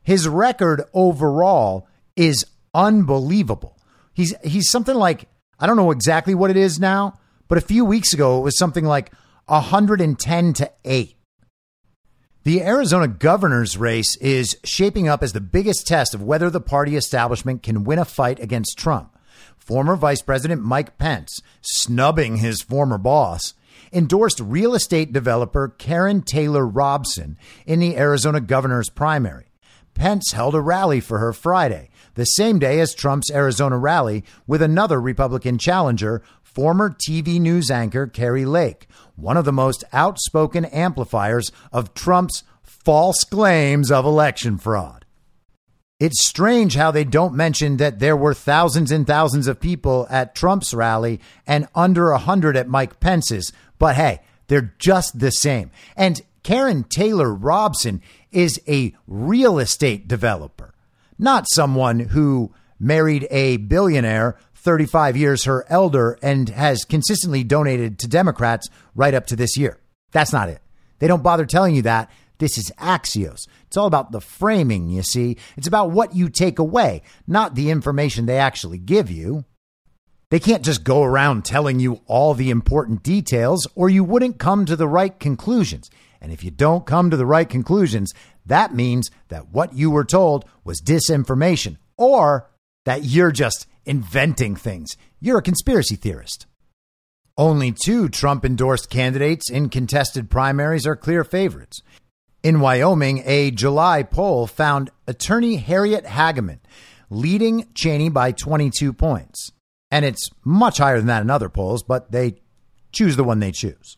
His 0.03 0.27
record 0.27 0.83
overall 0.93 1.87
is 2.15 2.45
unbelievable. 2.75 3.75
He's 4.13 4.35
he's 4.43 4.69
something 4.69 4.95
like 4.95 5.29
I 5.59 5.65
don't 5.65 5.77
know 5.77 5.89
exactly 5.89 6.35
what 6.35 6.51
it 6.51 6.57
is 6.57 6.79
now, 6.79 7.17
but 7.47 7.57
a 7.57 7.61
few 7.61 7.85
weeks 7.85 8.13
ago, 8.13 8.37
it 8.37 8.43
was 8.43 8.59
something 8.59 8.85
like 8.85 9.11
110 9.47 10.53
to 10.53 10.71
8. 10.83 11.15
The 12.43 12.61
Arizona 12.63 13.07
governor's 13.07 13.77
race 13.77 14.15
is 14.17 14.57
shaping 14.63 15.07
up 15.07 15.21
as 15.21 15.33
the 15.33 15.41
biggest 15.41 15.85
test 15.85 16.13
of 16.13 16.23
whether 16.23 16.49
the 16.49 16.61
party 16.61 16.95
establishment 16.95 17.63
can 17.63 17.83
win 17.83 17.99
a 17.99 18.05
fight 18.05 18.39
against 18.39 18.77
Trump. 18.77 19.15
Former 19.57 19.95
Vice 19.95 20.21
President 20.21 20.61
Mike 20.61 20.97
Pence, 20.97 21.41
snubbing 21.61 22.37
his 22.37 22.61
former 22.61 22.97
boss, 22.97 23.53
endorsed 23.91 24.39
real 24.39 24.75
estate 24.75 25.13
developer 25.13 25.73
Karrin 25.77 26.23
Taylor 26.23 26.65
Robson 26.65 27.37
in 27.65 27.79
the 27.79 27.97
Arizona 27.97 28.41
governor's 28.41 28.89
primary. 28.89 29.45
Pence 29.95 30.33
held 30.33 30.53
a 30.53 30.61
rally 30.61 30.99
for 30.99 31.19
her 31.19 31.33
Friday, 31.33 31.89
the 32.15 32.25
same 32.25 32.59
day 32.59 32.79
as 32.79 32.93
Trump's 32.93 33.31
Arizona 33.31 33.77
rally, 33.77 34.23
with 34.45 34.61
another 34.61 34.99
Republican 34.99 35.57
challenger, 35.57 36.21
former 36.55 36.89
TV 36.89 37.39
news 37.39 37.69
anchor 37.69 38.07
Kari 38.07 38.45
Lake, 38.45 38.87
one 39.17 39.35
of 39.35 39.43
the 39.43 39.51
most 39.51 39.83
outspoken 39.91 40.63
amplifiers 40.65 41.51
of 41.73 41.93
Trump's 41.93 42.43
false 42.63 43.23
claims 43.29 43.91
of 43.91 44.05
election 44.05 44.57
fraud. 44.57 45.05
It's 45.99 46.27
strange 46.27 46.75
how 46.75 46.91
they 46.91 47.03
don't 47.03 47.35
mention 47.35 47.77
that 47.77 47.99
there 47.99 48.15
were 48.15 48.33
thousands 48.33 48.91
and 48.91 49.05
thousands 49.05 49.47
of 49.47 49.59
people 49.59 50.07
at 50.09 50.33
Trump's 50.33 50.73
rally 50.73 51.19
and 51.45 51.67
under 51.75 52.09
a 52.09 52.15
100 52.15 52.55
at 52.55 52.69
Mike 52.69 52.99
Pence's, 52.99 53.51
but 53.77 53.95
hey, 53.95 54.21
they're 54.47 54.73
just 54.79 55.19
the 55.19 55.31
same. 55.31 55.71
And 55.97 56.21
Karrin 56.43 56.87
Taylor 56.89 57.33
Robson 57.33 58.01
is 58.31 58.61
a 58.67 58.93
real 59.07 59.59
estate 59.59 60.07
developer, 60.07 60.73
not 61.17 61.47
someone 61.49 61.99
who 61.99 62.53
married 62.79 63.27
a 63.31 63.57
billionaire 63.57 64.37
35 64.65 65.15
years 65.15 65.45
her 65.45 65.63
elder 65.69 66.17
and 66.21 66.49
has 66.49 66.83
consistently 66.83 67.43
donated 67.43 67.99
to 67.99 68.07
Democrats 68.07 68.67
right 68.95 69.13
up 69.13 69.27
to 69.27 69.35
this 69.35 69.55
year. 69.55 69.79
That's 70.11 70.33
not 70.33 70.49
it. 70.49 70.59
They 70.99 71.07
don't 71.07 71.23
bother 71.23 71.45
telling 71.45 71.75
you 71.75 71.83
that. 71.83 72.09
This 72.39 72.57
is 72.57 72.71
Axios. 72.79 73.47
It's 73.67 73.77
all 73.77 73.85
about 73.85 74.11
the 74.11 74.19
framing, 74.19 74.89
you 74.89 75.03
see. 75.03 75.37
It's 75.55 75.67
about 75.67 75.91
what 75.91 76.15
you 76.15 76.29
take 76.29 76.59
away, 76.59 77.03
not 77.27 77.55
the 77.55 77.69
information 77.69 78.25
they 78.25 78.39
actually 78.39 78.79
give 78.79 79.09
you. 79.09 79.45
They 80.31 80.39
can't 80.39 80.65
just 80.65 80.83
go 80.83 81.03
around 81.03 81.45
telling 81.45 81.79
you 81.79 82.01
all 82.07 82.33
the 82.33 82.49
important 82.49 83.03
details, 83.03 83.67
or 83.75 83.87
you 83.87 84.03
wouldn't 84.03 84.39
come 84.39 84.65
to 84.65 84.75
the 84.75 84.87
right 84.87 85.17
conclusions. 85.17 85.89
And 86.19 86.31
if 86.31 86.43
you 86.43 86.49
don't 86.49 86.87
come 86.87 87.11
to 87.11 87.17
the 87.17 87.25
right 87.25 87.47
conclusions, 87.47 88.13
that 88.45 88.73
means 88.73 89.11
that 89.29 89.49
what 89.49 89.75
you 89.75 89.91
were 89.91 90.03
told 90.03 90.43
was 90.63 90.81
disinformation, 90.81 91.77
or 91.97 92.49
that 92.85 93.03
you're 93.03 93.31
just 93.31 93.67
inventing 93.85 94.55
things. 94.55 94.95
You're 95.19 95.39
a 95.39 95.43
conspiracy 95.43 95.95
theorist. 95.95 96.45
Only 97.37 97.71
two 97.71 98.07
Trump 98.07 98.45
endorsed 98.45 98.89
candidates 98.89 99.49
in 99.49 99.69
contested 99.69 100.29
primaries 100.29 100.87
are 100.87 100.95
clear 100.95 101.23
favorites. 101.23 101.81
In 102.43 102.59
Wyoming, 102.59 103.23
a 103.25 103.51
July 103.51 104.03
poll 104.03 104.47
found 104.47 104.91
attorney 105.07 105.57
Harriet 105.57 106.05
Hageman 106.05 106.59
leading 107.09 107.67
Cheney 107.73 108.09
by 108.09 108.31
22 108.31 108.93
points. 108.93 109.51
And 109.91 110.05
it's 110.05 110.29
much 110.43 110.77
higher 110.77 110.97
than 110.97 111.07
that 111.07 111.21
in 111.21 111.29
other 111.29 111.49
polls, 111.49 111.83
but 111.83 112.11
they 112.11 112.41
choose 112.91 113.15
the 113.15 113.23
one 113.23 113.39
they 113.39 113.51
choose. 113.51 113.95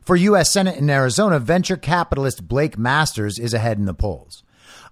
For 0.00 0.16
U.S. 0.16 0.52
Senate 0.52 0.76
in 0.76 0.90
Arizona, 0.90 1.38
venture 1.38 1.76
capitalist 1.76 2.46
Blake 2.46 2.78
Masters 2.78 3.38
is 3.38 3.54
ahead 3.54 3.78
in 3.78 3.84
the 3.84 3.94
polls. 3.94 4.42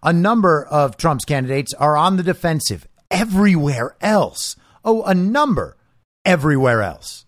A 0.03 0.13
number 0.13 0.65
of 0.65 0.97
Trump's 0.97 1.25
candidates 1.25 1.75
are 1.75 1.97
on 1.97 2.17
the 2.17 2.23
defensive 2.23 2.87
everywhere 3.11 3.97
else. 4.01 4.57
Oh, 4.85 5.03
a 5.03 5.15
number 5.15 5.77
everywhere 6.25 6.83
else. 6.83 7.25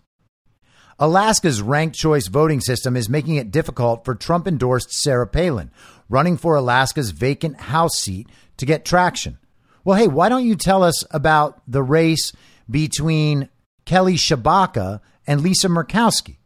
Alaska's 0.99 1.61
ranked 1.61 1.95
choice 1.95 2.27
voting 2.27 2.61
system 2.61 2.95
is 2.95 3.09
making 3.09 3.35
it 3.35 3.49
difficult 3.49 4.05
for 4.05 4.13
Trump 4.13 4.47
endorsed 4.47 4.91
Sarah 4.91 5.25
Palin, 5.25 5.71
running 6.09 6.37
for 6.37 6.55
Alaska's 6.55 7.09
vacant 7.09 7.59
House 7.59 7.95
seat, 7.95 8.27
to 8.57 8.65
get 8.67 8.85
traction. 8.85 9.39
Well, 9.83 9.97
hey, 9.97 10.07
why 10.07 10.29
don't 10.29 10.45
you 10.45 10.55
tell 10.55 10.83
us 10.83 11.03
about 11.09 11.61
the 11.67 11.81
race 11.81 12.31
between 12.69 13.49
Kelly 13.85 14.13
Tshibaka 14.13 15.01
and 15.25 15.41
Lisa 15.41 15.67
Murkowski? 15.67 16.37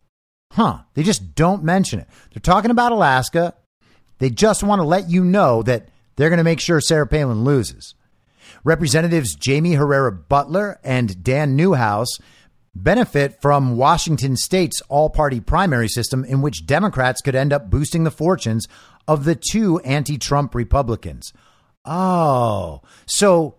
Huh, 0.53 0.79
they 0.93 1.03
just 1.03 1.36
don't 1.36 1.63
mention 1.63 1.99
it. 1.99 2.07
They're 2.33 2.39
talking 2.39 2.71
about 2.71 2.93
Alaska. 2.93 3.55
They 4.19 4.29
just 4.29 4.63
want 4.63 4.79
to 4.79 4.88
let 4.88 5.09
you 5.09 5.25
know 5.25 5.63
that 5.63 5.89
they're 6.15 6.29
going 6.29 6.38
to 6.38 6.45
make 6.45 6.61
sure 6.61 6.79
Sarah 6.79 7.07
Palin 7.07 7.43
loses. 7.43 7.93
Representatives 8.66 9.38
Jaime 9.45 9.74
Herrera 9.74 10.11
Beutler 10.11 10.78
and 10.84 11.24
Dan 11.24 11.55
Newhouse 11.55 12.09
benefit 12.74 13.39
from 13.39 13.78
Washington 13.78 14.36
state's 14.36 14.82
all 14.89 15.09
party 15.09 15.39
primary 15.39 15.88
system, 15.88 16.26
in 16.26 16.41
which 16.41 16.66
Democrats 16.66 17.22
could 17.22 17.36
end 17.36 17.53
up 17.53 17.70
boosting 17.70 18.03
the 18.03 18.11
fortunes 18.11 18.68
of 19.07 19.24
the 19.24 19.36
two 19.36 19.80
anti 19.82 20.18
Trump 20.18 20.55
Republicans. 20.55 21.32
Oh, 21.86 22.82
so 23.05 23.55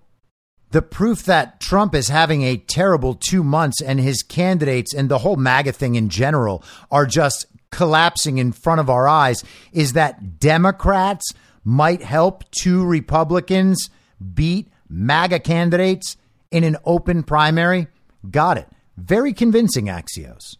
the 0.72 0.82
proof 0.82 1.22
that 1.24 1.60
Trump 1.60 1.94
is 1.94 2.08
having 2.08 2.42
a 2.42 2.56
terrible 2.56 3.14
two 3.14 3.44
months 3.44 3.80
and 3.80 4.00
his 4.00 4.24
candidates 4.24 4.92
and 4.92 5.08
the 5.08 5.18
whole 5.18 5.36
MAGA 5.36 5.72
thing 5.72 5.94
in 5.94 6.08
general 6.08 6.64
are 6.90 7.06
just 7.06 7.46
collapsing 7.70 8.38
in 8.38 8.50
front 8.50 8.80
of 8.80 8.90
our 8.90 9.06
eyes 9.06 9.44
is 9.72 9.92
that 9.92 10.40
Democrats 10.40 11.32
might 11.62 12.02
help 12.02 12.44
two 12.50 12.84
Republicans 12.84 13.88
beat 14.34 14.68
MAGA 14.88 15.40
candidates 15.40 16.16
in 16.50 16.64
an 16.64 16.76
open 16.84 17.22
primary. 17.22 17.88
Got 18.30 18.58
it. 18.58 18.68
Very 18.96 19.32
convincing, 19.32 19.86
Axios. 19.86 20.56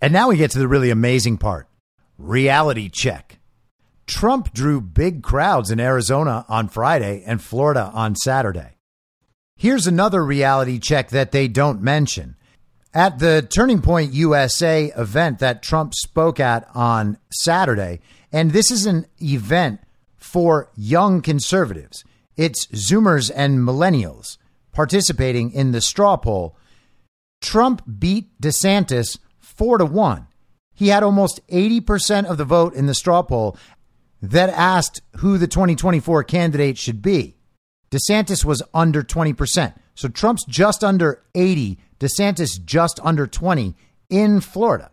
And 0.00 0.12
now 0.12 0.28
we 0.28 0.36
get 0.36 0.50
to 0.52 0.58
the 0.58 0.68
really 0.68 0.90
amazing 0.90 1.38
part 1.38 1.68
reality 2.18 2.88
check. 2.88 3.38
Trump 4.06 4.52
drew 4.52 4.80
big 4.80 5.22
crowds 5.22 5.70
in 5.70 5.80
Arizona 5.80 6.44
on 6.48 6.68
Friday 6.68 7.22
and 7.26 7.42
Florida 7.42 7.90
on 7.94 8.14
Saturday. 8.16 8.76
Here's 9.56 9.86
another 9.86 10.24
reality 10.24 10.78
check 10.78 11.10
that 11.10 11.32
they 11.32 11.48
don't 11.48 11.80
mention. 11.80 12.36
At 12.94 13.20
the 13.20 13.46
Turning 13.48 13.80
Point 13.80 14.12
USA 14.12 14.92
event 14.96 15.38
that 15.38 15.62
Trump 15.62 15.94
spoke 15.94 16.40
at 16.40 16.68
on 16.74 17.16
Saturday, 17.30 18.00
and 18.32 18.50
this 18.50 18.70
is 18.70 18.86
an 18.86 19.06
event 19.22 19.80
for 20.16 20.70
young 20.76 21.22
conservatives. 21.22 22.04
It's 22.36 22.66
Zoomers 22.68 23.30
and 23.34 23.60
millennials 23.60 24.38
participating 24.72 25.52
in 25.52 25.72
the 25.72 25.80
straw 25.80 26.16
poll. 26.16 26.56
Trump 27.40 27.82
beat 27.98 28.40
DeSantis 28.40 29.18
four 29.38 29.78
to 29.78 29.84
one. 29.84 30.26
He 30.74 30.88
had 30.88 31.02
almost 31.02 31.46
80% 31.48 32.24
of 32.24 32.38
the 32.38 32.44
vote 32.44 32.74
in 32.74 32.86
the 32.86 32.94
straw 32.94 33.22
poll 33.22 33.56
that 34.22 34.50
asked 34.50 35.02
who 35.18 35.36
the 35.36 35.48
2024 35.48 36.24
candidate 36.24 36.78
should 36.78 37.02
be. 37.02 37.36
DeSantis 37.90 38.44
was 38.44 38.62
under 38.72 39.02
20%. 39.02 39.74
So 39.94 40.08
Trump's 40.08 40.46
just 40.46 40.82
under 40.82 41.22
80, 41.34 41.78
DeSantis 42.00 42.64
just 42.64 42.98
under 43.02 43.26
20 43.26 43.76
in 44.08 44.40
Florida. 44.40 44.90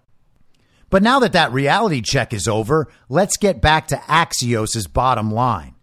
But 0.89 1.03
now 1.03 1.19
that 1.19 1.33
that 1.33 1.53
reality 1.53 2.01
check 2.01 2.33
is 2.33 2.47
over, 2.47 2.91
let's 3.07 3.37
get 3.37 3.61
back 3.61 3.87
to 3.87 3.97
Axios's 4.07 4.87
bottom 4.87 5.31
line. 5.31 5.75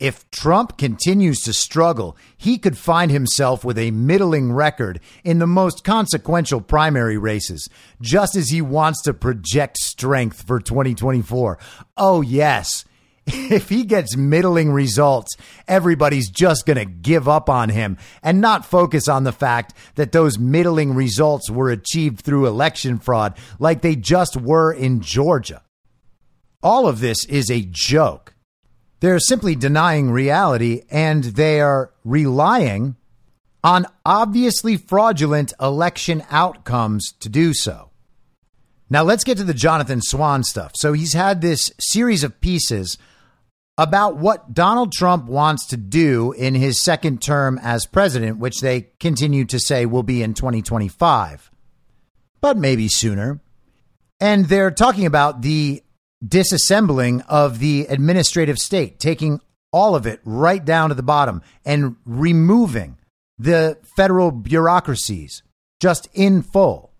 If 0.00 0.30
Trump 0.30 0.78
continues 0.78 1.40
to 1.40 1.52
struggle, 1.52 2.16
he 2.36 2.56
could 2.58 2.78
find 2.78 3.10
himself 3.10 3.64
with 3.64 3.76
a 3.78 3.90
middling 3.90 4.52
record 4.52 5.00
in 5.24 5.40
the 5.40 5.46
most 5.46 5.82
consequential 5.82 6.60
primary 6.60 7.18
races, 7.18 7.68
just 8.00 8.36
as 8.36 8.50
he 8.50 8.62
wants 8.62 9.02
to 9.02 9.14
project 9.14 9.76
strength 9.78 10.42
for 10.46 10.60
2024. 10.60 11.58
Oh, 11.96 12.20
yes. 12.20 12.84
if 13.26 13.68
he 13.68 13.84
gets 13.84 14.16
middling 14.16 14.70
results, 14.70 15.36
everybody's 15.66 16.30
just 16.30 16.64
going 16.64 16.78
to 16.78 16.84
give 16.84 17.28
up 17.28 17.50
on 17.50 17.68
him 17.68 17.98
and 18.22 18.40
not 18.40 18.64
focus 18.64 19.08
on 19.08 19.24
the 19.24 19.32
fact 19.32 19.74
that 19.96 20.12
those 20.12 20.38
middling 20.38 20.94
results 20.94 21.50
were 21.50 21.70
achieved 21.70 22.20
through 22.20 22.46
election 22.46 22.98
fraud 22.98 23.36
like 23.58 23.82
they 23.82 23.96
just 23.96 24.36
were 24.36 24.72
in 24.72 25.00
Georgia. 25.00 25.62
All 26.62 26.86
of 26.86 27.00
this 27.00 27.24
is 27.26 27.50
a 27.50 27.66
joke. 27.68 28.34
They're 29.00 29.20
simply 29.20 29.54
denying 29.54 30.10
reality 30.10 30.82
and 30.90 31.24
they 31.24 31.60
are 31.60 31.92
relying 32.04 32.96
on 33.62 33.86
obviously 34.04 34.76
fraudulent 34.76 35.52
election 35.60 36.22
outcomes 36.30 37.12
to 37.20 37.28
do 37.28 37.54
so. 37.54 37.90
Now, 38.90 39.02
let's 39.02 39.24
get 39.24 39.36
to 39.38 39.44
the 39.44 39.54
Jonathan 39.54 40.00
Swan 40.00 40.42
stuff. 40.42 40.72
So, 40.76 40.94
he's 40.94 41.12
had 41.12 41.40
this 41.40 41.72
series 41.78 42.24
of 42.24 42.40
pieces 42.40 42.96
about 43.76 44.16
what 44.16 44.54
Donald 44.54 44.92
Trump 44.92 45.26
wants 45.26 45.66
to 45.68 45.76
do 45.76 46.32
in 46.32 46.54
his 46.54 46.82
second 46.82 47.22
term 47.22 47.60
as 47.62 47.86
president, 47.86 48.38
which 48.38 48.60
they 48.60 48.88
continue 48.98 49.44
to 49.44 49.60
say 49.60 49.86
will 49.86 50.02
be 50.02 50.22
in 50.22 50.34
2025, 50.34 51.50
but 52.40 52.56
maybe 52.56 52.88
sooner. 52.88 53.40
And 54.20 54.46
they're 54.46 54.72
talking 54.72 55.06
about 55.06 55.42
the 55.42 55.82
disassembling 56.24 57.24
of 57.28 57.58
the 57.58 57.86
administrative 57.88 58.58
state, 58.58 58.98
taking 58.98 59.40
all 59.72 59.94
of 59.94 60.06
it 60.06 60.20
right 60.24 60.64
down 60.64 60.88
to 60.88 60.94
the 60.94 61.02
bottom 61.02 61.42
and 61.64 61.96
removing 62.04 62.96
the 63.38 63.78
federal 63.96 64.30
bureaucracies 64.30 65.42
just 65.80 66.08
in 66.12 66.42
full. 66.42 66.92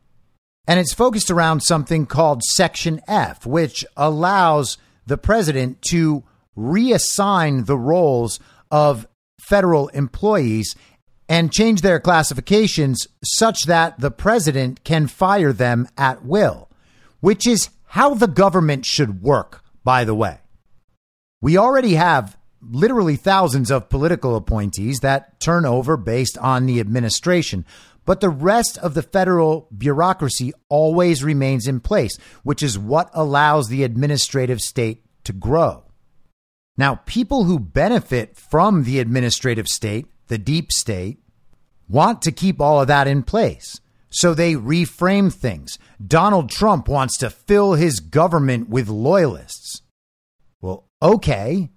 And 0.66 0.78
it's 0.78 0.92
focused 0.92 1.30
around 1.30 1.60
something 1.60 2.06
called 2.06 2.42
Section 2.44 3.00
F, 3.08 3.46
which 3.46 3.84
allows 3.96 4.76
the 5.06 5.18
president 5.18 5.80
to 5.90 6.22
reassign 6.56 7.66
the 7.66 7.78
roles 7.78 8.38
of 8.70 9.06
federal 9.40 9.88
employees 9.88 10.76
and 11.28 11.52
change 11.52 11.80
their 11.80 12.00
classifications 12.00 13.06
such 13.24 13.64
that 13.64 13.98
the 13.98 14.10
president 14.10 14.84
can 14.84 15.06
fire 15.06 15.52
them 15.52 15.88
at 15.96 16.24
will, 16.24 16.68
which 17.20 17.46
is 17.46 17.70
how 17.88 18.14
the 18.14 18.28
government 18.28 18.84
should 18.84 19.22
work, 19.22 19.62
by 19.84 20.04
the 20.04 20.14
way. 20.14 20.38
We 21.40 21.56
already 21.56 21.94
have 21.94 22.36
literally 22.60 23.16
thousands 23.16 23.70
of 23.70 23.88
political 23.88 24.36
appointees 24.36 24.98
that 25.00 25.40
turn 25.40 25.64
over 25.64 25.96
based 25.96 26.36
on 26.38 26.66
the 26.66 26.80
administration. 26.80 27.64
But 28.04 28.20
the 28.20 28.30
rest 28.30 28.78
of 28.78 28.94
the 28.94 29.02
federal 29.02 29.68
bureaucracy 29.76 30.52
always 30.68 31.22
remains 31.22 31.66
in 31.66 31.80
place, 31.80 32.16
which 32.42 32.62
is 32.62 32.78
what 32.78 33.10
allows 33.12 33.68
the 33.68 33.84
administrative 33.84 34.60
state 34.60 35.04
to 35.24 35.32
grow. 35.32 35.84
Now, 36.76 36.96
people 37.06 37.44
who 37.44 37.58
benefit 37.58 38.36
from 38.36 38.84
the 38.84 38.98
administrative 39.00 39.66
state, 39.68 40.06
the 40.28 40.38
deep 40.38 40.72
state, 40.72 41.18
want 41.88 42.22
to 42.22 42.32
keep 42.32 42.60
all 42.60 42.80
of 42.80 42.86
that 42.88 43.06
in 43.06 43.22
place. 43.22 43.80
So 44.10 44.34
they 44.34 44.54
reframe 44.54 45.32
things. 45.32 45.78
Donald 46.04 46.50
Trump 46.50 46.88
wants 46.88 47.18
to 47.18 47.30
fill 47.30 47.74
his 47.74 48.00
government 48.00 48.68
with 48.68 48.88
loyalists. 48.88 49.82
Well, 50.60 50.88
okay 51.02 51.70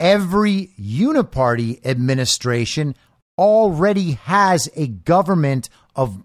every 0.00 0.70
uniparty 0.80 1.84
administration 1.84 2.96
already 3.38 4.12
has 4.12 4.68
a 4.74 4.88
government 4.88 5.68
of 5.94 6.22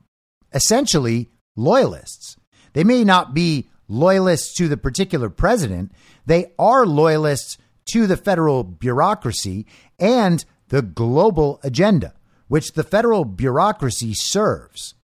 essentially 0.53 1.30
loyalists. 1.55 2.38
They 2.74 2.86
may 2.86 3.03
not 3.03 3.34
be 3.34 3.70
loyalists 3.88 4.55
to 4.55 4.68
the 4.68 4.78
particular 4.78 5.30
president, 5.30 5.91
they 6.26 6.53
are 6.57 6.88
loyalists 6.88 7.57
to 7.91 8.07
the 8.07 8.18
federal 8.18 8.63
bureaucracy 8.63 9.68
and 9.99 10.43
the 10.70 10.82
global 10.82 11.59
agenda, 11.63 12.13
which 12.47 12.72
the 12.72 12.84
federal 12.84 13.26
bureaucracy 13.26 14.13
serves. 14.16 14.95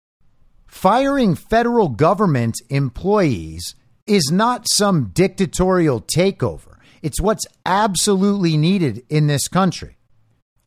Firing 0.72 1.36
federal 1.36 1.89
government 1.89 2.55
employees 2.69 3.76
is 4.07 4.32
not 4.32 4.69
some 4.69 5.11
dictatorial 5.13 6.01
takeover. 6.01 6.78
It's 7.01 7.19
what's 7.19 7.45
absolutely 7.65 8.55
needed 8.55 9.03
in 9.09 9.28
this 9.28 9.49
country. 9.49 9.97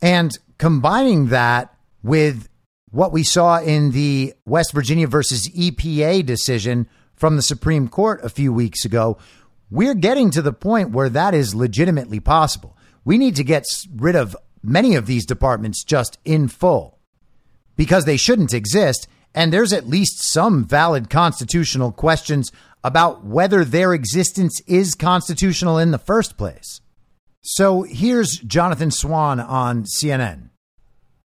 And 0.02 0.30
combining 0.58 1.28
that 1.28 1.74
with 2.02 2.50
what 2.90 3.12
we 3.12 3.24
saw 3.24 3.58
in 3.60 3.92
the 3.92 4.34
West 4.44 4.72
Virginia 4.74 5.08
versus 5.08 5.48
EPA 5.48 6.26
decision 6.26 6.86
from 7.16 7.36
the 7.36 7.42
Supreme 7.42 7.88
Court 7.88 8.22
a 8.22 8.28
few 8.28 8.52
weeks 8.52 8.84
ago, 8.84 9.16
we're 9.70 9.94
getting 9.94 10.30
to 10.32 10.42
the 10.42 10.52
point 10.52 10.90
where 10.90 11.08
that 11.08 11.32
is 11.34 11.54
legitimately 11.54 12.20
possible. 12.20 12.76
We 13.06 13.16
need 13.16 13.36
to 13.36 13.42
get 13.42 13.64
rid 13.96 14.16
of 14.16 14.36
many 14.62 14.96
of 14.96 15.06
these 15.06 15.24
departments 15.24 15.82
just 15.82 16.18
in 16.26 16.48
full 16.48 16.98
because 17.74 18.04
they 18.04 18.18
shouldn't 18.18 18.52
exist. 18.52 19.08
And 19.34 19.52
there's 19.52 19.72
at 19.72 19.88
least 19.88 20.30
some 20.32 20.64
valid 20.64 21.10
constitutional 21.10 21.90
questions 21.90 22.52
about 22.84 23.24
whether 23.24 23.64
their 23.64 23.94
existence 23.94 24.60
is 24.66 24.94
constitutional 24.94 25.78
in 25.78 25.90
the 25.90 25.98
first 25.98 26.36
place. 26.36 26.80
So 27.42 27.82
here's 27.82 28.38
Jonathan 28.38 28.90
Swan 28.90 29.40
on 29.40 29.84
CNN. 29.84 30.50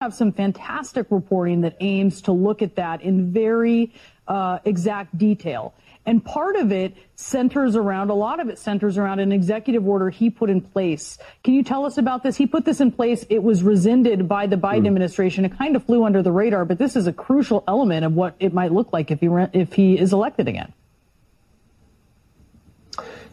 Have 0.00 0.14
some 0.14 0.32
fantastic 0.32 1.06
reporting 1.10 1.60
that 1.62 1.76
aims 1.80 2.22
to 2.22 2.32
look 2.32 2.62
at 2.62 2.76
that 2.76 3.02
in 3.02 3.32
very 3.32 3.92
uh, 4.28 4.58
exact 4.64 5.16
detail. 5.18 5.74
And 6.08 6.24
part 6.24 6.56
of 6.56 6.72
it 6.72 6.96
centers 7.16 7.76
around, 7.76 8.08
a 8.08 8.14
lot 8.14 8.40
of 8.40 8.48
it 8.48 8.58
centers 8.58 8.96
around 8.96 9.20
an 9.20 9.30
executive 9.30 9.86
order 9.86 10.08
he 10.08 10.30
put 10.30 10.48
in 10.48 10.62
place. 10.62 11.18
Can 11.44 11.52
you 11.52 11.62
tell 11.62 11.84
us 11.84 11.98
about 11.98 12.22
this? 12.22 12.34
He 12.34 12.46
put 12.46 12.64
this 12.64 12.80
in 12.80 12.92
place. 12.92 13.26
It 13.28 13.42
was 13.42 13.62
rescinded 13.62 14.26
by 14.26 14.46
the 14.46 14.56
Biden 14.56 14.84
mm. 14.84 14.86
administration. 14.86 15.44
It 15.44 15.58
kind 15.58 15.76
of 15.76 15.84
flew 15.84 16.04
under 16.04 16.22
the 16.22 16.32
radar, 16.32 16.64
but 16.64 16.78
this 16.78 16.96
is 16.96 17.08
a 17.08 17.12
crucial 17.12 17.62
element 17.68 18.06
of 18.06 18.14
what 18.14 18.36
it 18.40 18.54
might 18.54 18.72
look 18.72 18.90
like 18.90 19.10
if 19.10 19.20
he, 19.20 19.28
if 19.52 19.74
he 19.74 19.98
is 19.98 20.14
elected 20.14 20.48
again. 20.48 20.72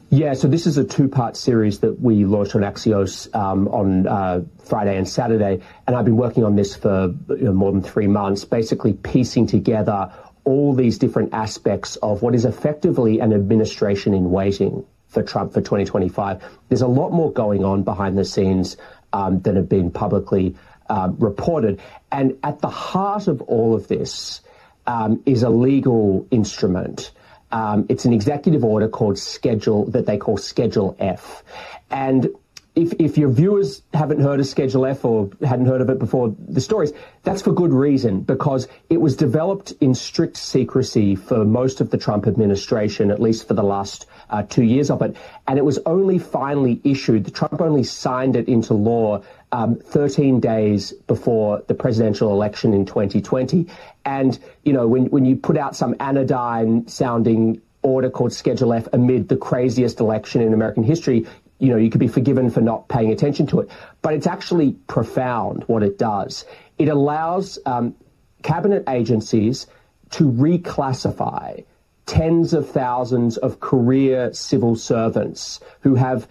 Yeah, 0.09 0.33
so 0.33 0.49
this 0.49 0.67
is 0.67 0.77
a 0.77 0.83
two-part 0.83 1.37
series 1.37 1.79
that 1.79 2.01
we 2.01 2.25
launched 2.25 2.55
on 2.55 2.61
Axios 2.61 3.33
um, 3.33 3.69
on 3.69 4.05
uh, 4.05 4.41
Friday 4.65 4.97
and 4.97 5.07
Saturday, 5.07 5.61
and 5.87 5.95
I've 5.95 6.05
been 6.05 6.17
working 6.17 6.43
on 6.43 6.55
this 6.55 6.75
for 6.75 7.13
you 7.29 7.37
know, 7.37 7.53
more 7.53 7.71
than 7.71 7.81
three 7.81 8.07
months, 8.07 8.45
basically 8.45 8.93
piecing 8.93 9.47
together 9.47 10.11
all 10.45 10.73
these 10.73 10.97
different 10.97 11.33
aspects 11.33 11.95
of 11.97 12.21
what 12.21 12.33
is 12.33 12.45
effectively 12.45 13.19
an 13.19 13.33
administration 13.33 14.13
in 14.13 14.31
waiting 14.31 14.85
for 15.07 15.21
Trump 15.23 15.53
for 15.53 15.61
2025. 15.61 16.43
There's 16.69 16.81
a 16.81 16.87
lot 16.87 17.11
more 17.11 17.31
going 17.31 17.63
on 17.63 17.83
behind 17.83 18.17
the 18.17 18.25
scenes 18.25 18.77
um, 19.13 19.41
than 19.41 19.55
have 19.55 19.69
been 19.69 19.91
publicly 19.91 20.55
um, 20.87 21.17
reported, 21.19 21.81
and 22.11 22.37
at 22.43 22.59
the 22.59 22.69
heart 22.69 23.27
of 23.27 23.41
all 23.41 23.75
of 23.75 23.87
this 23.87 24.41
um, 24.87 25.21
is 25.25 25.43
a 25.43 25.49
legal 25.49 26.27
instrument 26.31 27.11
um, 27.51 27.85
it's 27.89 28.05
an 28.05 28.13
executive 28.13 28.65
order 28.65 28.89
called 28.89 29.17
Schedule 29.17 29.85
that 29.91 30.05
they 30.05 30.17
call 30.17 30.37
Schedule 30.37 30.95
F. 30.99 31.43
And 31.89 32.29
if, 32.75 32.93
if 32.99 33.17
your 33.17 33.29
viewers 33.29 33.81
haven't 33.93 34.19
heard 34.19 34.39
of 34.39 34.45
Schedule 34.45 34.85
F 34.85 35.05
or 35.05 35.29
hadn't 35.41 35.65
heard 35.65 35.81
of 35.81 35.89
it 35.89 35.97
before 35.97 36.35
the 36.37 36.59
stories, 36.59 36.91
that's 37.23 37.41
for 37.41 37.53
good 37.53 37.71
reason 37.71 38.19
because 38.21 38.67
it 38.89 38.99
was 38.99 39.15
developed 39.15 39.71
in 39.79 39.95
strict 39.95 40.35
secrecy 40.35 41.15
for 41.15 41.45
most 41.45 41.79
of 41.79 41.89
the 41.89 41.97
Trump 41.97 42.27
administration, 42.27 43.11
at 43.11 43.21
least 43.21 43.47
for 43.47 43.53
the 43.53 43.63
last 43.63 44.07
uh, 44.29 44.43
two 44.43 44.63
years 44.63 44.91
of 44.91 45.01
it. 45.01 45.15
And 45.47 45.57
it 45.57 45.63
was 45.63 45.79
only 45.85 46.19
finally 46.19 46.81
issued, 46.83 47.33
Trump 47.33 47.61
only 47.61 47.83
signed 47.83 48.35
it 48.35 48.49
into 48.49 48.73
law 48.73 49.23
um, 49.53 49.75
13 49.77 50.41
days 50.41 50.91
before 51.07 51.63
the 51.67 51.73
presidential 51.73 52.31
election 52.31 52.73
in 52.73 52.85
2020. 52.85 53.67
And, 54.03 54.37
you 54.63 54.73
know, 54.73 54.85
when, 54.85 55.05
when 55.05 55.23
you 55.23 55.37
put 55.37 55.57
out 55.57 55.77
some 55.77 55.95
anodyne 56.01 56.87
sounding 56.89 57.61
order 57.83 58.09
called 58.09 58.33
Schedule 58.33 58.73
F 58.73 58.87
amid 58.91 59.29
the 59.29 59.37
craziest 59.37 59.99
election 59.99 60.41
in 60.41 60.53
American 60.53 60.83
history, 60.83 61.25
you 61.59 61.69
know, 61.69 61.77
you 61.77 61.89
could 61.89 61.99
be 61.99 62.07
forgiven 62.07 62.49
for 62.49 62.61
not 62.61 62.87
paying 62.87 63.11
attention 63.11 63.47
to 63.47 63.61
it. 63.61 63.69
But 64.01 64.13
it's 64.13 64.27
actually 64.27 64.73
profound 64.87 65.63
what 65.63 65.83
it 65.83 65.97
does. 65.97 66.45
It 66.77 66.89
allows 66.89 67.57
um, 67.65 67.95
cabinet 68.43 68.83
agencies 68.87 69.67
to 70.11 70.29
reclassify 70.31 71.63
tens 72.05 72.53
of 72.53 72.69
thousands 72.69 73.37
of 73.37 73.59
career 73.59 74.33
civil 74.33 74.75
servants 74.75 75.59
who 75.79 75.95
have 75.95 76.27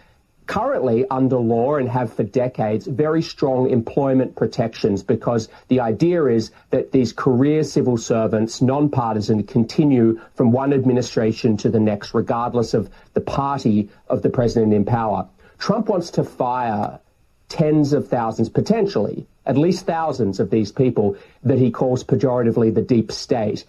currently 0.47 1.07
under 1.11 1.37
law 1.37 1.77
and 1.77 1.89
have 1.89 2.13
for 2.13 2.23
decades 2.23 2.87
very 2.87 3.23
strong 3.23 3.71
employment 3.71 4.37
protections 4.37 5.03
because 5.03 5.49
the 5.69 5.81
idea 5.81 6.25
is 6.27 6.51
that 6.71 6.93
these 6.93 7.13
career 7.13 7.65
civil 7.65 7.97
servants, 7.97 8.61
nonpartisan, 8.61 9.43
continue 9.45 10.21
from 10.35 10.53
one 10.53 10.73
administration 10.73 11.57
to 11.57 11.71
the 11.71 11.81
next, 11.81 12.15
regardless 12.15 12.75
of 12.75 12.91
the 13.15 13.21
party 13.21 13.89
of 14.09 14.23
the 14.23 14.31
president 14.31 14.75
in 14.75 14.85
power. 14.85 15.27
Trump 15.59 15.89
wants 15.89 16.11
to 16.11 16.25
fire 16.25 17.01
tens 17.49 17.93
of 17.93 18.09
thousands, 18.09 18.49
potentially, 18.49 19.27
at 19.47 19.57
least 19.57 19.87
thousands 19.87 20.41
of 20.41 20.51
these 20.51 20.73
people 20.73 21.17
that 21.43 21.59
he 21.59 21.71
calls 21.71 22.05
pejoratively 22.05 22.75
the 22.75 22.83
deep 22.83 23.13
state. 23.13 23.65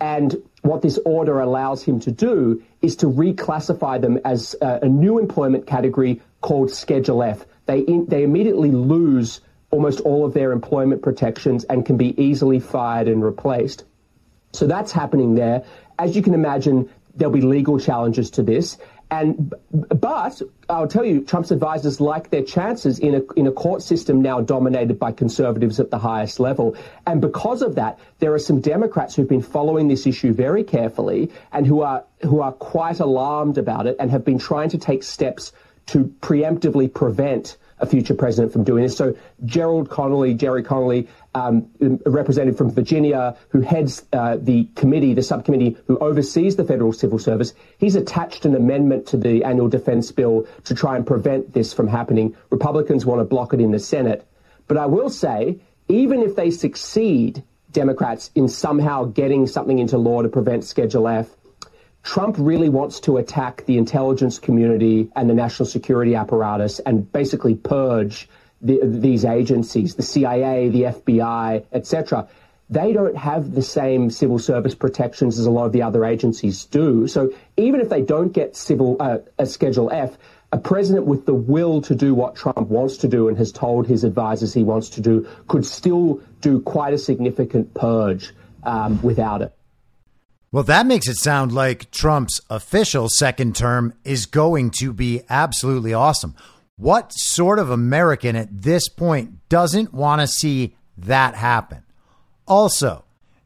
And 0.00 0.36
what 0.62 0.82
this 0.82 0.98
order 1.04 1.40
allows 1.40 1.82
him 1.82 2.00
to 2.00 2.12
do 2.12 2.62
is 2.86 2.96
to 2.96 3.06
reclassify 3.06 4.00
them 4.00 4.18
as 4.24 4.56
a, 4.62 4.80
a 4.82 4.88
new 4.88 5.18
employment 5.18 5.66
category 5.66 6.22
called 6.40 6.70
Schedule 6.70 7.22
F. 7.22 7.44
They, 7.66 7.80
in, 7.80 8.06
they 8.06 8.22
immediately 8.22 8.70
lose 8.70 9.40
almost 9.70 10.00
all 10.00 10.24
of 10.24 10.32
their 10.32 10.52
employment 10.52 11.02
protections 11.02 11.64
and 11.64 11.84
can 11.84 11.96
be 11.96 12.20
easily 12.22 12.60
fired 12.60 13.08
and 13.08 13.22
replaced. 13.22 13.84
So 14.52 14.66
that's 14.66 14.92
happening 14.92 15.34
there. 15.34 15.64
As 15.98 16.14
you 16.14 16.22
can 16.22 16.32
imagine, 16.32 16.88
there'll 17.16 17.34
be 17.34 17.40
legal 17.40 17.80
challenges 17.80 18.30
to 18.32 18.42
this. 18.42 18.78
And 19.10 19.54
but 19.70 20.42
I'll 20.68 20.88
tell 20.88 21.04
you, 21.04 21.20
Trump's 21.20 21.52
advisors 21.52 22.00
like 22.00 22.30
their 22.30 22.42
chances 22.42 22.98
in 22.98 23.14
a 23.14 23.22
in 23.34 23.46
a 23.46 23.52
court 23.52 23.82
system 23.82 24.20
now 24.20 24.40
dominated 24.40 24.98
by 24.98 25.12
conservatives 25.12 25.78
at 25.78 25.90
the 25.90 25.98
highest 25.98 26.40
level. 26.40 26.74
And 27.06 27.20
because 27.20 27.62
of 27.62 27.76
that, 27.76 28.00
there 28.18 28.34
are 28.34 28.38
some 28.38 28.60
Democrats 28.60 29.14
who've 29.14 29.28
been 29.28 29.42
following 29.42 29.86
this 29.86 30.06
issue 30.08 30.32
very 30.32 30.64
carefully 30.64 31.30
and 31.52 31.66
who 31.66 31.82
are 31.82 32.04
who 32.22 32.40
are 32.40 32.52
quite 32.52 32.98
alarmed 32.98 33.58
about 33.58 33.86
it 33.86 33.96
and 34.00 34.10
have 34.10 34.24
been 34.24 34.38
trying 34.38 34.70
to 34.70 34.78
take 34.78 35.04
steps 35.04 35.52
to 35.86 36.12
preemptively 36.20 36.92
prevent 36.92 37.56
a 37.78 37.86
future 37.86 38.14
president 38.14 38.52
from 38.52 38.64
doing 38.64 38.82
this. 38.82 38.96
So 38.96 39.14
Gerald 39.44 39.90
Connolly, 39.90 40.34
Gerry 40.34 40.62
Connolly, 40.62 41.08
um, 41.34 41.68
a 42.04 42.10
representative 42.10 42.56
from 42.56 42.70
Virginia 42.70 43.36
who 43.50 43.60
heads 43.60 44.04
uh, 44.12 44.36
the 44.40 44.64
committee, 44.74 45.12
the 45.14 45.22
subcommittee 45.22 45.76
who 45.86 45.98
oversees 45.98 46.56
the 46.56 46.64
federal 46.64 46.92
civil 46.92 47.18
service, 47.18 47.52
he's 47.78 47.94
attached 47.94 48.44
an 48.44 48.54
amendment 48.54 49.06
to 49.08 49.16
the 49.16 49.44
annual 49.44 49.68
defense 49.68 50.10
bill 50.10 50.46
to 50.64 50.74
try 50.74 50.96
and 50.96 51.06
prevent 51.06 51.52
this 51.52 51.72
from 51.74 51.88
happening. 51.88 52.34
Republicans 52.50 53.04
want 53.04 53.20
to 53.20 53.24
block 53.24 53.52
it 53.52 53.60
in 53.60 53.70
the 53.70 53.78
Senate. 53.78 54.26
But 54.68 54.78
I 54.78 54.86
will 54.86 55.10
say, 55.10 55.60
even 55.88 56.22
if 56.22 56.34
they 56.34 56.50
succeed, 56.50 57.44
Democrats, 57.72 58.30
in 58.34 58.48
somehow 58.48 59.04
getting 59.04 59.46
something 59.46 59.78
into 59.78 59.98
law 59.98 60.22
to 60.22 60.28
prevent 60.28 60.64
Schedule 60.64 61.08
F, 61.08 61.28
Trump 62.06 62.36
really 62.38 62.68
wants 62.68 63.00
to 63.00 63.16
attack 63.16 63.64
the 63.66 63.76
intelligence 63.76 64.38
community 64.38 65.10
and 65.16 65.28
the 65.28 65.34
national 65.34 65.66
security 65.66 66.14
apparatus 66.14 66.78
and 66.78 67.10
basically 67.10 67.56
purge 67.56 68.28
the, 68.62 68.78
these 68.84 69.24
agencies, 69.24 69.96
the 69.96 70.04
CIA, 70.04 70.68
the 70.68 70.82
FBI, 70.82 71.64
etc. 71.72 72.28
They 72.70 72.92
don't 72.92 73.16
have 73.16 73.52
the 73.52 73.60
same 73.60 74.08
civil 74.10 74.38
service 74.38 74.74
protections 74.76 75.36
as 75.40 75.46
a 75.46 75.50
lot 75.50 75.66
of 75.66 75.72
the 75.72 75.82
other 75.82 76.04
agencies 76.04 76.64
do. 76.66 77.08
So 77.08 77.34
even 77.56 77.80
if 77.80 77.88
they 77.88 78.02
don't 78.02 78.32
get 78.32 78.54
civil 78.54 78.96
uh, 79.00 79.18
a 79.36 79.44
Schedule 79.44 79.90
F, 79.90 80.16
a 80.52 80.58
president 80.58 81.06
with 81.06 81.26
the 81.26 81.34
will 81.34 81.82
to 81.82 81.96
do 81.96 82.14
what 82.14 82.36
Trump 82.36 82.68
wants 82.68 82.98
to 82.98 83.08
do 83.08 83.26
and 83.26 83.36
has 83.36 83.50
told 83.50 83.88
his 83.88 84.04
advisors 84.04 84.54
he 84.54 84.62
wants 84.62 84.90
to 84.90 85.00
do 85.00 85.28
could 85.48 85.66
still 85.66 86.20
do 86.40 86.60
quite 86.60 86.94
a 86.94 86.98
significant 86.98 87.74
purge 87.74 88.32
um, 88.62 89.02
without 89.02 89.42
it. 89.42 89.55
Well, 90.52 90.64
that 90.64 90.86
makes 90.86 91.08
it 91.08 91.16
sound 91.16 91.52
like 91.52 91.90
Trump's 91.90 92.40
official 92.48 93.08
second 93.08 93.56
term 93.56 93.94
is 94.04 94.26
going 94.26 94.70
to 94.78 94.92
be 94.92 95.22
absolutely 95.28 95.92
awesome. 95.92 96.34
What 96.76 97.12
sort 97.12 97.58
of 97.58 97.70
American 97.70 98.36
at 98.36 98.62
this 98.62 98.88
point 98.88 99.48
doesn't 99.48 99.92
want 99.92 100.20
to 100.20 100.26
see 100.26 100.76
that 100.98 101.34
happen? 101.34 101.82
Also, 102.46 103.04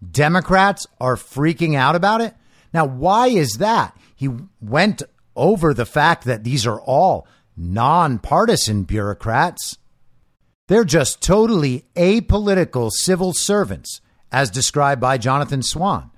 Democrats 0.08 0.86
are 1.00 1.16
freaking 1.16 1.74
out 1.74 1.96
about 1.96 2.20
it. 2.20 2.34
Now, 2.72 2.84
why 2.86 3.28
is 3.28 3.54
that? 3.54 3.96
He 4.14 4.28
went 4.60 5.02
over 5.34 5.72
the 5.72 5.86
fact 5.86 6.24
that 6.24 6.44
these 6.44 6.66
are 6.66 6.80
all 6.80 7.26
nonpartisan 7.56 8.84
bureaucrats. 8.84 9.78
They're 10.68 10.84
just 10.84 11.22
totally 11.22 11.86
apolitical 11.96 12.90
civil 12.92 13.32
servants, 13.32 14.00
as 14.30 14.50
described 14.50 15.00
by 15.00 15.18
Jonathan 15.18 15.62
Swan. 15.62 16.10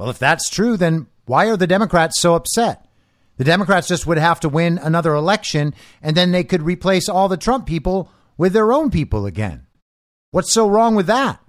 Well, 0.00 0.08
if 0.08 0.18
that's 0.18 0.48
true, 0.48 0.78
then 0.78 1.08
why 1.26 1.50
are 1.50 1.58
the 1.58 1.66
Democrats 1.66 2.22
so 2.22 2.34
upset? 2.34 2.86
The 3.36 3.44
Democrats 3.44 3.86
just 3.86 4.06
would 4.06 4.16
have 4.16 4.40
to 4.40 4.48
win 4.48 4.78
another 4.78 5.12
election 5.12 5.74
and 6.00 6.16
then 6.16 6.32
they 6.32 6.42
could 6.42 6.62
replace 6.62 7.06
all 7.06 7.28
the 7.28 7.36
Trump 7.36 7.66
people 7.66 8.10
with 8.38 8.54
their 8.54 8.72
own 8.72 8.90
people 8.90 9.26
again. 9.26 9.66
What's 10.30 10.54
so 10.54 10.66
wrong 10.66 10.94
with 10.94 11.06
that? 11.08 11.40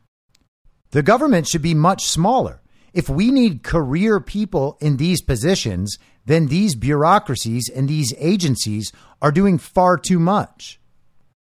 The 0.89 1.01
government 1.01 1.47
should 1.47 1.61
be 1.61 1.73
much 1.73 2.03
smaller. 2.03 2.61
If 2.93 3.07
we 3.07 3.31
need 3.31 3.63
career 3.63 4.19
people 4.19 4.77
in 4.81 4.97
these 4.97 5.21
positions, 5.21 5.97
then 6.25 6.47
these 6.47 6.75
bureaucracies 6.75 7.69
and 7.73 7.87
these 7.87 8.13
agencies 8.17 8.91
are 9.21 9.31
doing 9.31 9.59
far 9.59 9.95
too 9.97 10.19
much. 10.19 10.77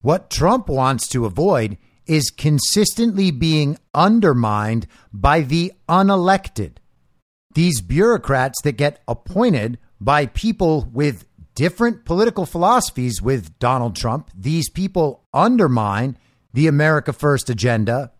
What 0.01 0.29
Trump 0.29 0.69
wants 0.69 1.07
to 1.07 1.25
avoid 1.25 1.79
is 2.05 2.29
consistently 2.29 3.31
being 3.31 3.79
undermined 3.95 4.85
by 5.11 5.41
the 5.41 5.73
unelected 5.89 6.73
these 7.53 7.81
bureaucrats 7.81 8.61
that 8.63 8.73
get 8.73 9.01
appointed 9.07 9.77
by 9.99 10.25
people 10.27 10.87
with 10.91 11.25
different 11.55 12.05
political 12.05 12.45
philosophies 12.45 13.21
with 13.21 13.57
Donald 13.59 13.95
Trump, 13.95 14.29
these 14.35 14.69
people 14.69 15.23
undermine 15.33 16.17
the 16.53 16.67
America 16.67 17.13
First 17.13 17.49
agenda 17.49 18.11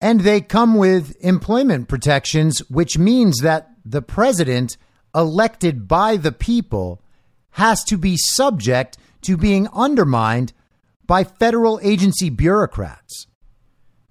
and 0.00 0.20
they 0.20 0.40
come 0.40 0.74
with 0.74 1.16
employment 1.20 1.88
protections, 1.88 2.58
which 2.68 2.98
means 2.98 3.38
that 3.38 3.70
the 3.84 4.02
president 4.02 4.76
elected 5.14 5.86
by 5.86 6.16
the 6.16 6.32
people 6.32 7.00
has 7.50 7.84
to 7.84 7.96
be 7.96 8.16
subject 8.16 8.98
to 9.22 9.36
being 9.36 9.68
undermined 9.72 10.52
by 11.06 11.22
federal 11.22 11.78
agency 11.82 12.30
bureaucrats. 12.30 13.28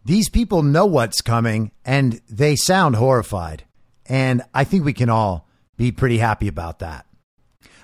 These 0.06 0.30
people 0.30 0.64
know 0.64 0.86
what's 0.86 1.22
coming 1.22 1.72
and 1.84 2.22
they 2.30 2.56
sound 2.56 2.96
horrified. 2.96 3.66
And 4.08 4.42
I 4.54 4.64
think 4.64 4.86
we 4.86 4.94
can 4.94 5.10
all 5.10 5.48
be 5.78 5.92
pretty 5.92 6.18
happy 6.18 6.48
about 6.48 6.80
that. 6.80 7.06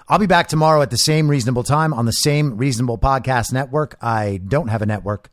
I'll 0.09 0.19
be 0.19 0.25
back 0.25 0.47
tomorrow 0.47 0.81
at 0.81 0.89
the 0.89 0.97
same 0.97 1.29
reasonable 1.29 1.63
time 1.63 1.93
on 1.93 2.05
the 2.05 2.11
same 2.11 2.57
reasonable 2.57 2.97
podcast 2.97 3.51
network. 3.51 3.97
I 4.01 4.39
don't 4.47 4.69
have 4.69 4.81
a 4.81 4.85
network. 4.85 5.29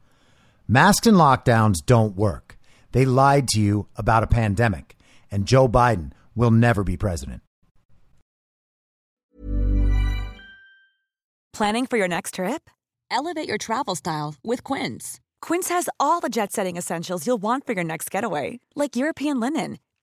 Masks 0.67 1.07
and 1.07 1.17
lockdowns 1.17 1.77
don't 1.85 2.17
work. 2.17 2.59
They 2.93 3.05
lied 3.05 3.49
to 3.49 3.61
you 3.61 3.89
about 3.97 4.23
a 4.23 4.27
pandemic, 4.29 4.97
and 5.31 5.47
Joe 5.47 5.69
Biden 5.69 6.13
will 6.35 6.51
never 6.51 6.83
be 6.83 6.97
president. 6.97 7.43
Planning 11.53 11.87
for 11.87 11.97
your 11.97 12.09
next 12.09 12.35
trip? 12.35 12.69
Elevate 13.13 13.47
your 13.47 13.59
travel 13.59 13.95
style 13.95 14.35
with 14.43 14.65
Quince. 14.65 15.21
Quince 15.41 15.69
has 15.69 15.89
all 16.01 16.19
the 16.19 16.29
jet 16.29 16.51
setting 16.51 16.77
essentials 16.77 17.27
you'll 17.27 17.39
want 17.39 17.65
for 17.65 17.75
your 17.75 17.85
next 17.85 18.11
getaway, 18.11 18.59
like 18.75 18.97
European 18.97 19.39
linen 19.39 19.79